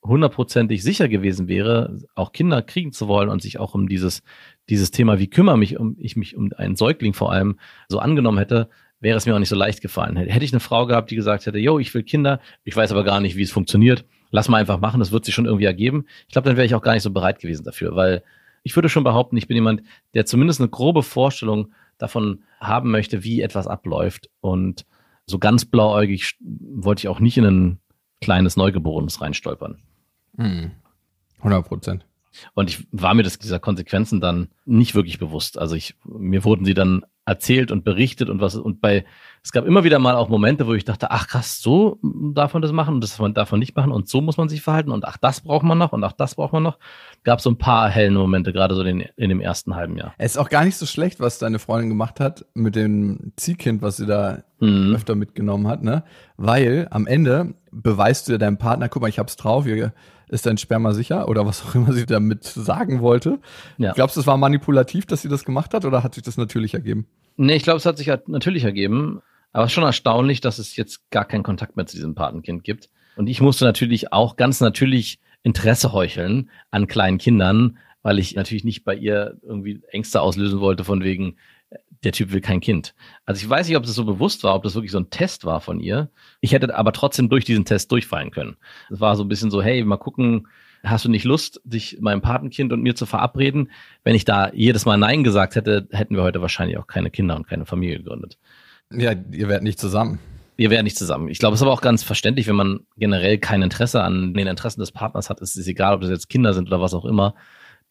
hundertprozentig 0.04 0.84
sicher 0.84 1.08
gewesen 1.08 1.48
wäre, 1.48 2.02
auch 2.16 2.34
Kinder 2.34 2.62
kriegen 2.62 2.92
zu 2.92 3.08
wollen 3.08 3.30
und 3.30 3.42
sich 3.42 3.60
auch 3.60 3.74
um 3.74 3.88
dieses, 3.88 4.22
dieses 4.70 4.92
Thema, 4.92 5.20
wie 5.20 5.30
kümmere 5.30 5.58
mich 5.58 5.80
um, 5.80 5.96
ich 5.98 6.16
mich 6.16 6.36
um 6.36 6.52
einen 6.58 6.76
Säugling 6.76 7.14
vor 7.14 7.32
allem 7.32 7.58
so 7.88 8.00
angenommen 8.00 8.38
hätte, 8.38 8.70
wäre 9.00 9.18
es 9.18 9.26
mir 9.26 9.36
auch 9.36 9.40
nicht 9.40 9.50
so 9.50 9.56
leicht 9.56 9.82
gefallen. 9.82 10.16
Hätte 10.18 10.46
ich 10.46 10.54
eine 10.54 10.60
Frau 10.60 10.86
gehabt, 10.86 11.12
die 11.12 11.16
gesagt 11.16 11.46
hätte, 11.46 11.60
yo, 11.60 11.80
ich 11.80 11.94
will 11.94 12.04
Kinder, 12.04 12.40
ich 12.64 12.76
weiß 12.76 12.92
aber 12.92 13.04
gar 13.04 13.20
nicht, 13.20 13.36
wie 13.36 13.44
es 13.44 13.52
funktioniert, 13.52 14.06
lass 14.34 14.50
mal 14.50 14.58
einfach 14.58 14.80
machen, 14.80 15.00
das 15.00 15.12
wird 15.12 15.24
sich 15.24 15.36
schon 15.36 15.46
irgendwie 15.46 15.66
ergeben. 15.66 16.06
Ich 16.28 16.34
glaube, 16.34 16.50
dann 16.50 16.58
wäre 16.58 16.66
ich 16.66 16.74
auch 16.76 16.82
gar 16.82 16.94
nicht 16.94 17.04
so 17.04 17.12
bereit 17.12 17.40
gewesen 17.40 17.64
dafür, 17.64 17.96
weil 17.96 18.24
ich 18.64 18.76
würde 18.76 18.90
schon 18.90 19.04
behaupten, 19.04 19.38
ich 19.38 19.48
bin 19.48 19.56
jemand, 19.56 19.84
der 20.16 20.26
zumindest 20.26 20.60
eine 20.60 20.70
grobe 20.70 21.04
Vorstellung 21.04 21.72
davon 22.00 22.44
haben 22.60 22.90
möchte, 22.90 23.24
wie 23.24 23.42
etwas 23.42 23.68
abläuft. 23.68 24.32
Und 24.42 24.86
so 25.28 25.38
ganz 25.38 25.66
blauäugig 25.66 26.36
wollte 26.42 27.02
ich 27.02 27.08
auch 27.10 27.20
nicht 27.20 27.38
in 27.38 27.46
ein 27.46 27.80
kleines 28.22 28.58
Neugeborenes 28.58 29.22
reinstolpern. 29.22 29.78
Mhm. 30.36 30.72
100 31.38 31.68
Prozent. 31.68 32.06
Und 32.56 32.72
ich 32.72 32.88
war 32.92 33.14
mir 33.14 33.22
das, 33.22 33.38
dieser 33.38 33.60
Konsequenzen 33.60 34.20
dann 34.20 34.48
nicht 34.66 34.96
wirklich 34.96 35.20
bewusst. 35.20 35.60
Also 35.60 35.76
ich, 35.76 35.96
mir 36.04 36.44
wurden 36.44 36.66
sie 36.66 36.74
dann 36.74 37.06
erzählt 37.26 37.72
und 37.72 37.84
berichtet 37.84 38.30
und 38.30 38.42
was, 38.42 38.56
und 38.56 38.82
bei, 38.82 39.06
es 39.44 39.52
gab 39.52 39.66
immer 39.66 39.84
wieder 39.84 40.00
mal 40.00 40.16
auch 40.16 40.30
Momente, 40.30 40.68
wo 40.68 40.74
ich 40.74 40.84
dachte, 40.84 41.12
ach 41.12 41.28
krass, 41.28 41.62
so 41.62 42.00
darf 42.34 42.54
man 42.54 42.62
das 42.62 42.72
machen 42.72 42.96
und 42.96 43.02
das 43.02 43.18
darf 43.34 43.52
man 43.52 43.60
nicht 43.60 43.76
machen 43.76 43.92
und 43.92 44.10
so 44.10 44.22
muss 44.22 44.38
man 44.38 44.50
sich 44.50 44.62
verhalten 44.62 44.92
und 44.92 45.06
ach, 45.06 45.18
das 45.18 45.42
braucht 45.42 45.64
man 45.64 45.78
noch 45.78 45.94
und 45.94 46.04
ach, 46.04 46.12
das 46.12 46.36
braucht 46.36 46.54
man 46.54 46.64
noch. 46.64 46.80
Gab 47.24 47.40
so 47.40 47.50
ein 47.50 47.58
paar 47.58 47.90
hellen 47.90 48.14
Momente, 48.14 48.52
gerade 48.52 48.76
so 48.76 48.84
in, 48.84 49.06
in 49.16 49.30
dem 49.30 49.40
ersten 49.40 49.76
halben 49.76 49.96
Jahr. 49.96 50.14
Es 50.18 50.32
ist 50.32 50.38
auch 50.38 50.50
gar 50.50 50.66
nicht 50.66 50.76
so 50.76 50.86
schlecht, 50.86 51.22
was 51.22 51.40
deine 51.40 51.60
Freundin 51.60 51.90
gemacht 51.90 52.20
hat 52.20 52.46
mit 52.54 52.76
dem 52.76 53.32
Ziehkind, 53.38 53.82
was 53.82 53.98
sie 53.98 54.06
da 54.06 54.44
mhm. 54.60 54.94
öfter 54.94 55.16
mitgenommen 55.16 55.68
hat, 55.68 55.82
ne? 55.82 56.04
Weil 56.36 56.88
am 56.92 57.08
Ende 57.08 57.54
beweist 57.72 58.28
du 58.28 58.34
ja 58.34 58.38
deinem 58.38 58.58
Partner, 58.58 58.90
guck 58.90 59.02
mal, 59.02 59.08
ich 59.08 59.20
hab's 59.20 59.38
drauf, 59.38 59.66
ihr 59.66 59.94
ist 60.30 60.46
dein 60.46 60.58
Sperma 60.58 60.94
sicher 60.94 61.28
oder 61.30 61.46
was 61.46 61.64
auch 61.64 61.76
immer 61.76 61.94
sie 61.94 62.06
damit 62.06 62.44
sagen 62.44 63.02
wollte. 63.02 63.40
Ja. 63.78 63.94
Glaubst 63.94 64.16
du, 64.16 64.22
es 64.22 64.28
war 64.28 64.38
manipulativ, 64.38 65.06
dass 65.06 65.22
sie 65.22 65.30
das 65.30 65.46
gemacht 65.46 65.74
hat 65.74 65.86
oder 65.86 66.04
hat 66.04 66.16
sich 66.16 66.24
das 66.24 66.38
natürlich 66.38 66.74
ergeben? 66.74 67.08
Nee, 67.38 67.56
ich 67.56 67.64
glaube, 67.64 67.78
es 67.78 67.86
hat 67.86 67.98
sich 67.98 68.10
halt 68.10 68.28
natürlich 68.30 68.64
ergeben. 68.64 69.22
Aber 69.52 69.70
schon 69.70 69.84
erstaunlich, 69.84 70.42
dass 70.42 70.58
es 70.58 70.76
jetzt 70.76 71.10
gar 71.12 71.26
keinen 71.26 71.44
Kontakt 71.44 71.76
mehr 71.76 71.86
zu 71.86 71.96
diesem 71.96 72.16
Patenkind 72.16 72.64
gibt. 72.64 72.90
Und 73.16 73.28
ich 73.28 73.40
musste 73.40 73.66
natürlich 73.66 74.12
auch 74.12 74.36
ganz 74.36 74.60
natürlich 74.62 75.20
Interesse 75.44 75.94
heucheln 75.94 76.50
an 76.72 76.88
kleinen 76.88 77.20
Kindern, 77.20 77.78
weil 78.02 78.18
ich 78.18 78.36
natürlich 78.36 78.64
nicht 78.64 78.84
bei 78.84 78.96
ihr 78.96 79.38
irgendwie 79.44 79.82
Ängste 79.92 80.22
auslösen 80.22 80.60
wollte 80.60 80.84
von 80.84 81.04
wegen, 81.04 81.38
der 82.04 82.12
Typ 82.12 82.32
will 82.32 82.42
kein 82.42 82.60
Kind. 82.60 82.96
Also 83.26 83.44
ich 83.44 83.50
weiß 83.50 83.68
nicht, 83.68 83.78
ob 83.78 83.84
das 83.84 83.96
so 83.96 84.06
bewusst 84.06 84.44
war, 84.44 84.56
ob 84.56 84.64
das 84.64 84.76
wirklich 84.76 84.92
so 84.92 85.00
ein 85.00 85.10
Test 85.10 85.46
war 85.46 85.62
von 85.62 85.80
ihr. 85.80 86.10
Ich 86.42 86.52
hätte 86.52 86.76
aber 86.76 86.92
trotzdem 86.92 87.30
durch 87.30 87.46
diesen 87.46 87.66
Test 87.66 87.92
durchfallen 87.92 88.32
können. 88.32 88.58
Es 88.90 89.00
war 89.00 89.16
so 89.16 89.24
ein 89.24 89.30
bisschen 89.30 89.52
so, 89.52 89.62
hey, 89.62 89.84
mal 89.84 89.98
gucken, 89.98 90.48
hast 90.84 91.06
du 91.06 91.10
nicht 91.10 91.24
Lust, 91.24 91.62
dich 91.64 91.98
meinem 92.02 92.22
Patenkind 92.22 92.74
und 92.74 92.82
mir 92.82 92.96
zu 92.96 93.06
verabreden? 93.06 93.72
Wenn 94.04 94.16
ich 94.16 94.26
da 94.26 94.52
jedes 94.54 94.86
Mal 94.86 94.98
Nein 94.98 95.24
gesagt 95.24 95.56
hätte, 95.56 95.88
hätten 95.92 96.16
wir 96.16 96.24
heute 96.24 96.42
wahrscheinlich 96.42 96.78
auch 96.78 96.88
keine 96.88 97.10
Kinder 97.10 97.36
und 97.36 97.48
keine 97.48 97.66
Familie 97.66 97.98
gegründet. 97.98 98.38
Ja, 98.92 99.14
ihr 99.32 99.48
werdet 99.48 99.64
nicht 99.64 99.80
zusammen. 99.80 100.20
Wir 100.56 100.70
wären 100.70 100.84
nicht 100.84 100.98
zusammen. 100.98 101.30
Ich 101.30 101.40
glaube, 101.40 101.56
es 101.56 101.62
ist 101.62 101.64
aber 101.64 101.72
auch 101.72 101.82
ganz 101.82 102.04
verständlich, 102.04 102.48
wenn 102.48 102.56
man 102.56 102.82
generell 102.98 103.40
kein 103.40 103.64
Interesse 103.64 104.04
an 104.04 104.34
den 104.34 104.46
Interessen 104.46 104.82
des 104.82 104.92
Partners 104.92 105.30
hat. 105.30 105.42
Es 105.42 105.56
ist 105.56 105.68
egal, 105.68 105.96
ob 105.96 106.02
das 106.02 106.12
jetzt 106.12 106.30
Kinder 106.30 106.54
sind 106.54 106.68
oder 106.68 106.80
was 106.80 106.94
auch 106.94 107.06
immer 107.06 107.34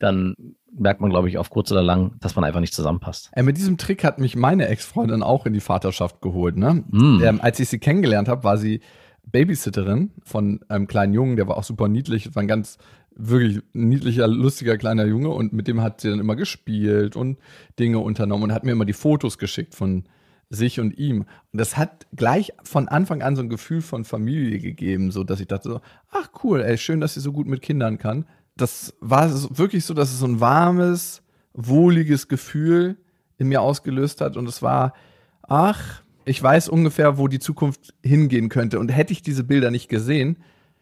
dann 0.03 0.35
merkt 0.75 1.01
man, 1.01 1.11
glaube 1.11 1.29
ich, 1.29 1.39
auf 1.39 1.51
kurz 1.51 1.71
oder 1.71 1.83
lang, 1.83 2.17
dass 2.21 2.35
man 2.35 2.45
einfach 2.45 2.61
nicht 2.61 2.75
zusammenpasst. 2.75 3.31
Äh, 3.35 3.43
mit 3.43 3.57
diesem 3.57 3.79
Trick 3.79 4.05
hat 4.05 4.19
mich 4.19 4.37
meine 4.37 4.67
Ex-Freundin 4.69 5.23
auch 5.23 5.47
in 5.47 5.53
die 5.53 5.61
Vaterschaft 5.61 6.21
geholt. 6.21 6.57
Ne? 6.57 6.85
Mm. 6.91 7.23
Ähm, 7.23 7.41
als 7.41 7.61
ich 7.61 7.69
sie 7.69 7.79
kennengelernt 7.79 8.29
habe, 8.29 8.43
war 8.43 8.57
sie 8.57 8.81
Babysitterin 9.31 10.11
von 10.25 10.61
einem 10.69 10.87
kleinen 10.87 11.15
Jungen, 11.15 11.37
der 11.37 11.49
war 11.49 11.57
auch 11.57 11.65
super 11.65 11.89
niedlich, 11.89 12.35
war 12.35 12.43
ein 12.43 12.49
ganz 12.49 12.79
wirklich 13.15 13.61
niedlicher, 13.73 14.27
lustiger 14.27 14.79
kleiner 14.79 15.05
Junge 15.05 15.29
und 15.29 15.53
mit 15.53 15.69
dem 15.69 15.81
hat 15.83 16.01
sie 16.01 16.11
dann 16.11 16.21
immer 16.21 16.37
gespielt 16.37 17.15
und 17.15 17.39
Dinge 17.79 17.99
unternommen 17.99 18.45
und 18.45 18.53
hat 18.53 18.65
mir 18.65 18.73
immer 18.73 18.87
die 18.87 18.93
Fotos 18.95 19.39
geschickt 19.39 19.75
von 19.75 20.05
sich 20.49 20.81
und 20.81 20.99
ihm. 20.99 21.21
Und 21.53 21.59
das 21.59 21.77
hat 21.77 22.07
gleich 22.15 22.53
von 22.63 22.89
Anfang 22.89 23.23
an 23.23 23.37
so 23.37 23.43
ein 23.43 23.49
Gefühl 23.49 23.81
von 23.81 24.05
Familie 24.05 24.59
gegeben, 24.59 25.11
so 25.11 25.25
dass 25.25 25.41
ich 25.41 25.47
dachte 25.47 25.69
so, 25.69 25.81
ach 26.11 26.31
cool, 26.43 26.61
ey, 26.63 26.77
schön, 26.79 27.01
dass 27.01 27.15
sie 27.15 27.21
so 27.21 27.33
gut 27.33 27.47
mit 27.47 27.63
Kindern 27.63 27.99
kann 27.99 28.27
das 28.57 28.95
war 29.01 29.31
wirklich 29.57 29.85
so, 29.85 29.95
dass 29.95 30.11
es 30.11 30.19
so 30.19 30.27
ein 30.27 30.41
warmes, 30.41 31.23
wohliges 31.55 32.29
Gefühl 32.29 32.97
in 33.39 33.49
mir 33.49 33.63
ausgelöst 33.63 34.21
hat. 34.21 34.37
Und 34.37 34.49
es 34.49 34.63
war, 34.63 34.95
ach, 35.43 36.03
ich 36.25 36.43
weiß 36.43 36.69
ungefähr, 36.69 37.19
wo 37.19 37.29
die 37.29 37.39
Zukunft 37.39 37.95
hingehen 38.03 38.49
könnte. 38.49 38.79
Und 38.79 38.91
hätte 38.91 39.13
ich 39.13 39.23
diese 39.23 39.45
Bilder 39.45 39.71
nicht 39.71 39.89
gesehen, 39.89 40.37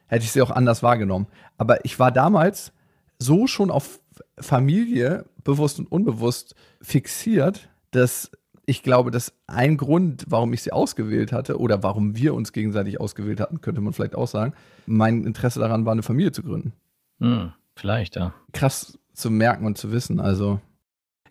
hätte 0.07 0.25
ich 0.25 0.33
sie 0.33 0.43
auch 0.43 0.51
anders 0.51 0.83
wahrgenommen. 0.83 1.27
Aber 1.59 1.85
ich 1.85 1.99
war 1.99 2.11
damals 2.13 2.73
so 3.19 3.47
schon 3.47 3.71
auf 3.71 4.01
Familie, 4.39 5.27
bewusst 5.45 5.79
und 5.79 5.91
unbewusst, 5.91 6.55
fixiert, 6.83 7.69
dass 7.91 8.31
ich 8.67 8.83
glaube, 8.83 9.11
dass 9.11 9.33
ein 9.47 9.77
Grund, 9.77 10.25
warum 10.29 10.53
ich 10.53 10.63
sie 10.63 10.73
ausgewählt 10.73 11.33
hatte 11.33 11.59
oder 11.59 11.83
warum 11.83 12.17
wir 12.17 12.35
uns 12.35 12.53
gegenseitig 12.53 13.01
ausgewählt 13.01 13.41
hatten, 13.41 13.61
könnte 13.61 13.81
man 13.81 13.93
vielleicht 13.93 14.15
auch 14.15 14.29
sagen, 14.29 14.53
mein 14.87 15.25
Interesse 15.25 15.59
daran 15.61 15.85
war, 15.85 15.93
eine 15.93 16.03
Familie 16.03 16.33
zu 16.33 16.43
gründen. 16.43 16.73
Hm. 17.21 17.53
Vielleicht, 17.75 18.17
ja. 18.17 18.35
Krass 18.53 18.99
zu 19.13 19.31
merken 19.31 19.67
und 19.67 19.77
zu 19.77 19.91
wissen. 19.91 20.21
Also, 20.21 20.61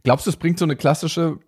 glaubst 0.03 0.25
du, 0.25 0.31
es 0.31 0.35
bringt 0.35 0.59
so 0.59 0.65
eine 0.65 0.75
klassische 0.75 1.39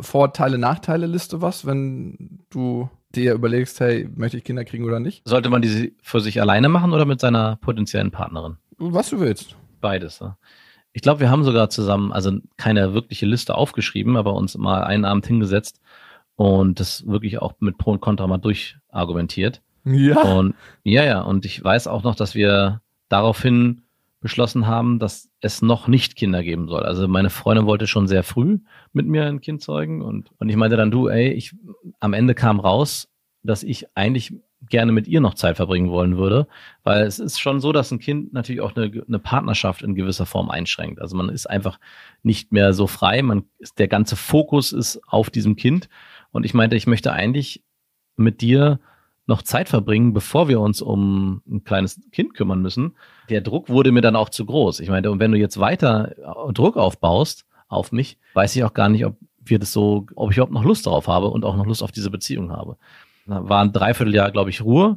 Vorteile-Nachteile-Liste 0.00 1.42
was, 1.42 1.66
wenn 1.66 2.40
du 2.50 2.88
dir 3.14 3.34
überlegst, 3.34 3.80
hey, 3.80 4.08
möchte 4.14 4.36
ich 4.36 4.44
Kinder 4.44 4.64
kriegen 4.64 4.84
oder 4.84 5.00
nicht? 5.00 5.22
Sollte 5.26 5.50
man 5.50 5.62
die 5.62 5.96
für 6.02 6.20
sich 6.20 6.40
alleine 6.40 6.68
machen 6.68 6.92
oder 6.92 7.04
mit 7.04 7.20
seiner 7.20 7.56
potenziellen 7.56 8.10
Partnerin? 8.10 8.58
Was 8.78 9.10
du 9.10 9.20
willst. 9.20 9.56
Beides, 9.80 10.20
ja. 10.20 10.36
Ich 10.92 11.02
glaube, 11.02 11.20
wir 11.20 11.30
haben 11.30 11.44
sogar 11.44 11.70
zusammen, 11.70 12.12
also 12.12 12.32
keine 12.56 12.94
wirkliche 12.94 13.26
Liste 13.26 13.54
aufgeschrieben, 13.54 14.16
aber 14.16 14.34
uns 14.34 14.56
mal 14.56 14.82
einen 14.84 15.04
Abend 15.04 15.26
hingesetzt 15.26 15.80
und 16.36 16.80
das 16.80 17.06
wirklich 17.06 17.40
auch 17.40 17.54
mit 17.60 17.78
Pro 17.78 17.92
und 17.92 18.00
Contra 18.00 18.26
mal 18.26 18.38
durchargumentiert. 18.38 19.62
Ja. 19.84 20.20
Und 20.22 20.54
ja, 20.82 21.04
ja, 21.04 21.20
und 21.20 21.44
ich 21.44 21.62
weiß 21.62 21.86
auch 21.86 22.02
noch, 22.02 22.14
dass 22.14 22.34
wir 22.34 22.80
daraufhin 23.08 23.82
beschlossen 24.20 24.66
haben, 24.66 24.98
dass 24.98 25.30
es 25.40 25.62
noch 25.62 25.86
nicht 25.86 26.16
Kinder 26.16 26.42
geben 26.42 26.68
soll. 26.68 26.82
Also 26.82 27.06
meine 27.06 27.30
Freundin 27.30 27.66
wollte 27.66 27.86
schon 27.86 28.08
sehr 28.08 28.22
früh 28.22 28.58
mit 28.92 29.06
mir 29.06 29.26
ein 29.26 29.40
Kind 29.40 29.62
zeugen 29.62 30.02
und, 30.02 30.30
und 30.38 30.48
ich 30.48 30.56
meinte 30.56 30.76
dann, 30.76 30.90
du, 30.90 31.08
ey, 31.08 31.30
ich, 31.30 31.54
am 32.00 32.12
Ende 32.12 32.34
kam 32.34 32.58
raus, 32.58 33.08
dass 33.42 33.62
ich 33.62 33.86
eigentlich 33.96 34.34
gerne 34.68 34.90
mit 34.90 35.06
ihr 35.06 35.20
noch 35.20 35.34
Zeit 35.34 35.56
verbringen 35.56 35.90
wollen 35.90 36.16
würde, 36.16 36.48
weil 36.82 37.06
es 37.06 37.20
ist 37.20 37.38
schon 37.38 37.60
so, 37.60 37.70
dass 37.70 37.92
ein 37.92 38.00
Kind 38.00 38.32
natürlich 38.32 38.60
auch 38.60 38.74
eine, 38.74 38.90
eine 39.06 39.18
Partnerschaft 39.20 39.82
in 39.82 39.94
gewisser 39.94 40.26
Form 40.26 40.50
einschränkt. 40.50 41.00
Also 41.00 41.16
man 41.16 41.28
ist 41.28 41.48
einfach 41.48 41.78
nicht 42.24 42.50
mehr 42.50 42.72
so 42.72 42.88
frei, 42.88 43.22
man 43.22 43.44
ist, 43.58 43.78
der 43.78 43.86
ganze 43.86 44.16
Fokus 44.16 44.72
ist 44.72 45.00
auf 45.06 45.30
diesem 45.30 45.54
Kind 45.54 45.88
und 46.32 46.44
ich 46.44 46.54
meinte, 46.54 46.74
ich 46.74 46.88
möchte 46.88 47.12
eigentlich 47.12 47.62
mit 48.16 48.40
dir 48.40 48.80
noch 49.28 49.42
Zeit 49.42 49.68
verbringen, 49.68 50.14
bevor 50.14 50.48
wir 50.48 50.58
uns 50.60 50.80
um 50.80 51.42
ein 51.48 51.62
kleines 51.62 52.00
Kind 52.12 52.34
kümmern 52.34 52.62
müssen. 52.62 52.96
Der 53.28 53.42
Druck 53.42 53.68
wurde 53.68 53.92
mir 53.92 54.00
dann 54.00 54.16
auch 54.16 54.30
zu 54.30 54.46
groß. 54.46 54.80
Ich 54.80 54.88
meine, 54.88 55.10
und 55.10 55.20
wenn 55.20 55.32
du 55.32 55.38
jetzt 55.38 55.60
weiter 55.60 56.14
Druck 56.52 56.76
aufbaust 56.76 57.46
auf 57.68 57.92
mich, 57.92 58.18
weiß 58.34 58.56
ich 58.56 58.64
auch 58.64 58.72
gar 58.72 58.88
nicht, 58.88 59.04
ob 59.04 59.16
wir 59.44 59.58
das 59.58 59.72
so, 59.72 60.06
ob 60.14 60.30
ich 60.30 60.38
überhaupt 60.38 60.52
noch 60.52 60.64
Lust 60.64 60.86
darauf 60.86 61.06
habe 61.06 61.28
und 61.28 61.44
auch 61.44 61.56
noch 61.56 61.66
Lust 61.66 61.82
auf 61.82 61.92
diese 61.92 62.10
Beziehung 62.10 62.50
habe. 62.50 62.76
Da 63.26 63.46
war 63.48 63.62
ein 63.62 63.72
Dreivierteljahr, 63.72 64.30
glaube 64.30 64.50
ich, 64.50 64.62
Ruhe. 64.62 64.96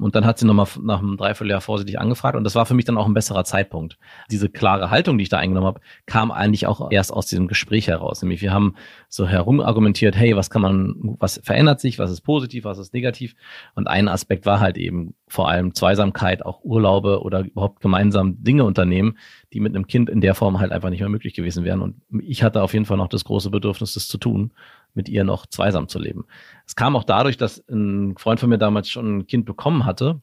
Und 0.00 0.14
dann 0.14 0.24
hat 0.24 0.38
sie 0.38 0.46
nochmal 0.46 0.68
nach 0.80 1.00
einem 1.00 1.16
Dreivierteljahr 1.16 1.60
vorsichtig 1.60 1.98
angefragt 1.98 2.36
und 2.36 2.44
das 2.44 2.54
war 2.54 2.66
für 2.66 2.74
mich 2.74 2.84
dann 2.84 2.96
auch 2.96 3.06
ein 3.06 3.14
besserer 3.14 3.44
Zeitpunkt. 3.44 3.98
Diese 4.30 4.48
klare 4.48 4.90
Haltung, 4.90 5.18
die 5.18 5.22
ich 5.22 5.28
da 5.28 5.38
eingenommen 5.38 5.66
habe, 5.66 5.80
kam 6.06 6.30
eigentlich 6.30 6.68
auch 6.68 6.92
erst 6.92 7.12
aus 7.12 7.26
diesem 7.26 7.48
Gespräch 7.48 7.88
heraus. 7.88 8.22
Nämlich 8.22 8.40
wir 8.40 8.52
haben 8.52 8.76
so 9.08 9.26
herumargumentiert, 9.26 10.14
hey, 10.14 10.36
was 10.36 10.50
kann 10.50 10.62
man, 10.62 11.16
was 11.18 11.40
verändert 11.42 11.80
sich, 11.80 11.98
was 11.98 12.12
ist 12.12 12.20
positiv, 12.20 12.62
was 12.62 12.78
ist 12.78 12.94
negativ? 12.94 13.34
Und 13.74 13.88
ein 13.88 14.06
Aspekt 14.06 14.46
war 14.46 14.60
halt 14.60 14.78
eben 14.78 15.14
vor 15.26 15.48
allem 15.48 15.74
Zweisamkeit, 15.74 16.46
auch 16.46 16.62
Urlaube 16.62 17.20
oder 17.22 17.40
überhaupt 17.40 17.80
gemeinsam 17.80 18.42
Dinge 18.42 18.62
unternehmen, 18.64 19.18
die 19.52 19.58
mit 19.58 19.74
einem 19.74 19.88
Kind 19.88 20.08
in 20.08 20.20
der 20.20 20.36
Form 20.36 20.60
halt 20.60 20.70
einfach 20.70 20.90
nicht 20.90 21.00
mehr 21.00 21.08
möglich 21.08 21.34
gewesen 21.34 21.64
wären. 21.64 21.82
Und 21.82 21.96
ich 22.22 22.44
hatte 22.44 22.62
auf 22.62 22.72
jeden 22.72 22.84
Fall 22.84 22.98
noch 22.98 23.08
das 23.08 23.24
große 23.24 23.50
Bedürfnis, 23.50 23.94
das 23.94 24.06
zu 24.06 24.18
tun 24.18 24.52
mit 24.98 25.08
ihr 25.08 25.24
noch 25.24 25.46
zweisam 25.46 25.88
zu 25.88 25.98
leben. 25.98 26.26
Es 26.66 26.76
kam 26.76 26.96
auch 26.96 27.04
dadurch, 27.04 27.38
dass 27.38 27.64
ein 27.70 28.18
Freund 28.18 28.40
von 28.40 28.50
mir 28.50 28.58
damals 28.58 28.90
schon 28.90 29.18
ein 29.18 29.26
Kind 29.26 29.46
bekommen 29.46 29.86
hatte 29.86 30.20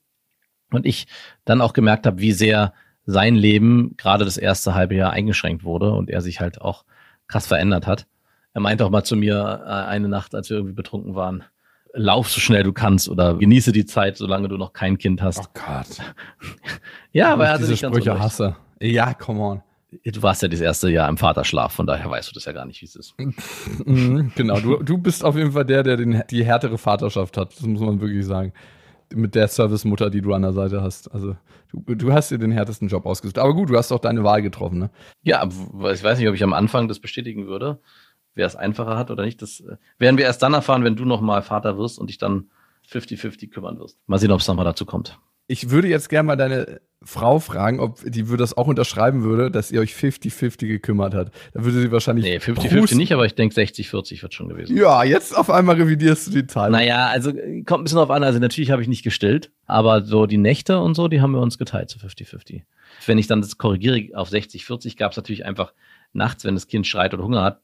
und 0.71 0.85
ich 0.85 1.07
dann 1.45 1.61
auch 1.61 1.73
gemerkt 1.73 2.05
habe, 2.05 2.19
wie 2.19 2.33
sehr 2.33 2.73
sein 3.05 3.35
Leben 3.35 3.95
gerade 3.97 4.25
das 4.25 4.37
erste 4.37 4.75
halbe 4.75 4.95
Jahr 4.95 5.11
eingeschränkt 5.11 5.63
wurde 5.63 5.91
und 5.91 6.09
er 6.09 6.21
sich 6.21 6.41
halt 6.41 6.61
auch 6.61 6.85
krass 7.27 7.47
verändert 7.47 7.87
hat. 7.87 8.05
Er 8.53 8.61
meinte 8.61 8.85
auch 8.85 8.89
mal 8.89 9.03
zu 9.03 9.15
mir 9.15 9.63
äh, 9.65 9.69
eine 9.69 10.09
Nacht, 10.09 10.35
als 10.35 10.49
wir 10.49 10.57
irgendwie 10.57 10.75
betrunken 10.75 11.15
waren, 11.15 11.43
lauf 11.93 12.29
so 12.29 12.39
schnell 12.39 12.63
du 12.63 12.73
kannst 12.73 13.07
oder 13.09 13.35
genieße 13.35 13.71
die 13.71 13.85
Zeit, 13.85 14.17
solange 14.17 14.49
du 14.49 14.57
noch 14.57 14.73
kein 14.73 14.97
Kind 14.97 15.21
hast. 15.21 15.39
Oh 15.39 15.45
Gott. 15.53 16.01
ja, 17.13 17.31
aber 17.31 17.45
er 17.45 17.51
hatte 17.51 17.59
diese 17.59 17.71
nicht 17.71 17.81
ganz 17.81 17.95
Sprüche 17.95 18.19
hasse. 18.19 18.57
Ja, 18.81 19.13
come 19.13 19.41
on. 19.41 19.63
Du 20.03 20.21
warst 20.23 20.41
ja 20.41 20.47
das 20.47 20.61
erste 20.61 20.89
Jahr 20.89 21.07
im 21.09 21.17
Vaterschlaf, 21.17 21.73
von 21.73 21.85
daher 21.87 22.09
weißt 22.09 22.29
du 22.29 22.33
das 22.33 22.45
ja 22.45 22.51
gar 22.51 22.65
nicht, 22.65 22.81
wie 22.81 22.85
es 22.85 22.95
ist. 22.95 23.15
Mhm, 23.85 24.31
genau, 24.35 24.59
du, 24.59 24.81
du 24.81 24.97
bist 24.97 25.23
auf 25.23 25.35
jeden 25.35 25.51
Fall 25.51 25.65
der, 25.65 25.83
der 25.83 25.97
den, 25.97 26.23
die 26.29 26.43
härtere 26.43 26.77
Vaterschaft 26.77 27.37
hat. 27.37 27.53
Das 27.55 27.61
muss 27.61 27.81
man 27.81 28.01
wirklich 28.01 28.25
sagen. 28.25 28.53
Mit 29.13 29.35
der 29.35 29.47
Servicemutter, 29.47 30.09
die 30.09 30.21
du 30.21 30.33
an 30.33 30.41
der 30.41 30.53
Seite 30.53 30.81
hast. 30.81 31.07
Also 31.13 31.35
du, 31.71 31.95
du 31.95 32.11
hast 32.11 32.31
dir 32.31 32.39
den 32.39 32.51
härtesten 32.51 32.87
Job 32.87 33.05
ausgesucht. 33.05 33.37
Aber 33.37 33.53
gut, 33.53 33.69
du 33.69 33.77
hast 33.77 33.91
auch 33.91 33.99
deine 33.99 34.23
Wahl 34.23 34.41
getroffen, 34.41 34.79
ne? 34.79 34.89
Ja, 35.21 35.45
ich 35.45 36.03
weiß 36.03 36.17
nicht, 36.17 36.27
ob 36.27 36.33
ich 36.33 36.43
am 36.43 36.53
Anfang 36.53 36.87
das 36.87 36.99
bestätigen 36.99 37.45
würde, 37.47 37.79
wer 38.33 38.47
es 38.47 38.55
einfacher 38.55 38.97
hat 38.97 39.11
oder 39.11 39.23
nicht. 39.23 39.41
Das 39.41 39.59
äh, 39.59 39.77
werden 39.99 40.17
wir 40.17 40.25
erst 40.25 40.41
dann 40.41 40.53
erfahren, 40.53 40.83
wenn 40.83 40.95
du 40.95 41.05
nochmal 41.05 41.43
Vater 41.43 41.77
wirst 41.77 41.99
und 41.99 42.09
dich 42.09 42.17
dann 42.17 42.49
50-50 42.89 43.51
kümmern 43.51 43.79
wirst. 43.79 43.99
Mal 44.07 44.17
sehen, 44.17 44.31
ob 44.31 44.39
es 44.39 44.47
nochmal 44.47 44.65
dazu 44.65 44.85
kommt. 44.85 45.19
Ich 45.47 45.69
würde 45.69 45.87
jetzt 45.87 46.09
gerne 46.09 46.27
mal 46.27 46.35
deine 46.35 46.81
Frau 47.05 47.39
fragen, 47.39 47.79
ob 47.79 47.99
die 48.03 48.27
würde 48.29 48.41
das 48.41 48.57
auch 48.57 48.67
unterschreiben 48.67 49.23
würde, 49.23 49.51
dass 49.51 49.71
ihr 49.71 49.79
euch 49.79 49.93
50-50 49.93 50.67
gekümmert 50.67 51.13
hat. 51.13 51.31
Da 51.53 51.63
würde 51.63 51.79
sie 51.79 51.91
wahrscheinlich. 51.91 52.25
Nee, 52.25 52.37
50-50 52.37 52.77
prusten. 52.79 52.97
nicht, 52.97 53.13
aber 53.13 53.25
ich 53.25 53.35
denke 53.35 53.55
60-40 53.55 54.21
wird 54.23 54.33
schon 54.33 54.49
gewesen. 54.49 54.75
Ja, 54.75 55.03
jetzt 55.03 55.37
auf 55.37 55.51
einmal 55.51 55.75
revidierst 55.75 56.27
du 56.27 56.31
die 56.31 56.47
Zahl. 56.47 56.71
Naja, 56.71 57.07
also 57.07 57.29
äh, 57.29 57.61
kommt 57.63 57.81
ein 57.81 57.83
bisschen 57.83 57.99
drauf 57.99 58.09
an. 58.09 58.23
Also 58.23 58.39
natürlich 58.39 58.71
habe 58.71 58.81
ich 58.81 58.87
nicht 58.87 59.03
gestillt, 59.03 59.51
aber 59.67 60.03
so 60.03 60.25
die 60.25 60.37
Nächte 60.37 60.79
und 60.79 60.95
so, 60.95 61.07
die 61.07 61.21
haben 61.21 61.31
wir 61.31 61.41
uns 61.41 61.59
geteilt 61.59 61.89
zu 61.89 61.99
50-50. 61.99 62.63
Wenn 63.05 63.17
ich 63.19 63.27
dann 63.27 63.41
das 63.41 63.57
korrigiere 63.57 64.17
auf 64.17 64.31
60-40, 64.31 64.97
gab 64.97 65.11
es 65.11 65.17
natürlich 65.17 65.45
einfach 65.45 65.73
nachts, 66.13 66.43
wenn 66.43 66.55
das 66.55 66.67
Kind 66.67 66.87
schreit 66.87 67.13
oder 67.13 67.23
Hunger 67.23 67.43
hat, 67.43 67.61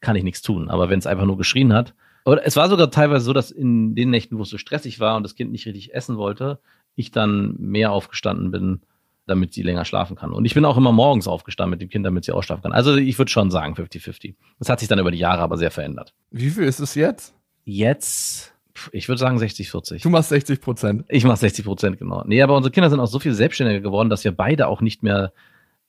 kann 0.00 0.16
ich 0.16 0.22
nichts 0.22 0.40
tun. 0.40 0.70
Aber 0.70 0.88
wenn 0.88 0.98
es 0.98 1.06
einfach 1.06 1.26
nur 1.26 1.36
geschrien 1.36 1.74
hat, 1.74 1.94
oder 2.24 2.46
es 2.46 2.56
war 2.56 2.68
sogar 2.68 2.90
teilweise 2.90 3.24
so, 3.24 3.32
dass 3.32 3.50
in 3.50 3.94
den 3.94 4.10
Nächten, 4.10 4.36
wo 4.36 4.42
es 4.42 4.50
so 4.50 4.58
stressig 4.58 5.00
war 5.00 5.16
und 5.16 5.22
das 5.22 5.34
Kind 5.34 5.50
nicht 5.50 5.66
richtig 5.66 5.94
essen 5.94 6.18
wollte, 6.18 6.58
ich 6.98 7.12
dann 7.12 7.54
mehr 7.58 7.92
aufgestanden 7.92 8.50
bin, 8.50 8.80
damit 9.26 9.52
sie 9.54 9.62
länger 9.62 9.84
schlafen 9.84 10.16
kann. 10.16 10.32
Und 10.32 10.44
ich 10.44 10.54
bin 10.54 10.64
auch 10.64 10.76
immer 10.76 10.90
morgens 10.90 11.28
aufgestanden 11.28 11.70
mit 11.70 11.80
dem 11.80 11.88
Kind, 11.88 12.04
damit 12.04 12.24
sie 12.24 12.32
ausschlafen 12.32 12.62
kann. 12.62 12.72
Also 12.72 12.96
ich 12.96 13.18
würde 13.18 13.30
schon 13.30 13.50
sagen 13.50 13.74
50-50. 13.74 14.34
Das 14.58 14.68
hat 14.68 14.80
sich 14.80 14.88
dann 14.88 14.98
über 14.98 15.10
die 15.10 15.18
Jahre 15.18 15.42
aber 15.42 15.58
sehr 15.58 15.70
verändert. 15.70 16.14
Wie 16.30 16.50
viel 16.50 16.64
ist 16.64 16.80
es 16.80 16.94
jetzt? 16.94 17.34
Jetzt, 17.64 18.54
ich 18.92 19.08
würde 19.08 19.18
sagen 19.18 19.38
60-40. 19.38 20.02
Du 20.02 20.10
machst 20.10 20.30
60 20.30 20.60
Prozent. 20.60 21.04
Ich 21.08 21.24
mache 21.24 21.36
60 21.36 21.64
Prozent, 21.64 21.98
genau. 21.98 22.24
Nee, 22.26 22.42
aber 22.42 22.56
unsere 22.56 22.72
Kinder 22.72 22.90
sind 22.90 23.00
auch 23.00 23.06
so 23.06 23.18
viel 23.18 23.34
selbstständiger 23.34 23.80
geworden, 23.80 24.10
dass 24.10 24.24
wir 24.24 24.32
beide 24.32 24.66
auch 24.66 24.80
nicht 24.80 25.02
mehr, 25.02 25.32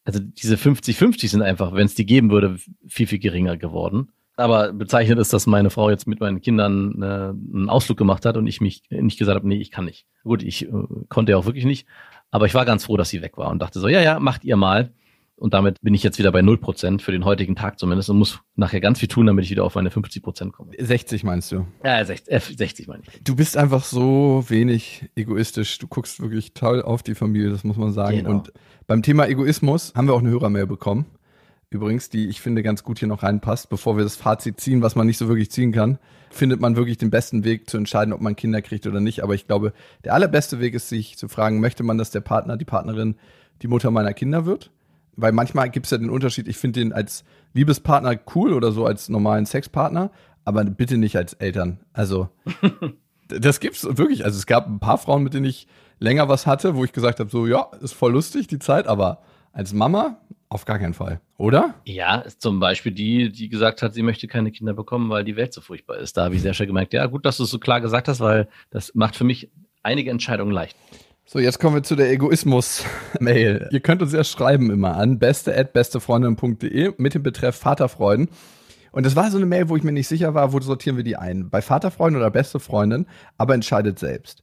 also 0.03 0.20
diese 0.20 0.55
50-50 0.55 1.30
sind 1.30 1.41
einfach, 1.41 1.74
wenn 1.74 1.86
es 1.86 1.95
die 1.95 2.05
geben 2.05 2.30
würde, 2.30 2.57
viel, 2.88 3.07
viel 3.07 3.20
geringer 3.20 3.57
geworden. 3.57 4.10
Aber 4.39 4.73
bezeichnet 4.73 5.19
ist, 5.19 5.33
dass 5.33 5.47
meine 5.47 5.69
Frau 5.69 5.89
jetzt 5.89 6.07
mit 6.07 6.19
meinen 6.19 6.41
Kindern 6.41 7.01
äh, 7.01 7.05
einen 7.55 7.69
Ausflug 7.69 7.97
gemacht 7.97 8.25
hat 8.25 8.37
und 8.37 8.47
ich 8.47 8.61
mich 8.61 8.83
nicht 8.89 9.19
gesagt 9.19 9.35
habe, 9.35 9.47
nee, 9.47 9.57
ich 9.57 9.71
kann 9.71 9.85
nicht. 9.85 10.05
Gut, 10.23 10.43
ich 10.43 10.67
äh, 10.67 10.71
konnte 11.09 11.33
ja 11.33 11.37
auch 11.37 11.45
wirklich 11.45 11.65
nicht, 11.65 11.87
aber 12.31 12.45
ich 12.45 12.53
war 12.53 12.65
ganz 12.65 12.85
froh, 12.85 12.97
dass 12.97 13.09
sie 13.09 13.21
weg 13.21 13.37
war 13.37 13.49
und 13.49 13.61
dachte 13.61 13.79
so, 13.79 13.87
ja, 13.87 14.01
ja, 14.01 14.19
macht 14.19 14.43
ihr 14.43 14.55
mal. 14.55 14.91
Und 15.35 15.53
damit 15.53 15.79
bin 15.81 15.93
ich 15.93 16.03
jetzt 16.03 16.19
wieder 16.19 16.33
bei 16.33 16.41
0% 16.41 16.99
für 16.99 17.13
den 17.13 17.23
heutigen 17.23 17.55
Tag 17.55 17.79
zumindest 17.79 18.09
und 18.09 18.17
muss 18.17 18.39
nachher 18.55 18.81
ganz 18.81 18.99
viel 18.99 19.07
tun, 19.07 19.25
damit 19.25 19.45
ich 19.45 19.51
wieder 19.51 19.63
auf 19.63 19.75
meine 19.75 19.89
50% 19.89 20.51
komme. 20.51 20.71
60 20.77 21.23
meinst 21.23 21.51
du? 21.53 21.65
Ja, 21.81 22.03
60, 22.03 22.33
äh, 22.33 22.39
60 22.39 22.87
meine 22.87 23.03
ich. 23.07 23.23
Du 23.23 23.37
bist 23.37 23.55
einfach 23.55 23.85
so 23.85 24.43
wenig 24.49 25.09
egoistisch. 25.15 25.77
Du 25.79 25.87
guckst 25.87 26.21
wirklich 26.21 26.53
toll 26.53 26.81
auf 26.81 27.03
die 27.03 27.15
Familie, 27.15 27.51
das 27.51 27.63
muss 27.63 27.77
man 27.77 27.93
sagen. 27.93 28.17
Genau. 28.17 28.31
Und 28.31 28.51
beim 28.85 29.01
Thema 29.01 29.27
Egoismus 29.27 29.93
haben 29.95 30.07
wir 30.07 30.13
auch 30.13 30.19
eine 30.19 30.29
Hörermail 30.29 30.67
bekommen. 30.67 31.05
Übrigens, 31.72 32.09
die 32.09 32.28
ich 32.28 32.41
finde 32.41 32.63
ganz 32.63 32.84
gut 32.84 32.97
hier 32.97 33.07
noch 33.07 33.22
reinpasst. 33.22 33.70
Bevor 33.70 33.95
wir 33.95 34.03
das 34.03 34.15
Fazit 34.15 34.59
ziehen, 34.59 34.82
was 34.82 34.95
man 34.95 35.05
nicht 35.05 35.17
so 35.17 35.28
wirklich 35.28 35.51
ziehen 35.51 35.72
kann, 35.72 35.99
findet 36.32 36.59
man 36.59 36.76
wirklich 36.76 36.97
den 36.97 37.11
besten 37.11 37.43
Weg 37.43 37.70
zu 37.70 37.78
entscheiden, 37.78 38.13
ob 38.13 38.22
man 38.22 38.36
Kinder 38.36 38.61
kriegt 38.61 38.88
oder 38.88 38.99
nicht. 38.99 39.24
Aber 39.24 39.36
ich 39.36 39.45
glaube, 39.45 39.74
der 40.03 40.15
allerbeste 40.15 40.59
Weg 40.59 40.74
ist, 40.74 40.89
sich 40.89 41.17
zu 41.17 41.28
fragen, 41.28 41.59
möchte 41.59 41.84
man, 41.84 41.99
dass 41.99 42.09
der 42.09 42.22
Partner, 42.22 42.57
die 42.57 42.65
Partnerin 42.65 43.15
die 43.61 43.67
Mutter 43.67 43.91
meiner 43.91 44.13
Kinder 44.13 44.45
wird? 44.45 44.72
Weil 45.15 45.32
manchmal 45.32 45.70
gibt 45.70 45.86
es 45.86 45.91
ja 45.91 45.97
den 45.97 46.09
Unterschied, 46.09 46.47
ich 46.47 46.57
finde 46.57 46.80
den 46.80 46.93
als 46.93 47.24
Liebespartner 47.53 48.17
cool 48.36 48.53
oder 48.53 48.72
so 48.72 48.86
als 48.86 49.09
normalen 49.09 49.45
Sexpartner, 49.45 50.11
aber 50.45 50.63
bitte 50.63 50.97
nicht 50.97 51.17
als 51.17 51.34
Eltern. 51.34 51.82
Also 51.93 52.30
das 53.28 53.59
gibt's 53.59 53.84
wirklich. 53.84 54.26
Also 54.26 54.38
es 54.38 54.45
gab 54.47 54.67
ein 54.67 54.80
paar 54.80 54.97
Frauen, 54.97 55.24
mit 55.24 55.34
denen 55.34 55.45
ich 55.45 55.67
länger 55.99 56.30
was 56.30 56.47
hatte, 56.47 56.76
wo 56.76 56.84
ich 56.84 56.93
gesagt 56.93 57.20
habe, 57.20 57.30
so 57.30 57.45
ja, 57.45 57.70
ist 57.82 57.93
voll 57.93 58.13
lustig 58.13 58.47
die 58.47 58.59
Zeit, 58.59 58.88
aber 58.88 59.22
als 59.52 59.74
Mama 59.74 60.20
auf 60.50 60.66
gar 60.66 60.80
keinen 60.80 60.95
Fall, 60.95 61.22
oder? 61.38 61.76
Ja, 61.86 62.24
zum 62.39 62.60
Beispiel 62.60 62.91
die, 62.91 63.32
die 63.32 63.50
gesagt 63.50 63.82
hat, 63.84 63.93
sie 63.93 64.02
möchte 64.02 64.28
keine 64.28 64.52
Kinder 64.52 64.74
bekommen, 64.74 65.10
weil 65.10 65.24
die 65.24 65.36
Welt 65.36 65.54
so 65.54 65.62
furchtbar 65.62 65.97
ist. 65.97 66.18
Da 66.18 66.26
habe 66.26 66.36
ich 66.36 66.41
sehr 66.41 66.56
schnell 66.56 66.68
gemerkt, 66.68 66.93
ja, 66.93 67.06
gut, 67.06 67.26
dass 67.26 67.38
du 67.38 67.43
es 67.43 67.52
so 67.52 67.60
klar 67.60 67.82
gesagt 67.82 68.08
hast, 68.08 68.20
weil 68.20 68.47
das 68.72 68.95
macht 68.95 69.16
für 69.16 69.24
mich 69.24 69.52
einige 69.84 70.10
Entscheidungen 70.10 70.52
leicht. 70.52 70.76
So, 71.26 71.38
jetzt 71.38 71.60
kommen 71.60 71.76
wir 71.76 71.84
zu 71.84 71.95
der 71.95 72.12
Egoismus-Mail. 72.12 73.70
Ihr 73.72 73.80
könnt 73.82 74.02
uns 74.02 74.14
ja 74.14 74.24
schreiben 74.24 74.72
immer 74.72 74.95
an 74.95 75.20
beste 75.20 75.56
at 75.56 75.74
bestefreundin.de 75.74 76.93
mit 76.97 77.14
dem 77.14 77.22
Betreff 77.22 77.56
Vaterfreuden. 77.56 78.30
Und 78.91 79.06
das 79.06 79.16
war 79.16 79.30
so 79.30 79.38
eine 79.38 79.45
Mail, 79.45 79.70
wo 79.70 79.78
ich 79.78 79.84
mir 79.84 79.91
nicht 79.91 80.08
sicher 80.08 80.34
war, 80.34 80.52
wo 80.54 80.60
sortieren 80.60 80.97
wir 80.97 81.04
die 81.04 81.18
ein? 81.18 81.52
Bei 81.52 81.62
Vaterfreundin 81.62 82.20
oder 82.20 82.32
beste 82.32 82.60
Freundin, 82.60 83.06
aber 83.38 83.54
entscheidet 83.54 84.00
selbst. 84.00 84.41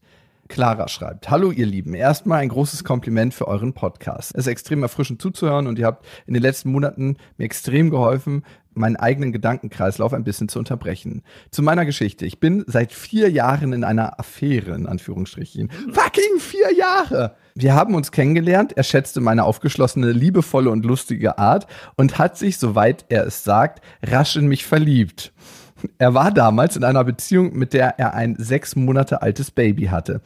Clara 0.48 0.88
schreibt, 0.88 1.30
hallo 1.30 1.50
ihr 1.50 1.66
Lieben, 1.66 1.94
erstmal 1.94 2.40
ein 2.40 2.48
großes 2.48 2.84
Kompliment 2.84 3.34
für 3.34 3.48
euren 3.48 3.72
Podcast. 3.72 4.32
Es 4.34 4.46
ist 4.46 4.52
extrem 4.52 4.82
erfrischend 4.82 5.20
zuzuhören 5.20 5.66
und 5.66 5.78
ihr 5.78 5.86
habt 5.86 6.06
in 6.26 6.34
den 6.34 6.42
letzten 6.42 6.70
Monaten 6.70 7.16
mir 7.36 7.44
extrem 7.44 7.90
geholfen, 7.90 8.42
meinen 8.74 8.96
eigenen 8.96 9.32
Gedankenkreislauf 9.32 10.12
ein 10.12 10.24
bisschen 10.24 10.48
zu 10.48 10.58
unterbrechen. 10.58 11.22
Zu 11.50 11.62
meiner 11.62 11.84
Geschichte. 11.84 12.26
Ich 12.26 12.40
bin 12.40 12.64
seit 12.66 12.92
vier 12.92 13.30
Jahren 13.30 13.72
in 13.72 13.84
einer 13.84 14.20
Affäre, 14.20 14.74
in 14.74 14.86
Anführungsstrichen. 14.86 15.70
Fucking 15.92 16.38
vier 16.38 16.72
Jahre! 16.74 17.36
Wir 17.54 17.74
haben 17.74 17.94
uns 17.94 18.12
kennengelernt, 18.12 18.76
er 18.76 18.82
schätzte 18.82 19.22
meine 19.22 19.44
aufgeschlossene, 19.44 20.12
liebevolle 20.12 20.70
und 20.70 20.84
lustige 20.84 21.38
Art 21.38 21.66
und 21.96 22.18
hat 22.18 22.36
sich, 22.36 22.58
soweit 22.58 23.06
er 23.08 23.26
es 23.26 23.44
sagt, 23.44 23.82
rasch 24.02 24.36
in 24.36 24.46
mich 24.46 24.66
verliebt. 24.66 25.32
Er 25.98 26.14
war 26.14 26.32
damals 26.32 26.76
in 26.76 26.84
einer 26.84 27.04
Beziehung, 27.04 27.56
mit 27.56 27.72
der 27.72 27.98
er 27.98 28.14
ein 28.14 28.36
sechs 28.38 28.76
Monate 28.76 29.22
altes 29.22 29.50
Baby 29.50 29.86
hatte. 29.86 30.20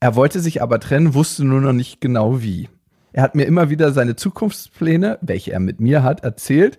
Er 0.00 0.14
wollte 0.14 0.40
sich 0.40 0.62
aber 0.62 0.78
trennen, 0.80 1.14
wusste 1.14 1.44
nur 1.44 1.60
noch 1.60 1.72
nicht 1.72 2.00
genau 2.00 2.40
wie. 2.40 2.68
Er 3.12 3.22
hat 3.22 3.34
mir 3.34 3.44
immer 3.44 3.70
wieder 3.70 3.92
seine 3.92 4.16
Zukunftspläne, 4.16 5.18
welche 5.22 5.52
er 5.52 5.60
mit 5.60 5.80
mir 5.80 6.02
hat, 6.02 6.22
erzählt. 6.22 6.78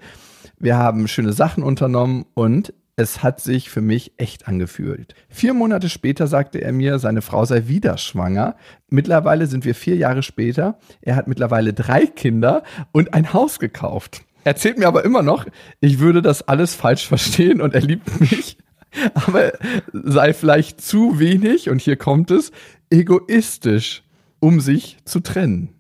Wir 0.58 0.78
haben 0.78 1.08
schöne 1.08 1.34
Sachen 1.34 1.64
unternommen 1.64 2.26
und 2.34 2.74
es 2.96 3.24
hat 3.24 3.40
sich 3.40 3.70
für 3.70 3.82
mich 3.82 4.12
echt 4.18 4.48
angefühlt. 4.48 5.16
Vier 5.30 5.54
Monate 5.54 5.88
später 5.88 6.28
sagte 6.28 6.60
er 6.60 6.74
mir, 6.74 7.00
seine 7.00 7.22
Frau 7.22 7.46
sei 7.46 7.68
wieder 7.68 7.98
schwanger. 7.98 8.58
Mittlerweile 8.90 9.48
sind 9.48 9.64
wir 9.64 9.74
vier 9.74 9.96
Jahre 9.96 10.22
später. 10.22 10.78
Er 11.02 11.16
hat 11.16 11.28
mittlerweile 11.28 11.74
drei 11.74 12.06
Kinder 12.06 12.64
und 12.92 13.14
ein 13.14 13.32
Haus 13.32 13.60
gekauft. 13.60 14.24
Erzählt 14.50 14.80
mir 14.80 14.88
aber 14.88 15.06
immer 15.06 15.22
noch, 15.22 15.46
ich 15.80 16.00
würde 16.00 16.24
das 16.24 16.48
alles 16.48 16.74
falsch 16.74 17.08
verstehen 17.08 17.62
und 17.62 17.76
er 17.76 17.82
liebt 17.82 18.20
mich, 18.20 18.58
aber 19.14 19.52
sei 19.94 20.34
vielleicht 20.34 20.82
zu 20.82 21.20
wenig, 21.20 21.70
und 21.70 21.80
hier 21.80 21.98
kommt 21.98 22.32
es, 22.32 22.52
egoistisch, 22.90 24.02
um 24.40 24.60
sich 24.60 24.98
zu 25.06 25.20
trennen. 25.20 25.76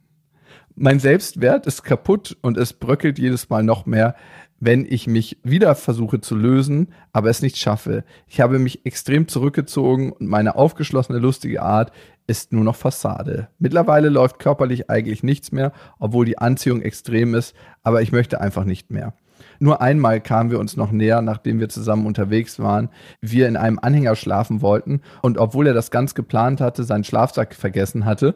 Mein 0.76 1.00
Selbstwert 1.00 1.66
ist 1.66 1.82
kaputt 1.82 2.38
und 2.44 2.58
es 2.58 2.74
bröckelt 2.74 3.18
jedes 3.18 3.50
Mal 3.50 3.64
noch 3.64 3.88
mehr, 3.88 4.16
wenn 4.60 4.86
ich 4.88 5.08
mich 5.08 5.40
wieder 5.42 5.74
versuche 5.74 6.22
zu 6.22 6.36
lösen, 6.36 6.90
aber 7.12 7.32
es 7.32 7.42
nicht 7.42 7.58
schaffe. 7.58 8.04
Ich 8.28 8.40
habe 8.40 8.60
mich 8.60 8.86
extrem 8.86 9.28
zurückgezogen 9.28 10.12
und 10.12 10.28
meine 10.28 10.54
aufgeschlossene, 10.54 11.18
lustige 11.18 11.64
Art 11.64 11.92
ist 12.30 12.54
nur 12.54 12.64
noch 12.64 12.76
Fassade. 12.76 13.50
Mittlerweile 13.60 14.10
läuft 14.10 14.40
körperlich 14.40 14.90
eigentlich 14.90 15.24
nichts 15.24 15.52
mehr, 15.52 15.72
obwohl 16.00 16.26
die 16.26 16.38
Anziehung 16.38 16.82
extrem 16.82 17.34
ist, 17.36 17.56
aber 17.84 18.02
ich 18.02 18.12
möchte 18.12 18.40
einfach 18.40 18.64
nicht 18.64 18.92
mehr. 18.92 19.14
Nur 19.60 19.82
einmal 19.82 20.22
kamen 20.22 20.52
wir 20.52 20.60
uns 20.60 20.78
noch 20.78 20.92
näher, 20.92 21.22
nachdem 21.22 21.60
wir 21.60 21.70
zusammen 21.70 22.06
unterwegs 22.06 22.60
waren, 22.60 22.90
wir 23.20 23.48
in 23.48 23.58
einem 23.58 23.80
Anhänger 23.80 24.16
schlafen 24.16 24.62
wollten 24.62 25.02
und 25.22 25.38
obwohl 25.38 25.68
er 25.68 25.74
das 25.74 25.92
ganz 25.92 26.16
geplant 26.16 26.62
hatte, 26.62 26.84
seinen 26.84 27.04
Schlafsack 27.04 27.56
vergessen 27.56 28.06
hatte, 28.06 28.36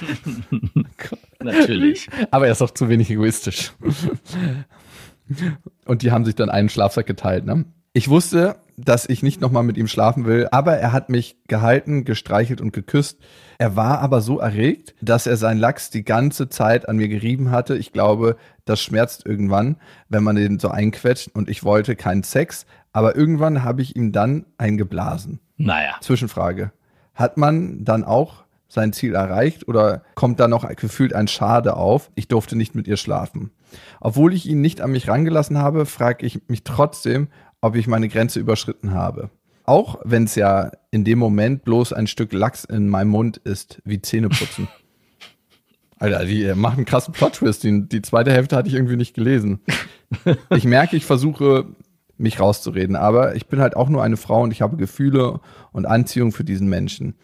Natürlich. 1.42 2.08
aber 2.30 2.46
er 2.46 2.52
ist 2.52 2.62
auch 2.62 2.70
zu 2.70 2.88
wenig 2.88 3.10
egoistisch. 3.10 3.72
Und 5.84 6.02
die 6.02 6.10
haben 6.10 6.24
sich 6.24 6.34
dann 6.34 6.50
einen 6.50 6.68
Schlafsack 6.68 7.06
geteilt, 7.06 7.44
ne? 7.44 7.64
Ich 7.92 8.08
wusste, 8.08 8.56
dass 8.84 9.08
ich 9.08 9.22
nicht 9.22 9.40
nochmal 9.40 9.62
mit 9.62 9.76
ihm 9.76 9.86
schlafen 9.86 10.24
will, 10.24 10.48
aber 10.50 10.76
er 10.76 10.92
hat 10.92 11.08
mich 11.08 11.36
gehalten, 11.48 12.04
gestreichelt 12.04 12.60
und 12.60 12.72
geküsst. 12.72 13.18
Er 13.58 13.76
war 13.76 14.00
aber 14.00 14.20
so 14.20 14.38
erregt, 14.38 14.94
dass 15.00 15.26
er 15.26 15.36
seinen 15.36 15.58
Lachs 15.58 15.90
die 15.90 16.04
ganze 16.04 16.48
Zeit 16.48 16.88
an 16.88 16.96
mir 16.96 17.08
gerieben 17.08 17.50
hatte. 17.50 17.76
Ich 17.76 17.92
glaube, 17.92 18.36
das 18.64 18.80
schmerzt 18.80 19.24
irgendwann, 19.26 19.76
wenn 20.08 20.24
man 20.24 20.36
den 20.36 20.58
so 20.58 20.68
einquetscht 20.68 21.30
und 21.34 21.48
ich 21.48 21.64
wollte 21.64 21.96
keinen 21.96 22.22
Sex, 22.22 22.66
aber 22.92 23.16
irgendwann 23.16 23.64
habe 23.64 23.82
ich 23.82 23.96
ihm 23.96 24.12
dann 24.12 24.46
eingeblasen. 24.58 25.40
Naja. 25.56 25.96
Zwischenfrage. 26.00 26.72
Hat 27.14 27.36
man 27.36 27.84
dann 27.84 28.04
auch 28.04 28.44
sein 28.68 28.92
Ziel 28.92 29.14
erreicht 29.14 29.68
oder 29.68 30.02
kommt 30.14 30.40
da 30.40 30.48
noch 30.48 30.66
gefühlt 30.76 31.14
ein 31.14 31.28
Schade 31.28 31.76
auf? 31.76 32.10
Ich 32.14 32.28
durfte 32.28 32.56
nicht 32.56 32.74
mit 32.74 32.88
ihr 32.88 32.96
schlafen. 32.96 33.50
Obwohl 34.00 34.32
ich 34.32 34.48
ihn 34.48 34.60
nicht 34.60 34.80
an 34.80 34.92
mich 34.92 35.08
rangelassen 35.08 35.58
habe, 35.58 35.86
frage 35.86 36.24
ich 36.26 36.48
mich 36.48 36.64
trotzdem, 36.64 37.28
ob 37.62 37.76
ich 37.76 37.86
meine 37.86 38.08
Grenze 38.08 38.40
überschritten 38.40 38.92
habe. 38.92 39.30
Auch 39.64 40.00
wenn 40.04 40.24
es 40.24 40.34
ja 40.34 40.72
in 40.90 41.04
dem 41.04 41.18
Moment 41.18 41.64
bloß 41.64 41.92
ein 41.92 42.06
Stück 42.06 42.32
Lachs 42.32 42.64
in 42.64 42.88
meinem 42.88 43.08
Mund 43.08 43.38
ist, 43.38 43.80
wie 43.84 44.02
Zähneputzen. 44.02 44.68
Alter, 45.98 46.24
die 46.24 46.42
äh, 46.42 46.56
machen 46.56 46.78
einen 46.78 46.84
krassen 46.84 47.14
Plot-Twist. 47.14 47.62
Die, 47.62 47.88
die 47.88 48.02
zweite 48.02 48.32
Hälfte 48.32 48.56
hatte 48.56 48.68
ich 48.68 48.74
irgendwie 48.74 48.96
nicht 48.96 49.14
gelesen. 49.14 49.60
Ich 50.50 50.66
merke, 50.66 50.94
ich 50.94 51.06
versuche 51.06 51.74
mich 52.18 52.38
rauszureden, 52.38 52.96
aber 52.96 53.34
ich 53.34 53.46
bin 53.46 53.62
halt 53.62 53.76
auch 53.76 53.88
nur 53.88 54.02
eine 54.02 54.18
Frau 54.18 54.42
und 54.42 54.50
ich 54.50 54.60
habe 54.60 54.76
Gefühle 54.76 55.40
und 55.72 55.86
Anziehung 55.86 56.32
für 56.32 56.44
diesen 56.44 56.68
Menschen. 56.68 57.14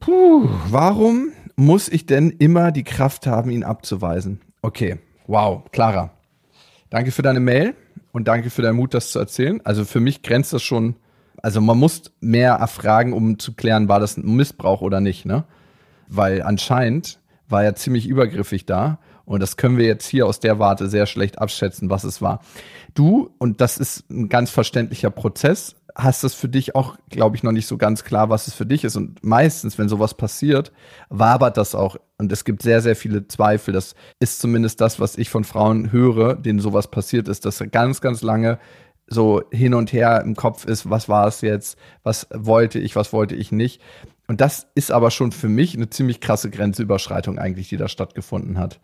Puh, 0.00 0.48
warum 0.68 1.28
muss 1.54 1.88
ich 1.88 2.04
denn 2.04 2.30
immer 2.30 2.72
die 2.72 2.82
Kraft 2.82 3.28
haben, 3.28 3.48
ihn 3.50 3.62
abzuweisen? 3.62 4.40
Okay, 4.60 4.98
wow, 5.28 5.62
Clara. 5.70 6.10
Danke 6.90 7.12
für 7.12 7.22
deine 7.22 7.38
Mail 7.38 7.76
und 8.12 8.28
danke 8.28 8.50
für 8.50 8.62
deinen 8.62 8.76
Mut, 8.76 8.94
das 8.94 9.10
zu 9.10 9.18
erzählen. 9.18 9.60
Also 9.64 9.84
für 9.84 10.00
mich 10.00 10.22
grenzt 10.22 10.52
das 10.52 10.62
schon, 10.62 10.96
also 11.42 11.60
man 11.60 11.78
muss 11.78 12.12
mehr 12.20 12.52
erfragen, 12.52 13.12
um 13.12 13.38
zu 13.38 13.54
klären, 13.54 13.88
war 13.88 14.00
das 14.00 14.16
ein 14.16 14.36
Missbrauch 14.36 14.82
oder 14.82 15.00
nicht, 15.00 15.24
ne? 15.24 15.44
weil 16.08 16.42
anscheinend 16.42 17.18
war 17.48 17.64
er 17.64 17.74
ziemlich 17.74 18.06
übergriffig 18.06 18.66
da. 18.66 18.98
Und 19.24 19.40
das 19.40 19.56
können 19.56 19.78
wir 19.78 19.86
jetzt 19.86 20.06
hier 20.06 20.26
aus 20.26 20.40
der 20.40 20.58
Warte 20.58 20.88
sehr 20.88 21.06
schlecht 21.06 21.38
abschätzen, 21.38 21.90
was 21.90 22.04
es 22.04 22.20
war. 22.20 22.40
Du, 22.94 23.30
und 23.38 23.60
das 23.60 23.78
ist 23.78 24.10
ein 24.10 24.28
ganz 24.28 24.50
verständlicher 24.50 25.10
Prozess, 25.10 25.76
hast 25.94 26.24
es 26.24 26.34
für 26.34 26.48
dich 26.48 26.74
auch, 26.74 26.96
glaube 27.08 27.36
ich, 27.36 27.42
noch 27.42 27.52
nicht 27.52 27.66
so 27.66 27.78
ganz 27.78 28.04
klar, 28.04 28.30
was 28.30 28.46
es 28.46 28.54
für 28.54 28.66
dich 28.66 28.84
ist. 28.84 28.96
Und 28.96 29.22
meistens, 29.24 29.78
wenn 29.78 29.88
sowas 29.88 30.14
passiert, 30.14 30.72
wabert 31.08 31.56
das 31.56 31.74
auch. 31.74 31.96
Und 32.22 32.30
es 32.30 32.44
gibt 32.44 32.62
sehr, 32.62 32.80
sehr 32.80 32.94
viele 32.94 33.26
Zweifel. 33.26 33.74
Das 33.74 33.96
ist 34.20 34.38
zumindest 34.40 34.80
das, 34.80 35.00
was 35.00 35.18
ich 35.18 35.28
von 35.28 35.42
Frauen 35.42 35.90
höre, 35.90 36.36
denen 36.36 36.60
sowas 36.60 36.88
passiert 36.88 37.26
ist, 37.26 37.44
dass 37.44 37.64
ganz, 37.72 38.00
ganz 38.00 38.22
lange 38.22 38.60
so 39.08 39.42
hin 39.50 39.74
und 39.74 39.92
her 39.92 40.22
im 40.24 40.36
Kopf 40.36 40.64
ist, 40.64 40.88
was 40.88 41.08
war 41.08 41.26
es 41.26 41.40
jetzt, 41.40 41.76
was 42.04 42.28
wollte 42.32 42.78
ich, 42.78 42.94
was 42.94 43.12
wollte 43.12 43.34
ich 43.34 43.50
nicht. 43.50 43.82
Und 44.28 44.40
das 44.40 44.68
ist 44.76 44.92
aber 44.92 45.10
schon 45.10 45.32
für 45.32 45.48
mich 45.48 45.74
eine 45.74 45.90
ziemlich 45.90 46.20
krasse 46.20 46.48
Grenzüberschreitung 46.48 47.40
eigentlich, 47.40 47.68
die 47.68 47.76
da 47.76 47.88
stattgefunden 47.88 48.56
hat. 48.56 48.78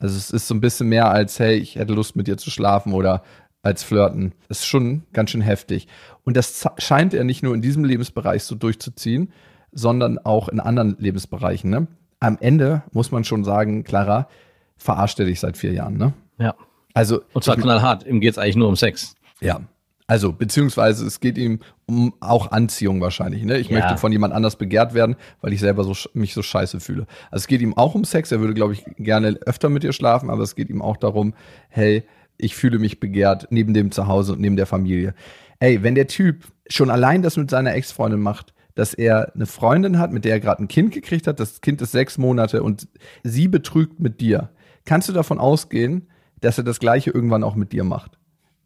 Also 0.00 0.16
es 0.16 0.32
ist 0.32 0.48
so 0.48 0.54
ein 0.56 0.60
bisschen 0.60 0.88
mehr 0.88 1.12
als, 1.12 1.38
hey, 1.38 1.58
ich 1.58 1.76
hätte 1.76 1.92
Lust 1.92 2.16
mit 2.16 2.26
dir 2.26 2.38
zu 2.38 2.50
schlafen 2.50 2.92
oder 2.92 3.22
als 3.62 3.84
Flirten. 3.84 4.32
Das 4.48 4.62
ist 4.62 4.66
schon 4.66 5.04
ganz 5.12 5.30
schön 5.30 5.42
heftig. 5.42 5.86
Und 6.24 6.36
das 6.36 6.68
scheint 6.78 7.14
er 7.14 7.22
nicht 7.22 7.44
nur 7.44 7.54
in 7.54 7.62
diesem 7.62 7.84
Lebensbereich 7.84 8.42
so 8.42 8.56
durchzuziehen, 8.56 9.32
sondern 9.70 10.18
auch 10.18 10.48
in 10.48 10.58
anderen 10.58 10.96
Lebensbereichen. 10.98 11.70
Ne? 11.70 11.86
Am 12.20 12.36
Ende 12.40 12.82
muss 12.92 13.10
man 13.10 13.24
schon 13.24 13.44
sagen, 13.44 13.82
Clara, 13.84 14.28
verarscht 14.76 15.18
er 15.20 15.26
dich 15.26 15.40
seit 15.40 15.56
vier 15.56 15.72
Jahren, 15.72 15.96
ne? 15.96 16.12
Ja. 16.38 16.54
Also. 16.94 17.22
Und 17.32 17.44
zwar 17.44 17.56
knallhart. 17.56 18.06
Ihm 18.06 18.20
geht 18.20 18.32
es 18.32 18.38
eigentlich 18.38 18.56
nur 18.56 18.68
um 18.68 18.76
Sex. 18.76 19.14
Ja. 19.40 19.60
Also, 20.06 20.32
beziehungsweise 20.32 21.06
es 21.06 21.20
geht 21.20 21.38
ihm 21.38 21.60
um 21.86 22.12
auch 22.18 22.50
Anziehung 22.50 23.00
wahrscheinlich. 23.00 23.44
Ne? 23.44 23.58
Ich 23.58 23.68
Ja. 23.68 23.78
möchte 23.78 23.96
von 23.96 24.10
jemand 24.10 24.34
anders 24.34 24.56
begehrt 24.56 24.92
werden, 24.92 25.14
weil 25.40 25.52
ich 25.52 25.60
selber 25.60 25.84
so, 25.84 25.94
mich 26.14 26.34
so 26.34 26.42
scheiße 26.42 26.80
fühle. 26.80 27.06
Also 27.30 27.42
es 27.44 27.46
geht 27.46 27.60
ihm 27.60 27.76
auch 27.76 27.94
um 27.94 28.04
Sex. 28.04 28.32
Er 28.32 28.40
würde, 28.40 28.54
glaube 28.54 28.72
ich, 28.72 28.84
gerne 28.96 29.38
öfter 29.46 29.68
mit 29.68 29.84
dir 29.84 29.92
schlafen, 29.92 30.28
aber 30.28 30.42
es 30.42 30.56
geht 30.56 30.68
ihm 30.68 30.82
auch 30.82 30.96
darum, 30.96 31.32
hey, 31.68 32.02
ich 32.38 32.56
fühle 32.56 32.78
mich 32.80 32.98
begehrt 32.98 33.46
neben 33.50 33.72
dem 33.72 33.92
Zuhause 33.92 34.32
und 34.32 34.40
neben 34.40 34.56
der 34.56 34.66
Familie. 34.66 35.14
Ey, 35.60 35.82
wenn 35.84 35.94
der 35.94 36.08
Typ 36.08 36.44
schon 36.68 36.90
allein 36.90 37.22
das 37.22 37.36
mit 37.36 37.48
seiner 37.50 37.74
Ex-Freundin 37.74 38.20
macht, 38.20 38.52
dass 38.74 38.94
er 38.94 39.34
eine 39.34 39.46
Freundin 39.46 39.98
hat, 39.98 40.12
mit 40.12 40.24
der 40.24 40.32
er 40.32 40.40
gerade 40.40 40.62
ein 40.62 40.68
Kind 40.68 40.92
gekriegt 40.92 41.26
hat, 41.26 41.40
das 41.40 41.60
Kind 41.60 41.82
ist 41.82 41.92
sechs 41.92 42.18
Monate 42.18 42.62
und 42.62 42.88
sie 43.22 43.48
betrügt 43.48 44.00
mit 44.00 44.20
dir, 44.20 44.50
kannst 44.84 45.08
du 45.08 45.12
davon 45.12 45.38
ausgehen, 45.38 46.08
dass 46.40 46.58
er 46.58 46.64
das 46.64 46.80
Gleiche 46.80 47.10
irgendwann 47.10 47.44
auch 47.44 47.54
mit 47.54 47.72
dir 47.72 47.84
macht? 47.84 48.20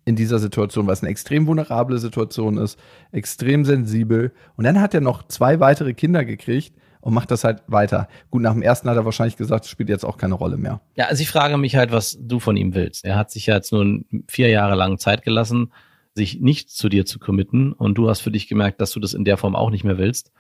in 0.05 0.17
dieser 0.17 0.39
Situation, 0.39 0.87
was 0.87 1.03
eine 1.03 1.11
extrem 1.11 1.47
vulnerable 1.47 1.99
Situation 1.99 2.59
ist, 2.59 2.79
extrem 3.13 3.65
sensibel. 3.65 4.33
Und 4.57 4.65
dann 4.65 4.81
hat 4.81 4.95
er 4.95 5.01
noch 5.01 5.27
zwei 5.29 5.61
weitere 5.61 5.95
Kinder 5.95 6.25
gekriegt 6.25 6.75
und 7.01 7.15
macht 7.15 7.31
das 7.31 7.45
halt 7.45 7.63
weiter. 7.67 8.09
Gut, 8.31 8.43
nach 8.43 8.53
dem 8.53 8.63
ersten 8.63 8.89
hat 8.89 8.97
er 8.97 9.05
wahrscheinlich 9.05 9.37
gesagt, 9.37 9.65
es 9.65 9.71
spielt 9.71 9.89
jetzt 9.89 10.05
auch 10.05 10.17
keine 10.17 10.35
Rolle 10.35 10.57
mehr. 10.57 10.81
Ja, 10.95 11.07
also 11.07 11.23
ich 11.23 11.29
frage 11.29 11.57
mich 11.57 11.77
halt, 11.77 11.93
was 11.93 12.19
du 12.21 12.39
von 12.41 12.57
ihm 12.57 12.75
willst. 12.75 13.05
Er 13.05 13.17
hat 13.17 13.31
sich 13.31 13.47
ja 13.47 13.57
jetzt 13.57 13.73
nun 13.73 14.07
vier 14.29 14.49
Jahre 14.49 14.75
lang 14.75 14.99
Zeit 14.99 15.23
gelassen, 15.23 15.73
sich 16.15 16.41
nicht 16.41 16.71
zu 16.71 16.89
dir 16.89 17.07
zu 17.07 17.19
committen 17.19 17.73
und 17.73 17.95
du 17.95 18.09
hast 18.09 18.21
für 18.21 18.31
dich 18.31 18.49
gemerkt, 18.49 18.81
dass 18.81 18.93
du 18.93 19.01
das 19.01 19.15
in 19.15 19.25
der 19.25 19.37
Form 19.37 19.57
auch 19.57 19.71
nicht 19.71 19.85
mehr 19.85 19.99
willst. 19.99 20.31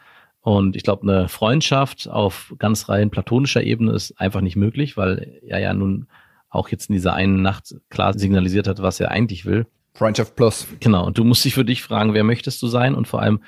Und 0.40 0.76
ich 0.76 0.82
glaube, 0.82 1.02
eine 1.02 1.28
Freundschaft 1.28 2.08
auf 2.08 2.54
ganz 2.58 2.88
rein 2.88 3.10
platonischer 3.10 3.62
Ebene 3.62 3.92
ist 3.92 4.20
einfach 4.20 4.40
nicht 4.40 4.56
möglich, 4.56 4.96
weil 4.96 5.40
er 5.46 5.58
ja 5.58 5.72
nun 5.74 6.06
auch 6.48 6.68
jetzt 6.68 6.90
in 6.90 6.94
dieser 6.94 7.14
einen 7.14 7.42
Nacht 7.42 7.74
klar 7.88 8.16
signalisiert 8.16 8.68
hat, 8.68 8.80
was 8.82 9.00
er 9.00 9.10
eigentlich 9.10 9.46
will. 9.46 9.66
Freundschaft 9.94 10.36
Plus. 10.36 10.66
Genau. 10.80 11.06
Und 11.06 11.18
du 11.18 11.24
musst 11.24 11.44
dich 11.44 11.54
für 11.54 11.64
dich 11.64 11.82
fragen, 11.82 12.14
wer 12.14 12.24
möchtest 12.24 12.60
du 12.62 12.66
sein 12.66 12.94
und 12.94 13.08
vor 13.08 13.22
allem, 13.22 13.40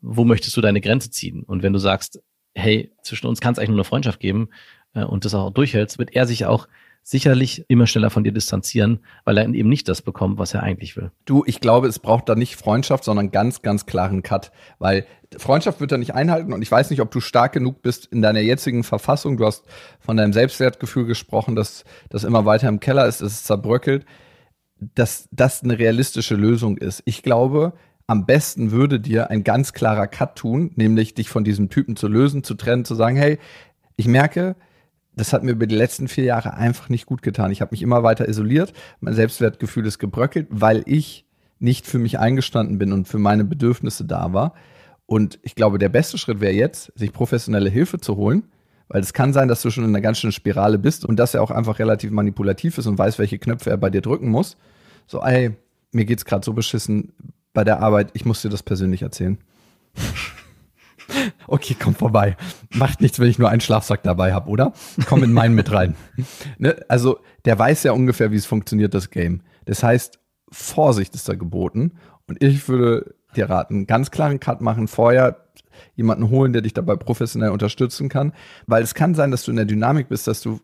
wo 0.00 0.24
möchtest 0.24 0.56
du 0.56 0.60
deine 0.60 0.80
Grenze 0.80 1.10
ziehen? 1.10 1.42
Und 1.44 1.62
wenn 1.62 1.72
du 1.72 1.78
sagst, 1.78 2.20
hey, 2.54 2.92
zwischen 3.02 3.26
uns 3.26 3.40
kann 3.40 3.52
es 3.52 3.58
eigentlich 3.58 3.70
nur 3.70 3.78
eine 3.78 3.84
Freundschaft 3.84 4.20
geben 4.20 4.50
äh, 4.94 5.04
und 5.04 5.24
das 5.24 5.34
auch 5.34 5.50
durchhältst, 5.50 5.98
wird 5.98 6.14
er 6.14 6.26
sich 6.26 6.46
auch 6.46 6.68
sicherlich 7.10 7.64
immer 7.68 7.86
schneller 7.86 8.10
von 8.10 8.22
dir 8.22 8.32
distanzieren, 8.32 9.00
weil 9.24 9.38
er 9.38 9.48
eben 9.48 9.70
nicht 9.70 9.88
das 9.88 10.02
bekommt, 10.02 10.38
was 10.38 10.52
er 10.52 10.62
eigentlich 10.62 10.94
will. 10.94 11.10
Du, 11.24 11.42
ich 11.46 11.58
glaube, 11.58 11.86
es 11.86 12.00
braucht 12.00 12.28
da 12.28 12.34
nicht 12.34 12.56
Freundschaft, 12.56 13.02
sondern 13.02 13.30
ganz, 13.30 13.62
ganz 13.62 13.86
klaren 13.86 14.22
Cut. 14.22 14.52
Weil 14.78 15.06
Freundschaft 15.38 15.80
wird 15.80 15.90
er 15.90 15.96
nicht 15.96 16.14
einhalten 16.14 16.52
und 16.52 16.60
ich 16.60 16.70
weiß 16.70 16.90
nicht, 16.90 17.00
ob 17.00 17.10
du 17.10 17.20
stark 17.20 17.54
genug 17.54 17.80
bist 17.80 18.04
in 18.12 18.20
deiner 18.20 18.40
jetzigen 18.40 18.84
Verfassung. 18.84 19.38
Du 19.38 19.46
hast 19.46 19.64
von 20.00 20.18
deinem 20.18 20.34
Selbstwertgefühl 20.34 21.06
gesprochen, 21.06 21.56
dass 21.56 21.84
das 22.10 22.24
immer 22.24 22.44
weiter 22.44 22.68
im 22.68 22.78
Keller 22.78 23.06
ist, 23.06 23.22
dass 23.22 23.32
es 23.32 23.44
zerbröckelt, 23.44 24.04
dass 24.78 25.30
das 25.32 25.62
eine 25.62 25.78
realistische 25.78 26.34
Lösung 26.34 26.76
ist. 26.76 27.02
Ich 27.06 27.22
glaube, 27.22 27.72
am 28.06 28.26
besten 28.26 28.70
würde 28.70 29.00
dir 29.00 29.30
ein 29.30 29.44
ganz 29.44 29.72
klarer 29.72 30.08
Cut 30.08 30.36
tun, 30.36 30.72
nämlich 30.76 31.14
dich 31.14 31.30
von 31.30 31.42
diesem 31.42 31.70
Typen 31.70 31.96
zu 31.96 32.06
lösen, 32.06 32.44
zu 32.44 32.52
trennen, 32.52 32.84
zu 32.84 32.94
sagen, 32.94 33.16
hey, 33.16 33.38
ich 33.96 34.08
merke, 34.08 34.56
das 35.18 35.32
hat 35.32 35.42
mir 35.42 35.52
über 35.52 35.66
die 35.66 35.74
letzten 35.74 36.08
vier 36.08 36.24
Jahre 36.24 36.54
einfach 36.54 36.88
nicht 36.88 37.06
gut 37.06 37.22
getan. 37.22 37.50
Ich 37.50 37.60
habe 37.60 37.72
mich 37.72 37.82
immer 37.82 38.02
weiter 38.02 38.28
isoliert, 38.28 38.72
mein 39.00 39.14
Selbstwertgefühl 39.14 39.86
ist 39.86 39.98
gebröckelt, 39.98 40.46
weil 40.50 40.82
ich 40.86 41.26
nicht 41.58 41.86
für 41.86 41.98
mich 41.98 42.18
eingestanden 42.18 42.78
bin 42.78 42.92
und 42.92 43.08
für 43.08 43.18
meine 43.18 43.44
Bedürfnisse 43.44 44.04
da 44.04 44.32
war. 44.32 44.54
Und 45.06 45.38
ich 45.42 45.54
glaube, 45.54 45.78
der 45.78 45.88
beste 45.88 46.18
Schritt 46.18 46.40
wäre 46.40 46.52
jetzt, 46.52 46.92
sich 46.94 47.12
professionelle 47.12 47.70
Hilfe 47.70 47.98
zu 47.98 48.16
holen, 48.16 48.44
weil 48.88 49.00
es 49.00 49.12
kann 49.12 49.32
sein, 49.32 49.48
dass 49.48 49.62
du 49.62 49.70
schon 49.70 49.84
in 49.84 49.90
einer 49.90 50.00
ganz 50.00 50.18
schönen 50.18 50.32
Spirale 50.32 50.78
bist 50.78 51.04
und 51.04 51.16
dass 51.16 51.34
er 51.34 51.42
auch 51.42 51.50
einfach 51.50 51.78
relativ 51.78 52.10
manipulativ 52.10 52.78
ist 52.78 52.86
und 52.86 52.98
weiß, 52.98 53.18
welche 53.18 53.38
Knöpfe 53.38 53.70
er 53.70 53.76
bei 53.76 53.90
dir 53.90 54.02
drücken 54.02 54.28
muss. 54.28 54.56
So, 55.06 55.20
ey, 55.22 55.56
mir 55.92 56.04
geht's 56.04 56.24
gerade 56.24 56.44
so 56.44 56.52
beschissen 56.52 57.12
bei 57.52 57.64
der 57.64 57.80
Arbeit, 57.80 58.10
ich 58.12 58.24
muss 58.24 58.42
dir 58.42 58.50
das 58.50 58.62
persönlich 58.62 59.02
erzählen. 59.02 59.38
Okay, 61.46 61.74
komm 61.78 61.94
vorbei. 61.94 62.36
Macht 62.74 63.00
nichts, 63.00 63.18
wenn 63.18 63.28
ich 63.28 63.38
nur 63.38 63.48
einen 63.48 63.60
Schlafsack 63.60 64.02
dabei 64.02 64.32
habe, 64.32 64.50
oder? 64.50 64.72
Komm 65.06 65.24
in 65.24 65.32
meinen 65.32 65.54
mit 65.54 65.72
rein. 65.72 65.94
Ne? 66.58 66.76
Also, 66.88 67.20
der 67.44 67.58
weiß 67.58 67.84
ja 67.84 67.92
ungefähr, 67.92 68.30
wie 68.32 68.36
es 68.36 68.46
funktioniert, 68.46 68.94
das 68.94 69.10
Game. 69.10 69.42
Das 69.64 69.82
heißt, 69.82 70.18
Vorsicht 70.50 71.14
ist 71.14 71.28
da 71.28 71.34
geboten. 71.34 71.92
Und 72.26 72.42
ich 72.42 72.68
würde 72.68 73.14
dir 73.36 73.48
raten, 73.48 73.74
einen 73.74 73.86
ganz 73.86 74.10
klaren 74.10 74.40
Cut 74.40 74.60
machen, 74.60 74.88
vorher 74.88 75.44
jemanden 75.94 76.30
holen, 76.30 76.52
der 76.52 76.62
dich 76.62 76.74
dabei 76.74 76.96
professionell 76.96 77.50
unterstützen 77.50 78.08
kann. 78.08 78.32
Weil 78.66 78.82
es 78.82 78.94
kann 78.94 79.14
sein, 79.14 79.30
dass 79.30 79.44
du 79.44 79.50
in 79.50 79.56
der 79.56 79.66
Dynamik 79.66 80.08
bist, 80.08 80.26
dass 80.26 80.40
du 80.40 80.60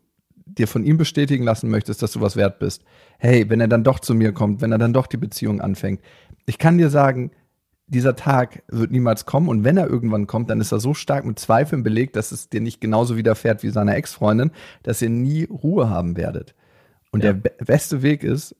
dir 0.46 0.68
von 0.68 0.84
ihm 0.84 0.96
bestätigen 0.96 1.44
lassen 1.44 1.70
möchtest, 1.70 2.02
dass 2.02 2.12
du 2.12 2.20
was 2.20 2.36
wert 2.36 2.58
bist. 2.58 2.82
Hey, 3.18 3.48
wenn 3.48 3.60
er 3.60 3.68
dann 3.68 3.84
doch 3.84 4.00
zu 4.00 4.14
mir 4.14 4.32
kommt, 4.32 4.60
wenn 4.60 4.72
er 4.72 4.78
dann 4.78 4.92
doch 4.92 5.06
die 5.06 5.16
Beziehung 5.16 5.60
anfängt. 5.60 6.00
Ich 6.46 6.58
kann 6.58 6.76
dir 6.78 6.90
sagen, 6.90 7.30
dieser 7.86 8.16
Tag 8.16 8.62
wird 8.68 8.90
niemals 8.90 9.26
kommen 9.26 9.48
und 9.48 9.64
wenn 9.64 9.76
er 9.76 9.88
irgendwann 9.88 10.26
kommt, 10.26 10.48
dann 10.50 10.60
ist 10.60 10.72
er 10.72 10.80
so 10.80 10.94
stark 10.94 11.24
mit 11.24 11.38
Zweifeln 11.38 11.82
belegt, 11.82 12.16
dass 12.16 12.32
es 12.32 12.48
dir 12.48 12.60
nicht 12.60 12.80
genauso 12.80 13.16
widerfährt 13.16 13.62
wie 13.62 13.70
seiner 13.70 13.94
Ex-Freundin, 13.96 14.50
dass 14.82 15.02
ihr 15.02 15.10
nie 15.10 15.44
Ruhe 15.44 15.90
haben 15.90 16.16
werdet. 16.16 16.54
Und 17.12 17.22
Ja. 17.22 17.32
der 17.32 17.40
be 17.40 17.52
beste 17.64 18.02
Weg 18.02 18.24
ist, 18.24 18.56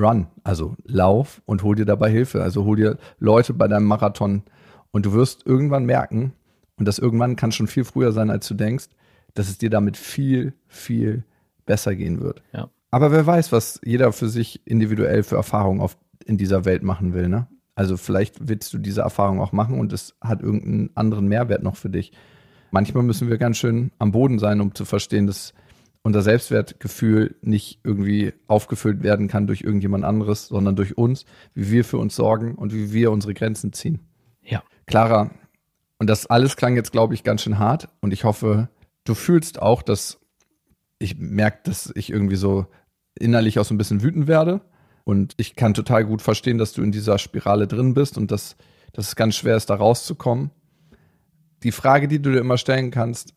run, 0.00 0.28
also 0.44 0.76
lauf 0.84 1.42
und 1.44 1.62
hol 1.62 1.74
dir 1.74 1.84
dabei 1.84 2.10
Hilfe. 2.10 2.42
Also 2.42 2.64
hol 2.64 2.76
dir 2.76 2.98
Leute 3.18 3.52
bei 3.52 3.68
deinem 3.68 3.86
Marathon 3.86 4.42
und 4.90 5.06
du 5.06 5.12
wirst 5.12 5.44
irgendwann 5.46 5.84
merken, 5.84 6.32
und 6.76 6.86
das 6.88 6.98
irgendwann 6.98 7.36
kann 7.36 7.52
schon 7.52 7.66
viel 7.66 7.84
früher 7.84 8.12
sein, 8.12 8.30
als 8.30 8.48
du 8.48 8.54
denkst, 8.54 8.88
dass 9.34 9.48
es 9.48 9.58
dir 9.58 9.70
damit 9.70 9.96
viel, 9.96 10.54
viel 10.66 11.24
besser 11.66 11.94
gehen 11.94 12.20
wird. 12.20 12.42
Ja. 12.52 12.70
Aber 12.90 13.12
wer 13.12 13.26
weiß, 13.26 13.52
was 13.52 13.80
jeder 13.84 14.12
für 14.12 14.28
sich 14.28 14.66
individuell 14.66 15.22
für 15.22 15.36
Erfahrungen 15.36 15.80
auf, 15.80 15.96
in 16.24 16.38
dieser 16.38 16.64
Welt 16.64 16.82
machen 16.82 17.14
will, 17.14 17.28
ne? 17.28 17.46
Also 17.74 17.96
vielleicht 17.96 18.48
willst 18.48 18.72
du 18.72 18.78
diese 18.78 19.00
Erfahrung 19.00 19.40
auch 19.40 19.52
machen 19.52 19.80
und 19.80 19.92
es 19.92 20.14
hat 20.20 20.42
irgendeinen 20.42 20.90
anderen 20.94 21.26
Mehrwert 21.26 21.62
noch 21.62 21.76
für 21.76 21.90
dich. 21.90 22.12
Manchmal 22.70 23.02
müssen 23.02 23.28
wir 23.28 23.38
ganz 23.38 23.56
schön 23.56 23.92
am 23.98 24.12
Boden 24.12 24.38
sein, 24.38 24.60
um 24.60 24.74
zu 24.74 24.84
verstehen, 24.84 25.26
dass 25.26 25.54
unser 26.02 26.22
Selbstwertgefühl 26.22 27.36
nicht 27.42 27.80
irgendwie 27.84 28.34
aufgefüllt 28.46 29.02
werden 29.02 29.28
kann 29.28 29.46
durch 29.46 29.62
irgendjemand 29.62 30.04
anderes, 30.04 30.48
sondern 30.48 30.74
durch 30.74 30.98
uns, 30.98 31.24
wie 31.54 31.70
wir 31.70 31.84
für 31.84 31.98
uns 31.98 32.16
sorgen 32.16 32.56
und 32.56 32.74
wie 32.74 32.92
wir 32.92 33.12
unsere 33.12 33.34
Grenzen 33.34 33.72
ziehen. 33.72 34.00
Ja. 34.42 34.62
Clara, 34.86 35.30
und 35.98 36.10
das 36.10 36.26
alles 36.26 36.56
klang 36.56 36.74
jetzt, 36.74 36.92
glaube 36.92 37.14
ich, 37.14 37.22
ganz 37.22 37.42
schön 37.42 37.58
hart 37.58 37.88
und 38.00 38.12
ich 38.12 38.24
hoffe, 38.24 38.68
du 39.04 39.14
fühlst 39.14 39.62
auch, 39.62 39.82
dass 39.82 40.18
ich 40.98 41.16
merke, 41.18 41.60
dass 41.64 41.92
ich 41.94 42.10
irgendwie 42.10 42.36
so 42.36 42.66
innerlich 43.14 43.58
auch 43.58 43.64
so 43.64 43.74
ein 43.74 43.78
bisschen 43.78 44.02
wütend 44.02 44.26
werde 44.26 44.60
und 45.04 45.34
ich 45.36 45.56
kann 45.56 45.74
total 45.74 46.04
gut 46.04 46.22
verstehen, 46.22 46.58
dass 46.58 46.72
du 46.72 46.82
in 46.82 46.92
dieser 46.92 47.18
Spirale 47.18 47.66
drin 47.66 47.94
bist 47.94 48.16
und 48.16 48.30
dass, 48.30 48.56
dass 48.92 49.08
es 49.08 49.16
ganz 49.16 49.36
schwer 49.36 49.56
ist, 49.56 49.70
da 49.70 49.74
rauszukommen. 49.74 50.50
Die 51.62 51.72
Frage, 51.72 52.08
die 52.08 52.20
du 52.20 52.32
dir 52.32 52.40
immer 52.40 52.58
stellen 52.58 52.90
kannst, 52.90 53.34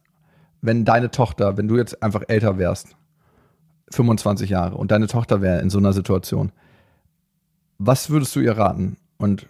wenn 0.62 0.86
deine 0.86 1.12
Tochter, 1.12 1.58
wenn 1.58 1.68
du 1.68 1.78
jetzt 1.78 2.02
einfach 2.02 2.24
älter 2.28 2.58
wärst, 2.58 2.96
25 3.92 4.50
Jahre 4.50 4.78
und 4.78 4.92
deine 4.92 5.08
Tochter 5.08 5.42
wäre 5.42 5.62
in 5.62 5.70
so 5.70 5.78
einer 5.78 5.94
Situation, 5.94 6.52
was 7.78 8.10
würdest 8.10 8.36
du 8.36 8.40
ihr 8.40 8.58
raten? 8.58 8.98
Und 9.18 9.48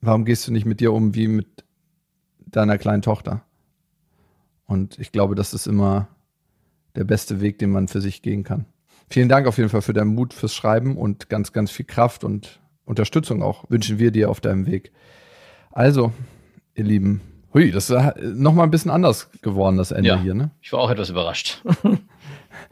warum 0.00 0.24
gehst 0.24 0.46
du 0.46 0.52
nicht 0.52 0.66
mit 0.66 0.80
dir 0.80 0.92
um 0.92 1.14
wie 1.14 1.28
mit 1.28 1.64
deiner 2.46 2.78
kleinen 2.78 3.02
Tochter? 3.02 3.42
Und 4.66 4.98
ich 4.98 5.12
glaube, 5.12 5.34
das 5.34 5.54
ist 5.54 5.66
immer 5.66 6.08
der 6.96 7.04
beste 7.04 7.40
Weg, 7.40 7.58
den 7.58 7.70
man 7.70 7.88
für 7.88 8.00
sich 8.00 8.22
gehen 8.22 8.44
kann. 8.44 8.66
Vielen 9.10 9.28
Dank 9.28 9.46
auf 9.48 9.58
jeden 9.58 9.68
Fall 9.70 9.82
für 9.82 9.92
deinen 9.92 10.14
Mut 10.14 10.32
fürs 10.32 10.54
Schreiben 10.54 10.96
und 10.96 11.28
ganz, 11.28 11.52
ganz 11.52 11.70
viel 11.70 11.84
Kraft 11.86 12.22
und 12.24 12.60
Unterstützung 12.84 13.42
auch 13.42 13.64
wünschen 13.68 13.98
wir 13.98 14.12
dir 14.12 14.30
auf 14.30 14.40
deinem 14.40 14.66
Weg. 14.66 14.92
Also, 15.72 16.12
ihr 16.74 16.84
Lieben, 16.84 17.20
Hui, 17.52 17.72
das 17.72 17.90
ist 17.90 17.96
nochmal 18.34 18.66
ein 18.66 18.70
bisschen 18.70 18.90
anders 18.92 19.28
geworden, 19.42 19.76
das 19.76 19.90
Ende 19.90 20.10
Ja. 20.10 20.20
hier, 20.20 20.34
ne? 20.34 20.52
Ich 20.62 20.72
war 20.72 20.78
auch 20.80 20.90
etwas 20.90 21.10
überrascht. 21.10 21.62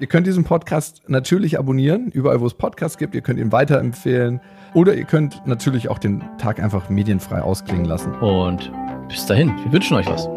Ihr 0.01 0.07
könnt 0.07 0.27
diesen 0.29 0.45
Podcast 0.45 1.03
natürlich 1.09 1.59
abonnieren, 1.59 2.09
überall 2.13 2.41
wo 2.41 2.47
es 2.47 2.55
Podcasts 2.55 2.99
gibt. 2.99 3.15
Ihr 3.17 3.21
könnt 3.21 3.41
ihn 3.41 3.51
weiterempfehlen. 3.51 4.41
Oder 4.75 4.95
ihr 4.95 5.05
könnt 5.05 5.45
natürlich 5.47 5.89
auch 5.89 5.99
den 5.99 6.23
Tag 6.39 6.61
einfach 6.61 6.89
medienfrei 6.89 7.41
ausklingen 7.41 7.85
lassen. 7.85 8.13
Und 8.17 8.71
bis 9.09 9.27
dahin, 9.27 9.53
wir 9.65 9.73
wünschen 9.73 9.97
euch 9.97 10.07
was. 10.07 10.29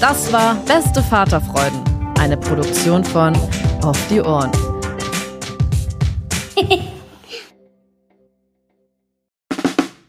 Das 0.00 0.30
war 0.32 0.56
Beste 0.66 1.02
Vaterfreuden, 1.02 1.80
eine 2.22 2.36
Produktion 2.36 3.04
von 3.04 3.34
Auf 3.82 3.98
die 4.06 4.20
Ohren. 4.20 4.52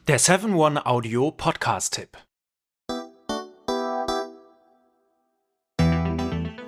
Der 0.08 0.20
7-One-Audio-Podcast-Tipp. 0.20 2.10